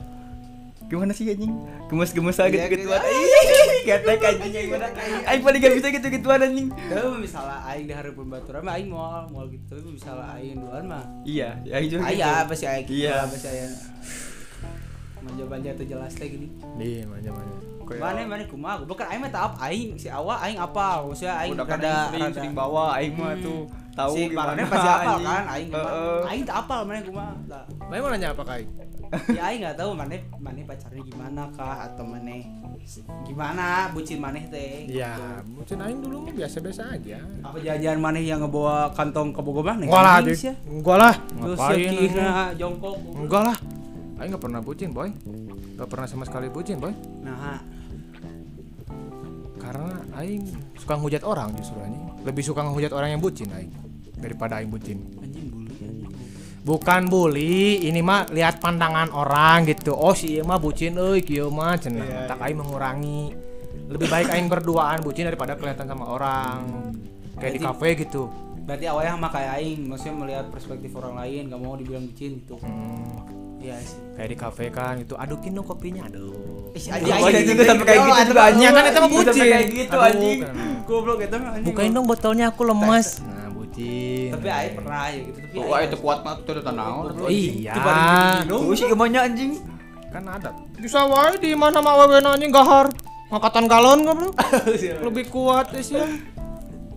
gimana 0.88 1.12
sih 1.12 1.28
anjing? 1.28 1.52
Gemes-gemes 1.86 2.34
aja 2.34 2.48
Iya, 2.48 2.64
gitu-gituan. 2.64 2.96
gitu. 2.96 3.12
Ih, 3.12 3.80
Getek 3.84 4.20
anjing 4.22 4.52
aing 4.54 4.70
mana? 4.72 4.86
Aing 5.24 5.42
paling 5.42 5.60
gak 5.60 5.74
bisa 5.76 5.88
gitu-gituan 5.90 6.40
anjing. 6.40 6.68
Tapi 6.72 7.06
misalnya 7.18 7.58
aing 7.66 7.84
di 7.84 7.94
hari 7.94 8.10
pembaturan 8.10 8.60
mah 8.62 8.74
aing 8.74 8.88
mau 8.88 9.24
mau 9.26 9.44
gitu. 9.46 9.64
Tapi 9.68 9.90
misalnya 9.90 10.26
aing 10.34 10.56
duluan 10.58 10.84
mah 10.84 11.04
Iya, 11.22 11.60
ya 11.62 11.72
aing 11.76 11.88
juga 11.88 12.02
gitu. 12.02 12.16
Aya 12.16 12.32
pasti 12.42 12.64
aing 12.64 12.84
gitu, 12.84 12.96
Iya. 12.98 13.16
pasti 13.22 13.46
aya. 13.46 13.66
Manja-manja 15.18 15.70
tuh 15.74 15.86
jelas 15.86 16.12
teh 16.12 16.26
gini. 16.26 16.48
Iya, 16.78 17.04
manja-manja. 17.04 17.56
Mana 17.96 18.20
mana 18.26 18.44
kumaha 18.44 18.74
goblok 18.78 18.96
kan 18.98 19.08
aing 19.08 19.22
mah 19.22 19.32
taap 19.32 19.52
aing 19.58 19.96
si 19.96 20.08
awal 20.08 20.36
aing 20.38 20.58
apa 20.58 21.00
maksudnya 21.00 21.34
aing 21.40 21.52
Udah 21.56 21.64
kan 21.64 21.78
rada 21.78 21.88
aing 21.88 22.04
sering, 22.04 22.20
rada- 22.20 22.36
sering 22.36 22.52
bawa 22.52 22.84
aing 22.94 23.12
mah 23.14 23.32
Hmm. 23.32 23.40
tuh 23.40 23.60
tahu 23.90 24.12
si 24.12 24.22
gimana 24.28 24.60
pasti 24.62 24.88
apal 24.88 25.18
kan 25.18 25.44
aing. 25.48 25.68
Heeh. 25.70 26.20
Aing 26.28 26.42
tak 26.44 26.56
apal 26.60 26.80
mana 26.84 27.00
kumaha. 27.00 27.32
Tah. 27.46 27.64
Mana 27.82 27.98
mau 27.98 28.10
nanya 28.10 28.28
apa 28.30 28.44
kai? 28.44 28.64
Ya 29.32 29.42
aing 29.48 29.64
enggak 29.64 29.80
tahu 29.80 29.96
mana 29.96 30.14
mana 30.36 30.60
pacarnya 30.62 31.00
gimana 31.00 31.42
kah 31.56 31.88
atau 31.88 32.04
mana 32.04 32.36
gimana 33.24 33.88
bucin 33.90 34.18
maneh 34.18 34.44
teh. 34.46 34.84
Iya, 34.86 35.16
gitu. 35.16 35.56
bucin 35.56 35.78
aing 35.80 35.98
dulu 35.98 36.16
mah 36.24 36.34
biasa-biasa 36.34 36.82
aja. 36.92 37.18
Apa 37.40 37.56
jajan 37.58 37.98
maneh 37.98 38.22
yang 38.22 38.40
ngebawa 38.40 38.92
kantong 38.92 39.32
ke 39.32 39.40
Bogor 39.40 39.64
maneh? 39.64 39.88
Enggak 39.88 40.02
lah, 40.02 40.16
ya. 40.20 40.52
Enggak 40.62 40.96
lah. 40.96 41.14
Ngapain? 41.34 41.88
kira 41.88 42.32
jongkok. 42.54 42.96
Enggak 43.14 43.42
lah. 43.44 43.58
Aing 44.18 44.28
nggak 44.28 44.42
pernah 44.42 44.60
bucin, 44.60 44.90
boy. 44.90 45.08
Gak 45.78 45.88
pernah 45.88 46.06
sama 46.10 46.26
sekali 46.26 46.50
bucin, 46.50 46.76
boy. 46.76 46.90
Nah, 47.22 47.62
Karena 49.58 49.98
aing 50.22 50.42
suka 50.78 50.96
ngehujat 50.96 51.22
orang 51.26 51.52
justru 51.58 51.76
anjing. 51.82 52.06
Lebih 52.24 52.42
suka 52.46 52.64
ngehujat 52.64 52.92
orang 52.94 53.14
yang 53.14 53.20
bucin 53.20 53.50
aing. 53.52 53.72
daripada 54.18 54.58
aing 54.58 54.70
bucin. 54.70 54.98
Anjing 55.22 55.46
bully 55.50 55.74
anjing 55.78 56.18
bukan 56.68 57.08
bully 57.08 57.88
ini 57.88 58.04
mah 58.04 58.28
lihat 58.28 58.60
pandangan 58.60 59.08
orang 59.08 59.64
gitu. 59.64 59.96
Oh 59.96 60.12
si 60.12 60.36
ieu 60.36 60.44
mah 60.44 60.60
bucin 60.60 61.00
euy 61.00 61.24
kieu 61.24 61.48
mah 61.48 61.80
cenah. 61.80 62.28
Tak 62.28 62.44
aing 62.44 62.60
mengurangi. 62.60 63.32
Lebih 63.88 64.08
baik 64.12 64.28
aing 64.28 64.52
berduaan 64.52 65.00
bucin 65.00 65.24
daripada 65.24 65.56
kelihatan 65.56 65.88
sama 65.88 66.04
orang. 66.12 66.92
Kayak 67.40 67.52
di 67.56 67.60
kafe 67.62 67.88
gitu. 68.04 68.28
berarti 68.68 68.84
awalnya 68.84 69.16
sama 69.16 69.32
kayak 69.32 69.52
aing 69.64 69.80
maksudnya 69.88 70.14
melihat 70.20 70.46
perspektif 70.52 70.92
orang 71.00 71.24
lain 71.24 71.48
gak 71.48 71.56
mau 71.56 71.72
dibilang 71.72 72.04
bucin 72.04 72.36
gitu. 72.44 72.60
Hmm, 72.60 73.24
iya 73.58 73.76
sih. 73.80 73.98
Kayak 74.14 74.28
di 74.28 74.36
kafe 74.36 74.64
kan 74.68 74.94
itu 74.98 75.14
adukin 75.14 75.52
dong 75.52 75.62
kopinya 75.62 76.02
aduh. 76.04 76.70
Ih, 76.72 76.84
Anjing, 76.90 77.12
anjing, 77.12 77.46
juga 77.48 77.62
sampai 77.64 77.86
kayak 77.86 78.00
gitu 78.02 78.32
anjing, 78.36 78.70
kan 78.70 78.84
itu 78.84 78.98
mah 78.98 79.10
bucin. 79.10 79.34
kayak 79.36 79.62
gitu 79.68 79.94
Aduh, 79.94 80.08
anjing. 80.08 80.38
goblok 80.84 81.18
itu 81.20 81.34
mah 81.34 81.50
anjing. 81.50 81.66
Bukain 81.66 81.90
dong 81.90 82.06
botolnya 82.06 82.46
aku 82.48 82.62
lemes. 82.64 83.08
Nah 83.28 83.48
bucin. 83.50 84.28
Tapi 84.30 84.46
aing 84.48 84.74
pernah 84.74 85.02
ya 85.08 85.20
gitu 85.22 85.38
tapi 85.38 85.56
Wah 85.60 85.80
itu 85.80 85.96
kuat 85.98 86.18
mah 86.22 86.34
itu 86.36 86.50
udah 86.50 86.64
tanaon 86.64 87.04
iya. 87.28 87.72
Tuh 88.44 88.74
si 88.74 88.84
emangnya 88.84 89.20
anjing. 89.24 89.52
Kan 90.08 90.24
ada. 90.24 90.50
Bisa 90.74 91.04
wae 91.04 91.36
di 91.36 91.52
mana 91.52 91.78
sama 91.78 91.90
awewe 91.94 92.18
anjing 92.18 92.50
gahar. 92.50 92.88
Angkatan 93.28 93.68
galon 93.68 93.98
goblok. 94.02 94.32
Lebih 95.06 95.24
kuat 95.28 95.74
sih. 95.76 96.00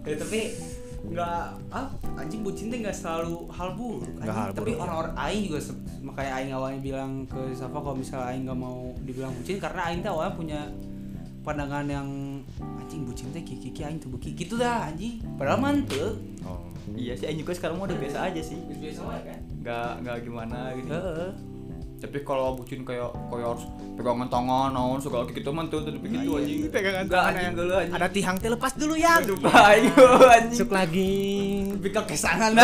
Ya, 0.02 0.15
tapi 0.15 0.70
nggak 1.01 1.43
ah, 1.73 1.89
anjing 2.13 2.45
bucin 2.45 2.69
teh 2.69 2.77
nggak 2.77 2.93
selalu 2.93 3.49
hal 3.49 3.73
buruk 3.73 4.05
anjing. 4.05 4.21
Nggak 4.21 4.37
hal 4.37 4.49
tapi 4.53 4.71
ya. 4.73 4.77
orang-orang 4.77 5.13
aing 5.17 5.41
juga 5.49 5.59
makanya 6.05 6.31
aing 6.37 6.51
awalnya 6.53 6.79
bilang 6.79 7.11
ke 7.25 7.41
Safa 7.57 7.77
kalau 7.81 7.97
misalnya 7.97 8.27
aing 8.29 8.43
nggak 8.45 8.59
mau 8.59 8.93
dibilang 9.01 9.33
bucin 9.33 9.57
karena 9.57 9.81
aing 9.89 9.99
teh 10.05 10.11
awalnya 10.13 10.33
punya 10.37 10.61
pandangan 11.41 11.85
yang 11.89 12.09
anjing 12.77 13.01
bucin 13.01 13.33
teh 13.33 13.41
kiki 13.41 13.73
kiki 13.73 13.81
aing 13.81 13.97
tuh 13.97 14.13
beki 14.13 14.37
gitu 14.37 14.61
dah 14.61 14.93
anjing 14.93 15.17
padahal 15.41 15.57
mantep 15.57 16.21
oh. 16.45 16.61
iya 16.93 17.17
sih 17.17 17.25
anjing 17.25 17.45
gue 17.49 17.55
sekarang 17.57 17.81
mah 17.81 17.89
udah 17.89 17.97
biasa 17.97 18.17
aja 18.29 18.41
sih 18.45 18.61
biasa 18.61 19.01
aja 19.09 19.21
kan 19.25 19.39
nggak 19.61 19.91
nggak 20.05 20.17
gimana 20.21 20.59
gitu. 20.77 20.93
Tapi 22.01 22.25
kalau 22.25 22.57
bucin 22.57 22.81
kayak 22.81 23.13
kayak 23.29 23.47
harus 23.53 23.69
pegangan 23.93 24.25
tangan 24.25 24.73
naon 24.73 24.97
segala 24.97 25.29
gitu 25.29 25.53
mah 25.53 25.69
tuh 25.69 25.85
tapi 25.85 26.09
gitu 26.09 26.33
anjing 26.33 26.65
pegangan 26.73 27.05
Nggak, 27.05 27.23
tangan 27.29 27.43
anjing 27.53 27.69
ya. 27.69 27.93
ada 27.93 28.07
tihang 28.09 28.35
teh 28.41 28.49
lepas 28.49 28.71
dulu 28.73 28.93
ya. 28.97 29.21
Aduh 29.21 29.37
ayo 29.45 30.05
anjing. 30.25 30.57
Masuk 30.57 30.71
lagi. 30.73 31.13
Bika 31.77 32.01
kesangan 32.09 32.57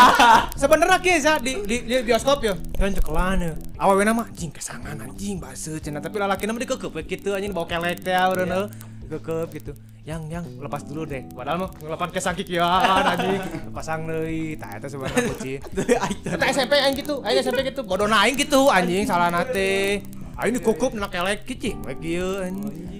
Sebenarnya 0.64 0.98
ki 1.04 1.12
sa 1.20 1.36
di, 1.36 1.60
di, 1.68 1.84
di 1.84 1.94
bioskop 2.00 2.40
ya. 2.40 2.56
Kan 2.80 2.96
cekelan 2.96 3.44
ya. 3.44 3.52
Awewe 3.76 4.08
nama 4.08 4.24
anjing 4.24 4.48
kesangan 4.48 4.96
anjing 4.96 5.36
bahasa 5.36 5.76
cenah 5.76 6.00
tapi 6.00 6.16
lalaki 6.16 6.48
nama 6.48 6.56
dikekep 6.56 6.96
gitu 7.04 7.36
anjing 7.36 7.52
bawa 7.52 7.68
kelek 7.68 8.00
teh 8.00 8.16
urang 8.16 8.72
Kekep 9.08 9.48
gitu. 9.56 9.72
Yang 10.04 10.22
yang 10.40 10.44
lepas 10.60 10.84
dulu 10.88 11.04
deh. 11.04 11.24
Padahal 11.32 11.64
mah 11.64 11.70
ngelepan 11.80 12.08
ke 12.12 12.20
sakit 12.20 12.46
ya 12.48 12.64
anjing. 13.16 13.40
Pasang 13.72 14.08
deui. 14.08 14.56
Tah 14.56 14.76
eta 14.76 14.88
sebenarnya 14.88 15.24
bucin. 15.28 15.60
Eta 16.32 16.46
SMP 16.48 16.74
aing 16.76 16.96
gitu. 16.96 17.14
Aing 17.24 17.38
SMP 17.40 17.58
gitu. 17.64 17.80
Bodoh 17.84 18.08
aing 18.08 18.36
gitu 18.36 18.68
anjing 18.68 19.04
salah 19.04 19.28
nate. 19.28 20.04
Aing 20.38 20.54
dikukup 20.56 20.96
nak 20.96 21.12
kelek 21.12 21.44
kicing 21.44 21.80
we 21.84 21.92
kieu 22.00 22.40
anjing. 22.40 22.96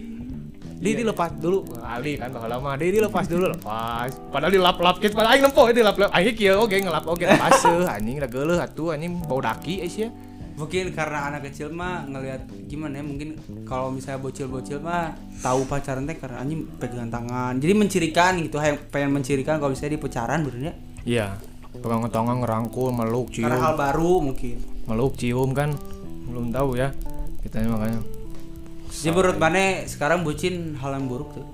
Di 0.79 0.94
dilepas 0.94 1.35
dulu. 1.40 1.64
Ali 1.81 2.21
kan 2.21 2.31
baheula 2.31 2.61
mah. 2.61 2.77
Di 2.77 2.92
dilepas 2.92 3.25
dulu 3.25 3.51
lepas. 3.57 4.12
Padahal 4.31 4.53
dilap-lap 4.53 4.97
gitu. 5.01 5.16
Padahal 5.16 5.35
aing 5.35 5.44
nempo 5.49 5.62
dilap-lap. 5.73 6.11
Aing 6.12 6.37
kieu 6.37 6.61
oge 6.61 6.77
ngelap 6.77 7.05
oge 7.09 7.25
lepas 7.25 7.57
anjing 7.97 8.21
da 8.21 8.29
geuleuh 8.29 8.61
atuh 8.61 8.92
anjing 8.92 9.16
bau 9.25 9.40
daki 9.40 9.81
eh 9.81 9.88
sia. 9.88 10.09
Mungkin 10.59 10.90
karena 10.90 11.31
anak 11.31 11.47
kecil 11.47 11.71
mah 11.71 12.03
ngelihat 12.05 12.51
gimana 12.66 12.99
ya 12.99 13.05
mungkin 13.07 13.38
kalau 13.62 13.94
misalnya 13.94 14.18
bocil-bocil 14.18 14.83
mah 14.83 15.14
tahu 15.38 15.62
pacaran 15.64 16.03
teh 16.03 16.18
karena 16.18 16.42
anjing 16.42 16.66
pegangan 16.77 17.11
tangan 17.14 17.53
jadi 17.62 17.73
mencirikan 17.79 18.42
gitu 18.42 18.59
yang 18.59 18.77
pengen 18.90 19.14
mencirikan 19.14 19.62
kalau 19.62 19.71
misalnya 19.71 19.94
di 19.94 20.03
pacaran 20.03 20.42
benernya 20.42 20.75
Iya. 21.09 21.40
Pegang 21.79 22.05
tangan 22.11 22.42
ngerangkul, 22.42 22.90
meluk, 22.90 23.31
cium. 23.31 23.47
karena 23.47 23.71
hal 23.71 23.75
baru 23.79 24.18
mungkin 24.21 24.57
Meluk, 24.85 25.14
cium 25.16 25.55
kan. 25.55 25.73
Belum 26.27 26.51
tahu 26.53 26.75
ya. 26.77 26.90
Kita 27.40 27.62
makanya. 27.64 28.03
jadi 28.88 29.14
menurut 29.14 29.38
mana 29.38 29.87
sekarang 29.87 30.27
bucin 30.27 30.75
hal 30.81 30.97
yang 30.97 31.07
buruk 31.07 31.33
tuh 31.33 31.47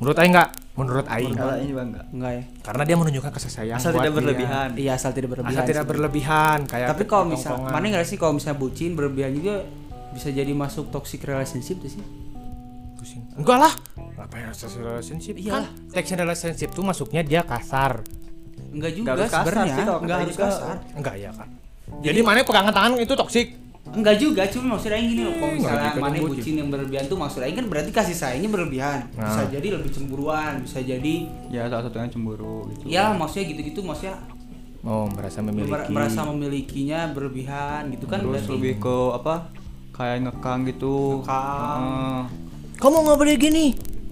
Menurut 0.00 0.16
aing 0.16 0.32
enggak? 0.32 0.50
Menurut 0.80 1.06
aing. 1.06 1.36
kalau 1.36 1.54
ini 1.60 1.72
bang 1.72 1.88
enggak 1.92 2.06
enggak 2.10 2.32
ya 2.32 2.42
Karena 2.64 2.82
dia 2.88 2.96
menunjukkan 2.96 3.30
kasih 3.36 3.52
sayang 3.52 3.78
asal 3.78 3.90
tidak 3.92 4.08
dia. 4.08 4.16
berlebihan 4.16 4.68
iya 4.74 4.92
asal 4.96 5.10
tidak 5.12 5.28
berlebihan 5.36 5.54
Asal 5.54 5.64
tidak 5.68 5.84
berlebihan 5.84 6.58
kayak 6.64 6.88
tapi 6.90 7.04
kalau 7.04 7.24
misal 7.28 7.54
mana 7.60 7.84
nggak 7.84 8.06
sih 8.08 8.16
kalau 8.16 8.32
misalnya 8.32 8.56
bucin 8.56 8.96
berlebihan 8.96 9.36
juga 9.36 9.68
bisa 10.10 10.32
jadi 10.32 10.50
masuk 10.50 10.88
toxic 10.88 11.22
relationship 11.22 11.78
tuh 11.78 11.92
sih 11.92 12.02
pusing. 13.00 13.22
Enggak 13.32 13.58
lah. 13.64 13.72
Apa 14.20 14.34
yang 14.36 14.52
toxic 14.52 14.76
relationship? 14.76 15.34
Iyalah. 15.40 15.64
Kan 15.64 15.96
toxic 15.96 16.16
relationship 16.18 16.68
tuh 16.74 16.84
masuknya 16.84 17.22
dia 17.24 17.40
kasar. 17.40 18.04
enggak 18.70 18.92
juga 18.92 19.26
sebenarnya 19.26 19.76
enggak 19.88 20.18
harus 20.20 20.36
juga. 20.36 20.46
kasar 20.46 20.76
Enggak 20.92 21.14
ya 21.16 21.30
kan. 21.32 21.48
Jadi 22.04 22.18
mana 22.20 22.44
pegangan 22.44 22.70
tangan 22.70 22.90
itu 23.00 23.14
toksik? 23.16 23.46
Enggak 23.82 24.16
juga, 24.16 24.44
cuma 24.46 24.76
maksudnya 24.76 24.96
yang 24.96 25.08
gini 25.08 25.22
loh, 25.22 25.34
kalau 25.34 25.48
Hmm, 25.48 25.58
misalnya 25.58 25.90
mana 25.94 26.14
bucin. 26.14 26.30
bucin 26.30 26.54
yang 26.54 26.68
berlebihan 26.68 27.04
tuh 27.06 27.16
maksudnya 27.16 27.48
ini 27.48 27.56
kan 27.56 27.66
berarti 27.66 27.90
kasih 27.90 28.14
sayangnya 28.14 28.48
berlebihan. 28.48 28.98
Bisa 29.10 29.40
Nah. 29.40 29.48
jadi 29.48 29.68
lebih 29.72 29.90
cemburuan, 29.90 30.52
bisa 30.60 30.78
jadi 30.80 31.14
ya 31.48 31.62
salah 31.66 31.82
satunya 31.82 32.06
cemburu 32.06 32.68
gitu 32.70 32.82
ya 32.86 33.10
maksudnya 33.10 33.46
gitu-gitu 33.48 33.80
maksudnya 33.80 34.14
Oh, 34.80 35.04
merasa 35.06 35.40
memiliki. 35.40 35.68
mer- 35.68 35.88
merasa 35.90 36.20
memilikinya 36.24 37.10
berlebihan 37.10 37.90
gitu 37.90 38.04
kan 38.06 38.20
terus 38.20 38.32
berarti 38.38 38.52
lebih 38.54 38.74
ke 38.78 38.96
apa 39.12 39.34
kayak 39.90 40.16
ngekang 40.22 40.60
gitu 40.66 40.94
Ngekang. 41.18 41.80
Heeh. 41.80 42.20
Kamu 42.78 42.96
nggak 43.02 43.18
boleh 43.18 43.36
gini. 43.36 43.66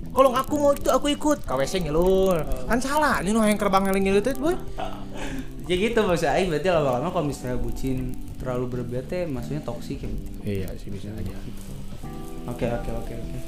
Kalau 0.08 0.30
aku 0.30 0.54
mau 0.58 0.72
itu 0.72 0.88
aku 0.88 1.06
ikut. 1.08 1.38
KWC 1.42 1.86
ngelur. 1.86 2.36
Kan 2.66 2.78
salah. 2.78 3.22
Ini 3.22 3.30
yang 3.30 3.54
kerbang 3.54 3.86
ngeling 3.86 4.18
itu, 4.18 4.32
boy. 4.34 4.56
Ya 5.68 5.76
gitu 5.76 6.00
maksudnya 6.00 6.32
aing 6.40 6.48
berarti 6.48 6.68
lama-lama 6.72 7.08
kalau 7.12 7.26
misalnya 7.28 7.60
bucin 7.60 8.16
terlalu 8.40 8.64
berlebihan 8.72 9.04
teh 9.04 9.22
maksudnya 9.28 9.60
toksik 9.60 10.00
ya. 10.00 10.10
Iya 10.42 10.68
sih 10.80 10.88
bisa 10.88 11.12
aja. 11.12 11.36
Oke 12.48 12.64
oke 12.64 12.90
oke 13.04 13.12
oke. 13.12 13.38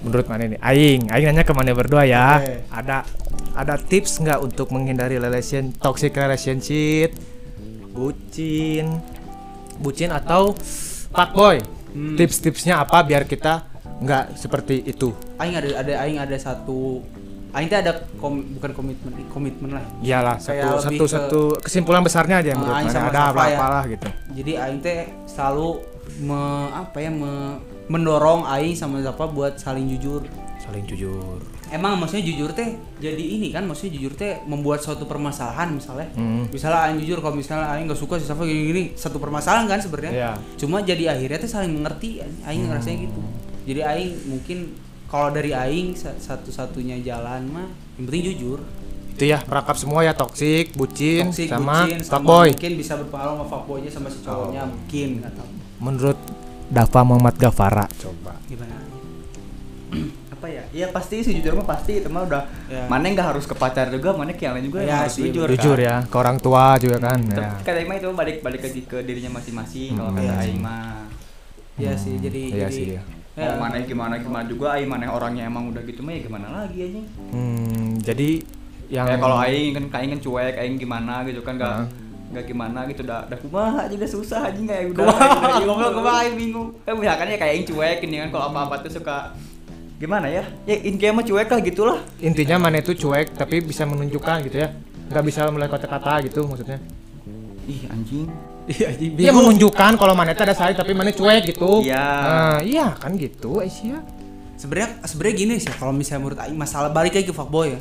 Menurut 0.00 0.26
mana 0.30 0.48
nih? 0.48 0.60
Aing, 0.64 1.12
Aing 1.12 1.26
nanya 1.28 1.44
ke 1.44 1.52
mana 1.52 1.76
berdua 1.76 2.08
ya. 2.08 2.40
Oke. 2.40 2.54
Ada 2.72 3.04
ada 3.52 3.74
tips 3.76 4.24
nggak 4.24 4.40
untuk 4.40 4.72
menghindari 4.72 5.20
relation 5.20 5.68
toxic 5.76 6.16
relationship? 6.16 7.12
Bucin, 7.92 9.02
bucin 9.76 10.08
atau 10.08 10.56
fuckboy? 11.12 11.60
Hmm. 11.92 12.16
Tips-tipsnya 12.16 12.80
apa 12.80 13.04
biar 13.04 13.28
kita 13.28 13.66
nggak 14.00 14.40
seperti 14.40 14.88
itu? 14.88 15.12
Aing 15.36 15.58
ada 15.58 15.68
ada 15.84 15.94
aing 16.06 16.16
ada 16.16 16.36
satu 16.40 17.04
aing 17.50 17.66
teh 17.66 17.78
ada 17.78 17.92
kom- 18.14 18.44
bukan 18.50 18.70
komitmen 18.72 19.12
komitmen 19.28 19.70
lah. 19.72 19.84
Iyalah 19.98 20.36
satu 20.36 20.68
satu 20.78 21.00
ke- 21.00 21.10
satu 21.10 21.40
kesimpulan 21.58 22.00
besarnya 22.00 22.38
aja 22.38 22.52
Ah, 22.52 22.56
menurut 22.56 22.76
Aing 22.76 22.90
sama 22.90 23.08
ada 23.08 23.20
apa 23.26 23.42
ya. 23.44 23.56
apalah 23.56 23.82
gitu. 23.86 24.08
Jadi 24.34 24.52
aing 24.54 24.80
teh 24.80 24.98
selalu 25.24 25.80
me, 26.20 26.40
apa 26.70 26.96
ya 26.98 27.08
me- 27.08 27.56
mendorong 27.86 28.44
aing 28.46 28.72
sama 28.72 29.00
Zafa 29.00 29.24
buat 29.26 29.56
saling 29.56 29.88
jujur. 29.88 30.28
Saling 30.60 30.84
jujur. 30.84 31.40
Emang 31.68 31.96
maksudnya 31.96 32.20
jujur 32.22 32.48
teh 32.50 32.68
jadi 32.98 33.20
ini 33.20 33.48
kan 33.48 33.64
maksudnya 33.64 33.92
jujur 33.94 34.12
teh 34.12 34.40
membuat 34.44 34.80
suatu 34.80 35.04
permasalahan 35.04 35.68
misalnya. 35.70 36.08
Hmm. 36.12 36.44
Misalnya 36.48 36.84
aing 36.84 36.98
jujur 36.98 37.18
kalau 37.18 37.32
misalnya 37.32 37.68
aing 37.70 37.88
nggak 37.88 37.96
suka 37.96 38.16
si 38.16 38.24
Safa 38.24 38.44
gini-gini 38.44 38.92
satu 38.94 39.16
permasalahan 39.16 39.64
kan 39.66 39.80
sebenarnya. 39.80 40.12
Iya. 40.12 40.32
Cuma 40.56 40.80
jadi 40.80 41.12
akhirnya 41.12 41.38
teh 41.38 41.48
saling 41.50 41.72
mengerti 41.72 42.20
aing, 42.20 42.36
aing 42.42 42.62
ngerasanya 42.66 42.98
gitu. 43.02 43.20
Jadi 43.64 43.80
aing 43.82 44.10
mungkin 44.26 44.58
kalau 45.08 45.28
dari 45.28 45.50
aing 45.50 45.92
sa- 45.92 46.14
satu-satunya 46.14 47.00
jalan 47.00 47.48
mah 47.48 47.68
yang 47.96 48.04
penting 48.04 48.22
jujur. 48.28 48.60
Itu 49.10 49.24
ya 49.24 49.42
merangkap 49.42 49.74
semua 49.74 50.00
ya 50.00 50.12
toxic, 50.12 50.72
bucin, 50.72 51.26
Toxic, 51.26 51.48
sama 51.48 51.82
bucin, 51.82 51.98
fuckboy. 52.02 52.48
mungkin 52.52 52.72
bisa 52.76 52.92
berpengaruh 52.94 53.34
sama 53.34 53.46
fuckboynya 53.46 53.90
sama 53.90 54.06
si 54.06 54.18
cowoknya 54.20 54.62
mungkin 54.62 55.08
nggak 55.18 55.32
tahu. 55.34 55.50
Menurut 55.80 56.18
Dava 56.68 57.00
Muhammad 57.02 57.34
Gavara 57.34 57.88
coba. 57.90 58.36
Gimana? 58.44 58.76
apa 60.28 60.46
ya 60.46 60.62
iya 60.70 60.86
pasti 60.86 61.18
sih 61.18 61.34
jujur 61.34 61.56
mah 61.56 61.66
pasti 61.66 61.98
itu 61.98 62.06
mah 62.06 62.22
udah 62.22 62.42
Ya. 62.68 62.86
mana 62.86 63.08
nggak 63.08 63.26
harus 63.26 63.42
ke 63.42 63.56
pacar 63.56 63.88
juga 63.88 64.12
mana 64.12 64.30
ke 64.30 64.44
yang 64.44 64.54
lain 64.54 64.68
juga 64.68 64.78
Ya, 64.80 65.02
harus 65.02 65.16
sih, 65.16 65.32
jujur 65.32 65.48
Jujur 65.48 65.74
kan? 65.74 65.82
ya 65.82 65.96
ke 66.04 66.14
orang 66.14 66.36
tua 66.38 66.76
juga 66.76 66.96
kan. 67.02 67.18
Ya. 67.24 67.58
kata 67.58 67.74
Aing 67.74 67.88
mah 67.88 67.96
itu 67.96 68.06
balik 68.12 68.36
balik 68.38 68.60
lagi 68.62 68.80
ke 68.84 69.02
dirinya 69.02 69.34
masing-masing 69.34 69.96
kalau 69.96 70.12
Hmm. 70.12 70.18
kata 70.20 70.28
Iya 70.28 70.34
Aing 70.38 70.52
sih. 70.52 70.62
mah 70.62 70.94
Iya 71.74 71.92
sih, 71.96 72.14
jadi 72.18 72.40
Iya 72.44 72.58
jadi 72.60 72.74
sih 72.76 72.86
ya. 72.92 73.02
Ya, 73.38 73.54
mau 73.54 73.64
mana 73.64 73.76
gimana 73.80 74.14
gimana 74.18 74.44
juga 74.44 74.66
Aing 74.74 74.88
mana 74.88 75.06
orangnya 75.08 75.46
emang 75.46 75.70
udah 75.70 75.82
gitu 75.82 76.00
mah 76.02 76.12
ya 76.12 76.20
gimana 76.20 76.46
lagi 76.52 76.78
aja 76.82 77.00
Hmm, 77.30 78.02
jadi 78.02 78.28
yang 78.88 79.04
kayak 79.06 79.20
kalau 79.20 79.38
Aing 79.38 79.70
kan 79.72 79.84
Aing 79.94 80.10
kan 80.12 80.20
cuek 80.20 80.54
Aing 80.56 80.76
gimana 80.76 81.14
gitu 81.22 81.40
kan 81.40 81.54
nggak 81.54 81.74
Heeh. 81.74 81.88
nggak 82.28 82.44
gimana 82.44 82.78
gitu 82.84 83.00
udah 83.02 83.20
udah 83.24 83.38
kumaha 83.38 83.78
aja 83.84 83.94
udah 83.94 84.10
susah 84.10 84.40
aja 84.48 84.58
udah 84.58 84.78
Kumaha? 84.90 85.26
udah 85.56 85.64
ngomong 85.64 85.92
kumaha 85.94 86.18
Aing 86.22 86.36
bingung 86.36 86.68
kan 86.82 86.92
misalkan 86.92 87.26
ya 87.28 87.36
kayak 87.36 87.52
Aing 87.54 87.66
cuek 87.66 87.98
ini 88.02 88.16
kan 88.18 88.28
kalau 88.28 88.44
apa 88.50 88.58
apa 88.66 88.74
tuh 88.82 88.92
suka 88.92 89.16
gimana 89.96 90.26
ya 90.26 90.44
ya 90.62 90.76
intinya 90.80 91.18
mah 91.18 91.24
cuek 91.24 91.48
lah 91.48 91.60
gitulah 91.60 91.98
intinya 92.18 92.56
mana 92.58 92.78
itu 92.78 92.92
cuek 92.92 93.34
tapi 93.34 93.58
bisa 93.60 93.82
menunjukkan 93.82 94.46
gitu 94.46 94.58
ya. 94.60 94.68
nggak 95.08 95.24
bisa 95.24 95.48
melihat 95.48 95.72
kata-kata 95.74 96.20
gitu 96.22 96.44
maksudnya. 96.44 96.78
ih 97.64 97.82
anjing 97.88 98.28
iya 98.68 98.88
Dia 98.96 99.32
menunjukkan 99.32 99.96
kalau 99.96 100.12
mana 100.12 100.36
itu 100.36 100.42
ada 100.44 100.52
sayang 100.52 100.76
tapi 100.76 100.92
mana 100.92 101.10
cuek 101.10 101.48
gitu. 101.56 101.82
Iya. 101.84 102.04
Nah, 102.04 102.58
iya 102.60 102.86
kan 102.96 103.16
gitu 103.16 103.64
Aisyah. 103.64 104.00
Sebenarnya 104.58 105.00
sebenarnya 105.06 105.34
gini 105.38 105.54
sih 105.62 105.70
kalau 105.70 105.94
misalnya 105.94 106.20
menurut 106.26 106.38
aing 106.42 106.58
masalah 106.58 106.90
balik 106.90 107.14
lagi 107.14 107.30
ke 107.30 107.34
fuckboy 107.34 107.78
ya. 107.78 107.80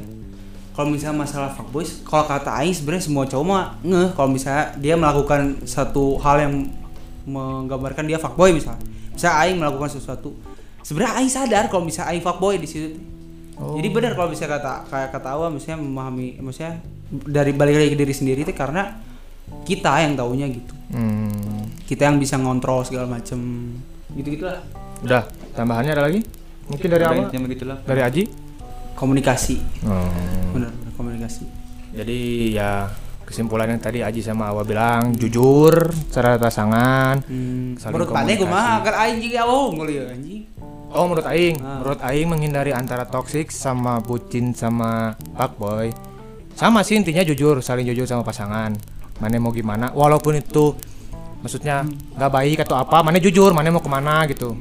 kalau 0.78 0.94
misalnya 0.94 1.26
masalah 1.26 1.50
fuckboys 1.58 2.06
kalau 2.06 2.30
kata 2.30 2.54
Aing 2.62 2.70
sebenarnya 2.70 3.10
semua 3.10 3.26
cowok 3.26 3.46
mah 3.50 3.82
ngeh 3.82 4.14
kalau 4.14 4.30
misalnya 4.30 4.78
dia 4.78 4.94
melakukan 4.94 5.66
satu 5.66 6.22
hal 6.22 6.38
yang 6.38 6.54
menggambarkan 7.26 8.06
dia 8.06 8.22
fuckboy 8.22 8.54
misalnya 8.54 8.86
misalnya 9.10 9.36
Aing 9.42 9.58
melakukan 9.58 9.90
sesuatu 9.90 10.38
sebenarnya 10.86 11.18
Aing 11.18 11.34
sadar 11.34 11.66
kalau 11.74 11.82
misalnya 11.82 12.14
Aing 12.14 12.22
fuckboy 12.22 12.62
di 12.62 12.70
situ 12.70 12.94
jadi 13.58 13.90
benar 13.90 14.14
kalau 14.14 14.30
bisa 14.30 14.46
kata 14.46 14.86
kayak 14.86 15.10
kata 15.18 15.34
Awa 15.34 15.50
misalnya 15.50 15.82
memahami 15.82 16.38
maksudnya 16.46 16.78
dari 17.10 17.58
balik 17.58 17.82
lagi 17.82 17.90
ke 17.90 17.98
diri 17.98 18.14
sendiri 18.14 18.46
itu 18.46 18.54
karena 18.54 19.02
kita 19.66 19.98
yang 20.06 20.14
taunya 20.14 20.46
gitu 20.46 20.77
Hmm. 20.88 21.68
kita 21.84 22.08
yang 22.08 22.18
bisa 22.18 22.36
ngontrol 22.36 22.82
segala 22.82 23.08
macem 23.10 23.40
gitu 24.14 24.28
gitulah 24.34 24.64
Udah, 24.98 25.24
tambahannya 25.54 25.94
ada 25.94 26.10
lagi? 26.10 26.26
Mungkin 26.66 26.88
dari 26.88 27.04
apa? 27.04 27.30
Dari 27.84 28.02
Aji? 28.02 28.24
komunikasi 28.94 29.58
Hmm. 29.84 30.10
benar 30.52 30.72
benar 30.74 30.92
komunikasi 30.94 31.46
Jadi 31.94 32.20
ya 32.52 32.88
kesimpulannya 33.24 33.78
tadi 33.78 34.00
Aji 34.00 34.22
sama 34.22 34.48
Awa 34.48 34.64
bilang 34.64 35.12
jujur 35.12 35.72
secara 36.08 36.36
pasangan. 36.36 37.20
hmm. 37.22 37.78
Menurut 37.84 38.10
Pane 38.10 38.34
gue 38.34 38.48
mah 38.48 38.80
kan 38.82 38.96
Aing 38.98 39.20
juga 39.20 39.44
oh 39.44 39.70
ngeliat 39.72 40.12
anjing 40.12 40.48
Oh 40.88 41.04
menurut 41.04 41.28
Aing, 41.28 41.60
Ah. 41.60 41.84
menurut 41.84 42.00
Aing 42.00 42.28
menghindari 42.28 42.72
antara 42.72 43.04
toxic 43.04 43.52
sama 43.52 44.00
bucin 44.00 44.56
sama 44.56 45.20
fuckboy. 45.36 45.92
Sama 46.56 46.80
sih 46.82 46.96
intinya 46.96 47.22
jujur, 47.22 47.60
saling 47.60 47.84
jujur 47.86 48.08
sama 48.08 48.24
pasangan. 48.24 48.72
Mana 49.18 49.42
mau 49.42 49.50
gimana, 49.50 49.90
walaupun 49.94 50.38
itu 50.38 50.78
maksudnya 51.42 51.86
nggak 52.18 52.32
baik 52.34 52.58
atau 52.66 52.78
apa, 52.78 53.02
mana 53.02 53.18
jujur, 53.18 53.54
mana 53.54 53.70
mau 53.74 53.82
ke 53.82 53.90
mana 53.90 54.26
gitu. 54.30 54.58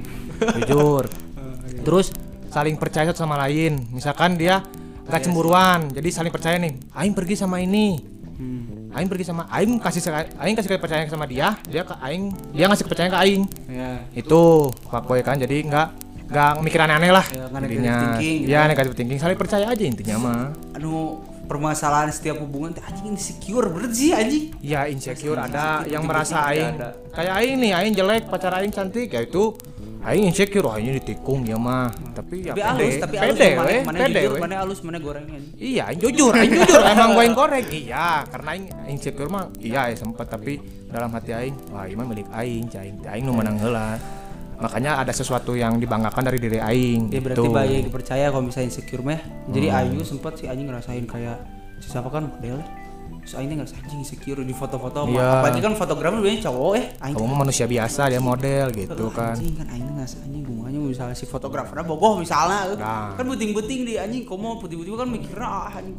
Jujur. 0.65 1.09
Terus 1.87 2.13
saling 2.49 2.81
percaya 2.81 3.13
satu 3.13 3.25
sama 3.25 3.37
lain. 3.45 3.85
Misalkan 3.93 4.41
dia 4.41 4.65
nggak 5.07 5.23
cemburuan, 5.23 5.93
jadi 5.93 6.09
saling 6.09 6.33
percaya 6.33 6.57
nih. 6.59 6.73
Aing 6.97 7.15
pergi 7.15 7.39
sama 7.39 7.63
ini, 7.63 8.01
hmm. 8.41 8.91
Aing 8.97 9.09
pergi 9.13 9.25
sama 9.29 9.47
Aing 9.53 9.79
kasih 9.79 10.03
Aing 10.41 10.57
kasih 10.57 10.81
kepercayaan 10.81 11.07
sama 11.07 11.29
dia, 11.29 11.55
dia 11.69 11.87
ke 11.87 11.95
Aing, 12.01 12.33
dia 12.51 12.67
ngasih 12.67 12.85
kepercayaan 12.89 13.13
ke 13.13 13.19
Aing. 13.23 13.43
ya 13.71 13.91
Itu 14.17 14.73
fuckboy 14.91 15.23
kan, 15.23 15.39
jadi 15.39 15.63
nggak 15.63 15.89
nggak 16.27 16.53
mikir 16.59 16.81
aneh-aneh 16.83 17.13
lah. 17.15 17.23
Ya, 17.31 17.47
nggak 17.47 17.61
intinya. 17.71 17.71
negative 17.71 18.03
thinking 18.03 18.37
gitu. 18.43 18.51
Ya 18.51 18.61
negatif 18.67 18.93
thinking, 18.99 19.19
saling 19.23 19.39
percaya 19.39 19.67
aja 19.71 19.85
intinya 19.87 20.17
mah. 20.19 20.43
anu 20.75 21.23
permasalahan 21.47 22.11
setiap 22.11 22.43
hubungan 22.43 22.75
teh 22.75 22.83
anjing 22.83 23.15
insecure 23.15 23.71
bener 23.71 23.91
sih 23.95 24.11
anjing 24.13 24.53
Ya 24.61 24.91
insecure 24.91 25.39
ada 25.39 25.81
Insecure, 25.81 25.95
yang 25.95 26.03
merasa 26.05 26.43
Aing 26.51 26.75
kayak 27.15 27.35
Aing 27.39 27.57
nih, 27.63 27.73
Aing 27.73 27.95
jelek, 27.95 28.23
pacar 28.29 28.53
Aing 28.59 28.75
cantik, 28.75 29.09
ya 29.09 29.23
itu 29.25 29.55
Aing 30.07 30.31
insecure, 30.31 30.63
wah 30.63 30.79
ini 30.79 31.03
ditikung 31.03 31.43
dia 31.43 31.59
mah. 31.59 31.91
Tapi 32.15 32.47
ya 32.47 32.55
tapi 32.55 32.63
pede, 32.63 32.71
halus 32.71 32.95
tapi 33.03 33.15
halus 33.19 33.35
pede, 33.35 33.49
mana 33.59 33.71
mana 33.83 33.99
pede, 33.99 34.21
jujur 34.23 34.39
mana 34.39 34.55
halus 34.63 34.81
mana 34.87 34.99
goreng 35.03 35.25
Iya, 35.59 35.83
Aing 35.91 36.01
jujur, 36.03 36.33
Aing 36.35 36.53
jujur 36.55 36.83
emang 36.95 37.11
gue 37.19 37.25
yang 37.27 37.35
korek. 37.35 37.67
Iya, 37.75 38.09
karena 38.31 38.49
Aing 38.55 38.65
insecure 38.87 39.31
mah 39.31 39.51
iya 39.59 39.91
ya 39.91 39.97
sempat 39.99 40.31
tapi 40.31 40.63
dalam 40.91 41.11
hati 41.11 41.31
Aing, 41.35 41.55
wah 41.75 41.87
ini 41.91 41.99
mah 41.99 42.07
milik 42.07 42.29
Aing, 42.31 42.71
cai 42.71 42.87
Aing, 42.87 42.97
Aing 43.03 43.25
nu 43.27 43.35
menang 43.35 43.59
heula. 43.59 43.99
Makanya 44.59 44.99
ada 44.99 45.13
sesuatu 45.13 45.53
yang 45.53 45.77
dibanggakan 45.77 46.23
dari 46.25 46.39
diri 46.39 46.57
Aing. 46.57 47.09
ya 47.09 47.21
berarti 47.21 47.43
gitu. 47.43 47.53
bayi 47.53 47.77
dipercaya 47.83 48.29
kalau 48.29 48.45
misalnya 48.45 48.69
insecure 48.69 49.01
mah 49.01 49.21
jadi 49.47 49.69
Hmm. 49.69 49.79
Ayu 49.87 50.01
sempat 50.01 50.33
sih 50.37 50.47
anjing 50.47 50.65
ngerasain 50.65 51.05
kayak 51.05 51.37
si 51.77 51.89
siapa 51.89 52.09
kan 52.09 52.25
model 52.27 52.57
terus 53.21 53.35
Aing 53.35 53.53
ngerasa 53.53 53.75
anjing 53.77 54.01
insecure 54.01 54.41
di 54.41 54.55
foto-foto 54.55 54.99
mah. 55.05 55.13
Iya. 55.13 55.29
apalagi 55.37 55.61
kan 55.61 55.73
fotografer 55.75 56.19
biasanya 56.19 56.43
cowok 56.47 56.73
ya 56.73 56.85
Aing 57.01 57.15
Kamu 57.17 57.35
manusia 57.37 57.67
biasa, 57.67 58.01
dia 58.07 58.23
model 58.23 58.67
gitu 58.73 59.05
kan. 59.11 59.35
anjing 59.35 59.55
kan 59.55 59.67
Aing 59.69 59.87
ngerasa 59.93 60.17
anjing 60.23 60.43
bunganya 60.43 60.79
misalnya 60.81 61.13
si 61.13 61.27
fotografernya 61.27 61.85
bogoh 61.85 62.15
misalnya 62.17 62.59
eh. 62.67 62.79
Nah. 62.79 63.13
kan 63.13 63.25
buting-buting 63.25 63.81
di 63.83 63.95
anjing 63.97 64.23
komo 64.23 64.57
putih-putih 64.57 64.95
kan 64.95 65.09
mikir 65.11 65.37
ah 65.37 65.69
anjing 65.69 65.99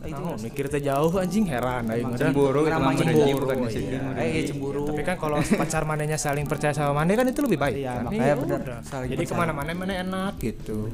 Nah, 0.00 0.32
mikir 0.34 0.64
teh 0.66 0.80
jauh 0.80 1.12
anjing 1.14 1.44
heran 1.44 1.84
aing 1.86 2.08
udah. 2.08 2.18
cemburu 2.18 2.60
itu 2.62 2.72
Namanya 2.72 2.80
mah 2.80 2.92
cemburu, 2.96 3.20
cemburu 3.20 3.44
bukan 3.44 3.56
iya. 3.68 4.00
Eh, 4.16 4.28
iya, 4.32 4.42
cemburu. 4.48 4.82
Tapi 4.88 5.02
kan 5.02 5.16
kalau 5.16 5.36
pacar 5.44 5.82
manenya 5.84 6.16
saling 6.16 6.44
percaya 6.44 6.72
sama 6.72 6.96
mane 6.96 7.12
kan 7.12 7.24
itu 7.24 7.40
lebih 7.40 7.58
baik. 7.58 7.76
Iya, 7.76 7.92
kan? 7.92 8.02
makanya 8.08 8.24
Iya, 8.24 8.34
saling 8.82 9.08
Jadi 9.08 9.20
percaya. 9.20 9.28
ke 9.28 9.34
mana-mana 9.36 9.70
mana 9.76 9.94
enak 9.94 10.32
gitu. 10.40 10.88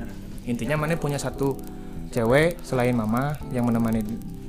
Intinya 0.45 0.77
mane 0.77 0.95
punya 0.97 1.17
satu 1.17 1.55
cewek 2.09 2.59
selain 2.61 2.93
mama 2.93 3.35
yang 3.49 3.63
menemani 3.63 4.03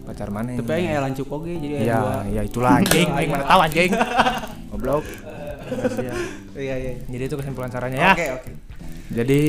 pacar 0.04 0.30
mane. 0.30 0.58
tapi 0.58 0.74
Aing 0.74 0.90
elan 0.92 1.12
cuk 1.14 1.28
oge 1.28 1.54
jadi 1.54 1.74
Ya, 1.84 2.00
dua 2.00 2.16
ya 2.28 2.42
itulah 2.42 2.72
anjing, 2.80 3.08
aing 3.12 3.30
mana 3.30 3.44
tahu 3.46 3.60
anjing. 3.62 3.92
Goblok. 4.72 5.04
iya 6.56 6.76
iya 6.76 6.92
Jadi 7.06 7.24
itu 7.24 7.36
kesimpulan 7.36 7.70
caranya 7.70 7.98
ya. 8.00 8.12
oke 8.12 8.26
oke 8.36 8.52
Jadi 9.10 9.42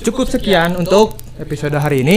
cukup 0.00 0.26
sekian 0.26 0.76
untuk 0.76 1.18
episode 1.36 1.74
hari 1.74 2.00
ini. 2.00 2.16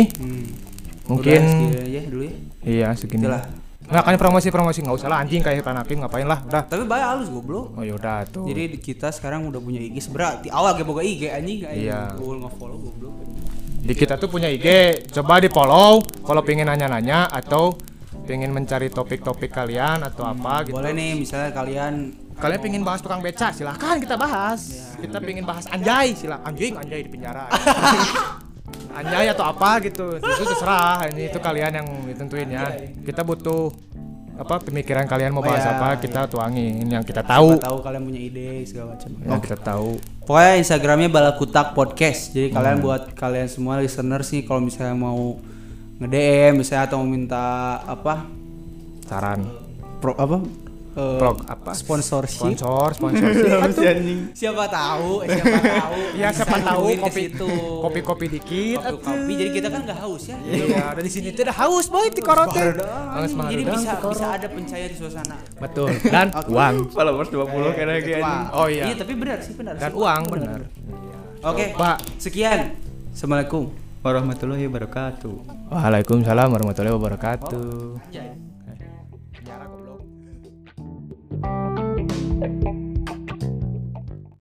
Hmm. 1.03 1.09
Mungkin 1.11 1.41
Udah, 1.67 1.83
aja 1.83 2.01
dulu 2.07 2.23
ya 2.23 2.33
iya 2.63 2.89
segini. 2.95 3.27
Itulah. 3.27 3.43
Nggak 3.83 4.03
kan 4.05 4.15
promosi-promosi 4.15 4.79
nggak 4.79 4.95
usah 4.95 5.07
lah 5.07 5.19
anjing 5.19 5.43
kayak 5.43 5.59
Irfan 5.59 5.75
Hakim 5.75 5.99
ngapain 5.99 6.23
lah 6.23 6.39
udah. 6.41 6.63
tapi 6.63 6.87
banyak 6.87 7.07
halus 7.09 7.27
goblok 7.27 7.75
Oh 7.75 7.83
yaudah 7.83 8.23
tuh. 8.25 8.47
Jadi 8.47 8.63
di- 8.71 8.79
kita 8.79 9.11
sekarang 9.11 9.51
udah 9.51 9.59
punya 9.59 9.77
IG 9.77 9.99
sebenernya 9.99 10.39
di 10.39 10.49
awal 10.49 10.71
ge 10.73 10.83
boga 10.83 11.03
IG 11.03 11.27
anjing. 11.27 11.67
Iya. 11.67 12.15
Gue 12.15 12.39
nge-follow 12.39 12.79
goblok. 12.79 13.15
di 13.83 13.91
kita 13.91 14.15
tuh 14.15 14.31
punya 14.31 14.47
IG 14.47 14.67
coba 15.11 15.43
di 15.43 15.51
follow 15.51 15.99
kalau 16.23 16.39
pengen 16.39 16.71
nanya-nanya 16.71 17.27
atau 17.27 17.75
pengen 18.23 18.55
mencari 18.55 18.87
topik-topik 18.87 19.51
kalian 19.51 19.99
atau 19.99 20.23
apa 20.23 20.63
gitu 20.63 20.79
Boleh 20.79 20.95
nih 20.95 21.19
misalnya 21.19 21.51
kalian 21.51 22.15
kalian 22.33 22.59
pengen 22.63 22.81
bahas 22.81 23.03
tukang 23.03 23.19
beca 23.19 23.51
silahkan 23.51 23.99
kita 23.99 24.15
bahas 24.15 24.95
kita 24.95 25.19
pengen 25.19 25.43
bahas 25.43 25.67
anjay 25.67 26.15
silahkan 26.15 26.47
anjing 26.47 26.79
anjay 26.79 27.03
di 27.03 27.11
penjara 27.11 27.51
anjay 28.93 29.25
atau 29.27 29.45
apa 29.45 29.81
gitu 29.81 30.05
itu 30.15 30.43
terserah 30.43 31.09
ini 31.09 31.27
itu 31.27 31.37
kalian 31.37 31.73
yang 31.73 31.87
ditentuin 32.05 32.47
ya 32.47 32.65
kita 33.01 33.21
butuh 33.21 33.73
apa 34.33 34.57
pemikiran 34.59 35.05
kalian 35.05 35.29
mau 35.29 35.39
Oh, 35.39 35.45
bahas 35.45 35.61
ya, 35.61 35.73
apa 35.73 35.97
kita 35.97 36.25
tuangin 36.25 36.85
yang 36.87 37.01
kita 37.01 37.21
tahu 37.21 37.53
tahu 37.55 37.77
kalian 37.79 38.01
punya 38.03 38.17
ide 38.19 38.65
segala 38.65 38.93
macam. 38.93 39.09
yang 39.19 39.41
kita 39.41 39.57
tahu 39.57 39.89
Pokoknya 40.23 40.55
Instagramnya 40.55 41.09
Balakutak 41.11 41.75
Podcast. 41.75 42.31
Jadi 42.31 42.47
kalian 42.49 42.79
Hmm. 42.79 42.85
buat 42.87 43.11
kalian 43.11 43.45
semua 43.45 43.75
listener 43.77 44.23
sih 44.23 44.41
kalau 44.41 44.63
misalnya 44.63 44.95
mau 44.95 45.35
nge-DM 45.99 46.55
misalnya 46.55 46.87
atau 46.87 46.97
mau 46.97 47.05
minta 47.05 47.43
apa? 47.83 48.23
saran 49.03 49.43
Pro 49.99 50.15
apa? 50.15 50.39
Eh, 50.93 51.17
Prog 51.17 51.41
apa? 51.43 51.73
Sponsorship. 51.73 52.53
sponsor 52.53 52.89
sponsor 52.93 53.25
Siapa 54.31 54.65
tahu, 54.67 55.25
eh, 55.25 55.33
siapa 55.33 55.57
tahu. 55.57 55.99
ya 56.21 56.27
siapa 56.29 56.57
tahu 56.59 56.85
nyambungin 56.85 56.93
ke 56.93 57.03
kopi 57.03 57.21
situ. 57.23 57.49
kopi-kopi 57.81 58.25
dikit 58.29 58.77
kopi 58.77 59.01
kopi 59.01 59.31
jadi 59.33 59.49
kita 59.51 59.67
kan 59.67 59.81
nggak 59.83 59.99
haus 59.99 60.23
ya 60.25 60.37
Iya, 60.39 60.85
dari 60.93 61.09
sini 61.09 61.27
tuh 61.31 61.43
udah 61.43 61.57
haus 61.57 61.85
boy 61.89 62.05
di 62.07 62.21
korote. 62.21 62.61
Jadi 62.61 63.63
bisa 63.65 63.91
di 63.97 64.05
bisa 64.05 64.27
ada 64.31 64.47
pencair 64.47 64.87
di 64.87 64.95
suasana 64.95 65.37
Betul. 65.57 65.89
Dan 66.03 66.27
uang. 66.45 66.75
followers 66.89 67.29
20 67.31 67.73
kayaknya 67.73 67.95
kayak 67.99 68.21
Wah, 68.21 68.41
Oh, 68.53 68.67
iya. 68.67 68.83
iya 68.85 68.95
tapi 68.95 69.13
benar 69.15 69.37
sih 69.39 69.53
benar 69.53 69.73
Dan 69.75 69.91
uang 69.93 70.21
benar. 70.29 70.59
oke 71.41 71.65
Pak. 71.73 71.97
sekian 72.17 72.77
assalamualaikum 73.09 73.73
warahmatullahi 73.99 74.69
wabarakatuh 74.69 75.35
Waalaikumsalam 75.69 76.53
warahmatullahi 76.53 76.93
wabarakatuh. 76.93 77.97
Anjay. 77.97 78.52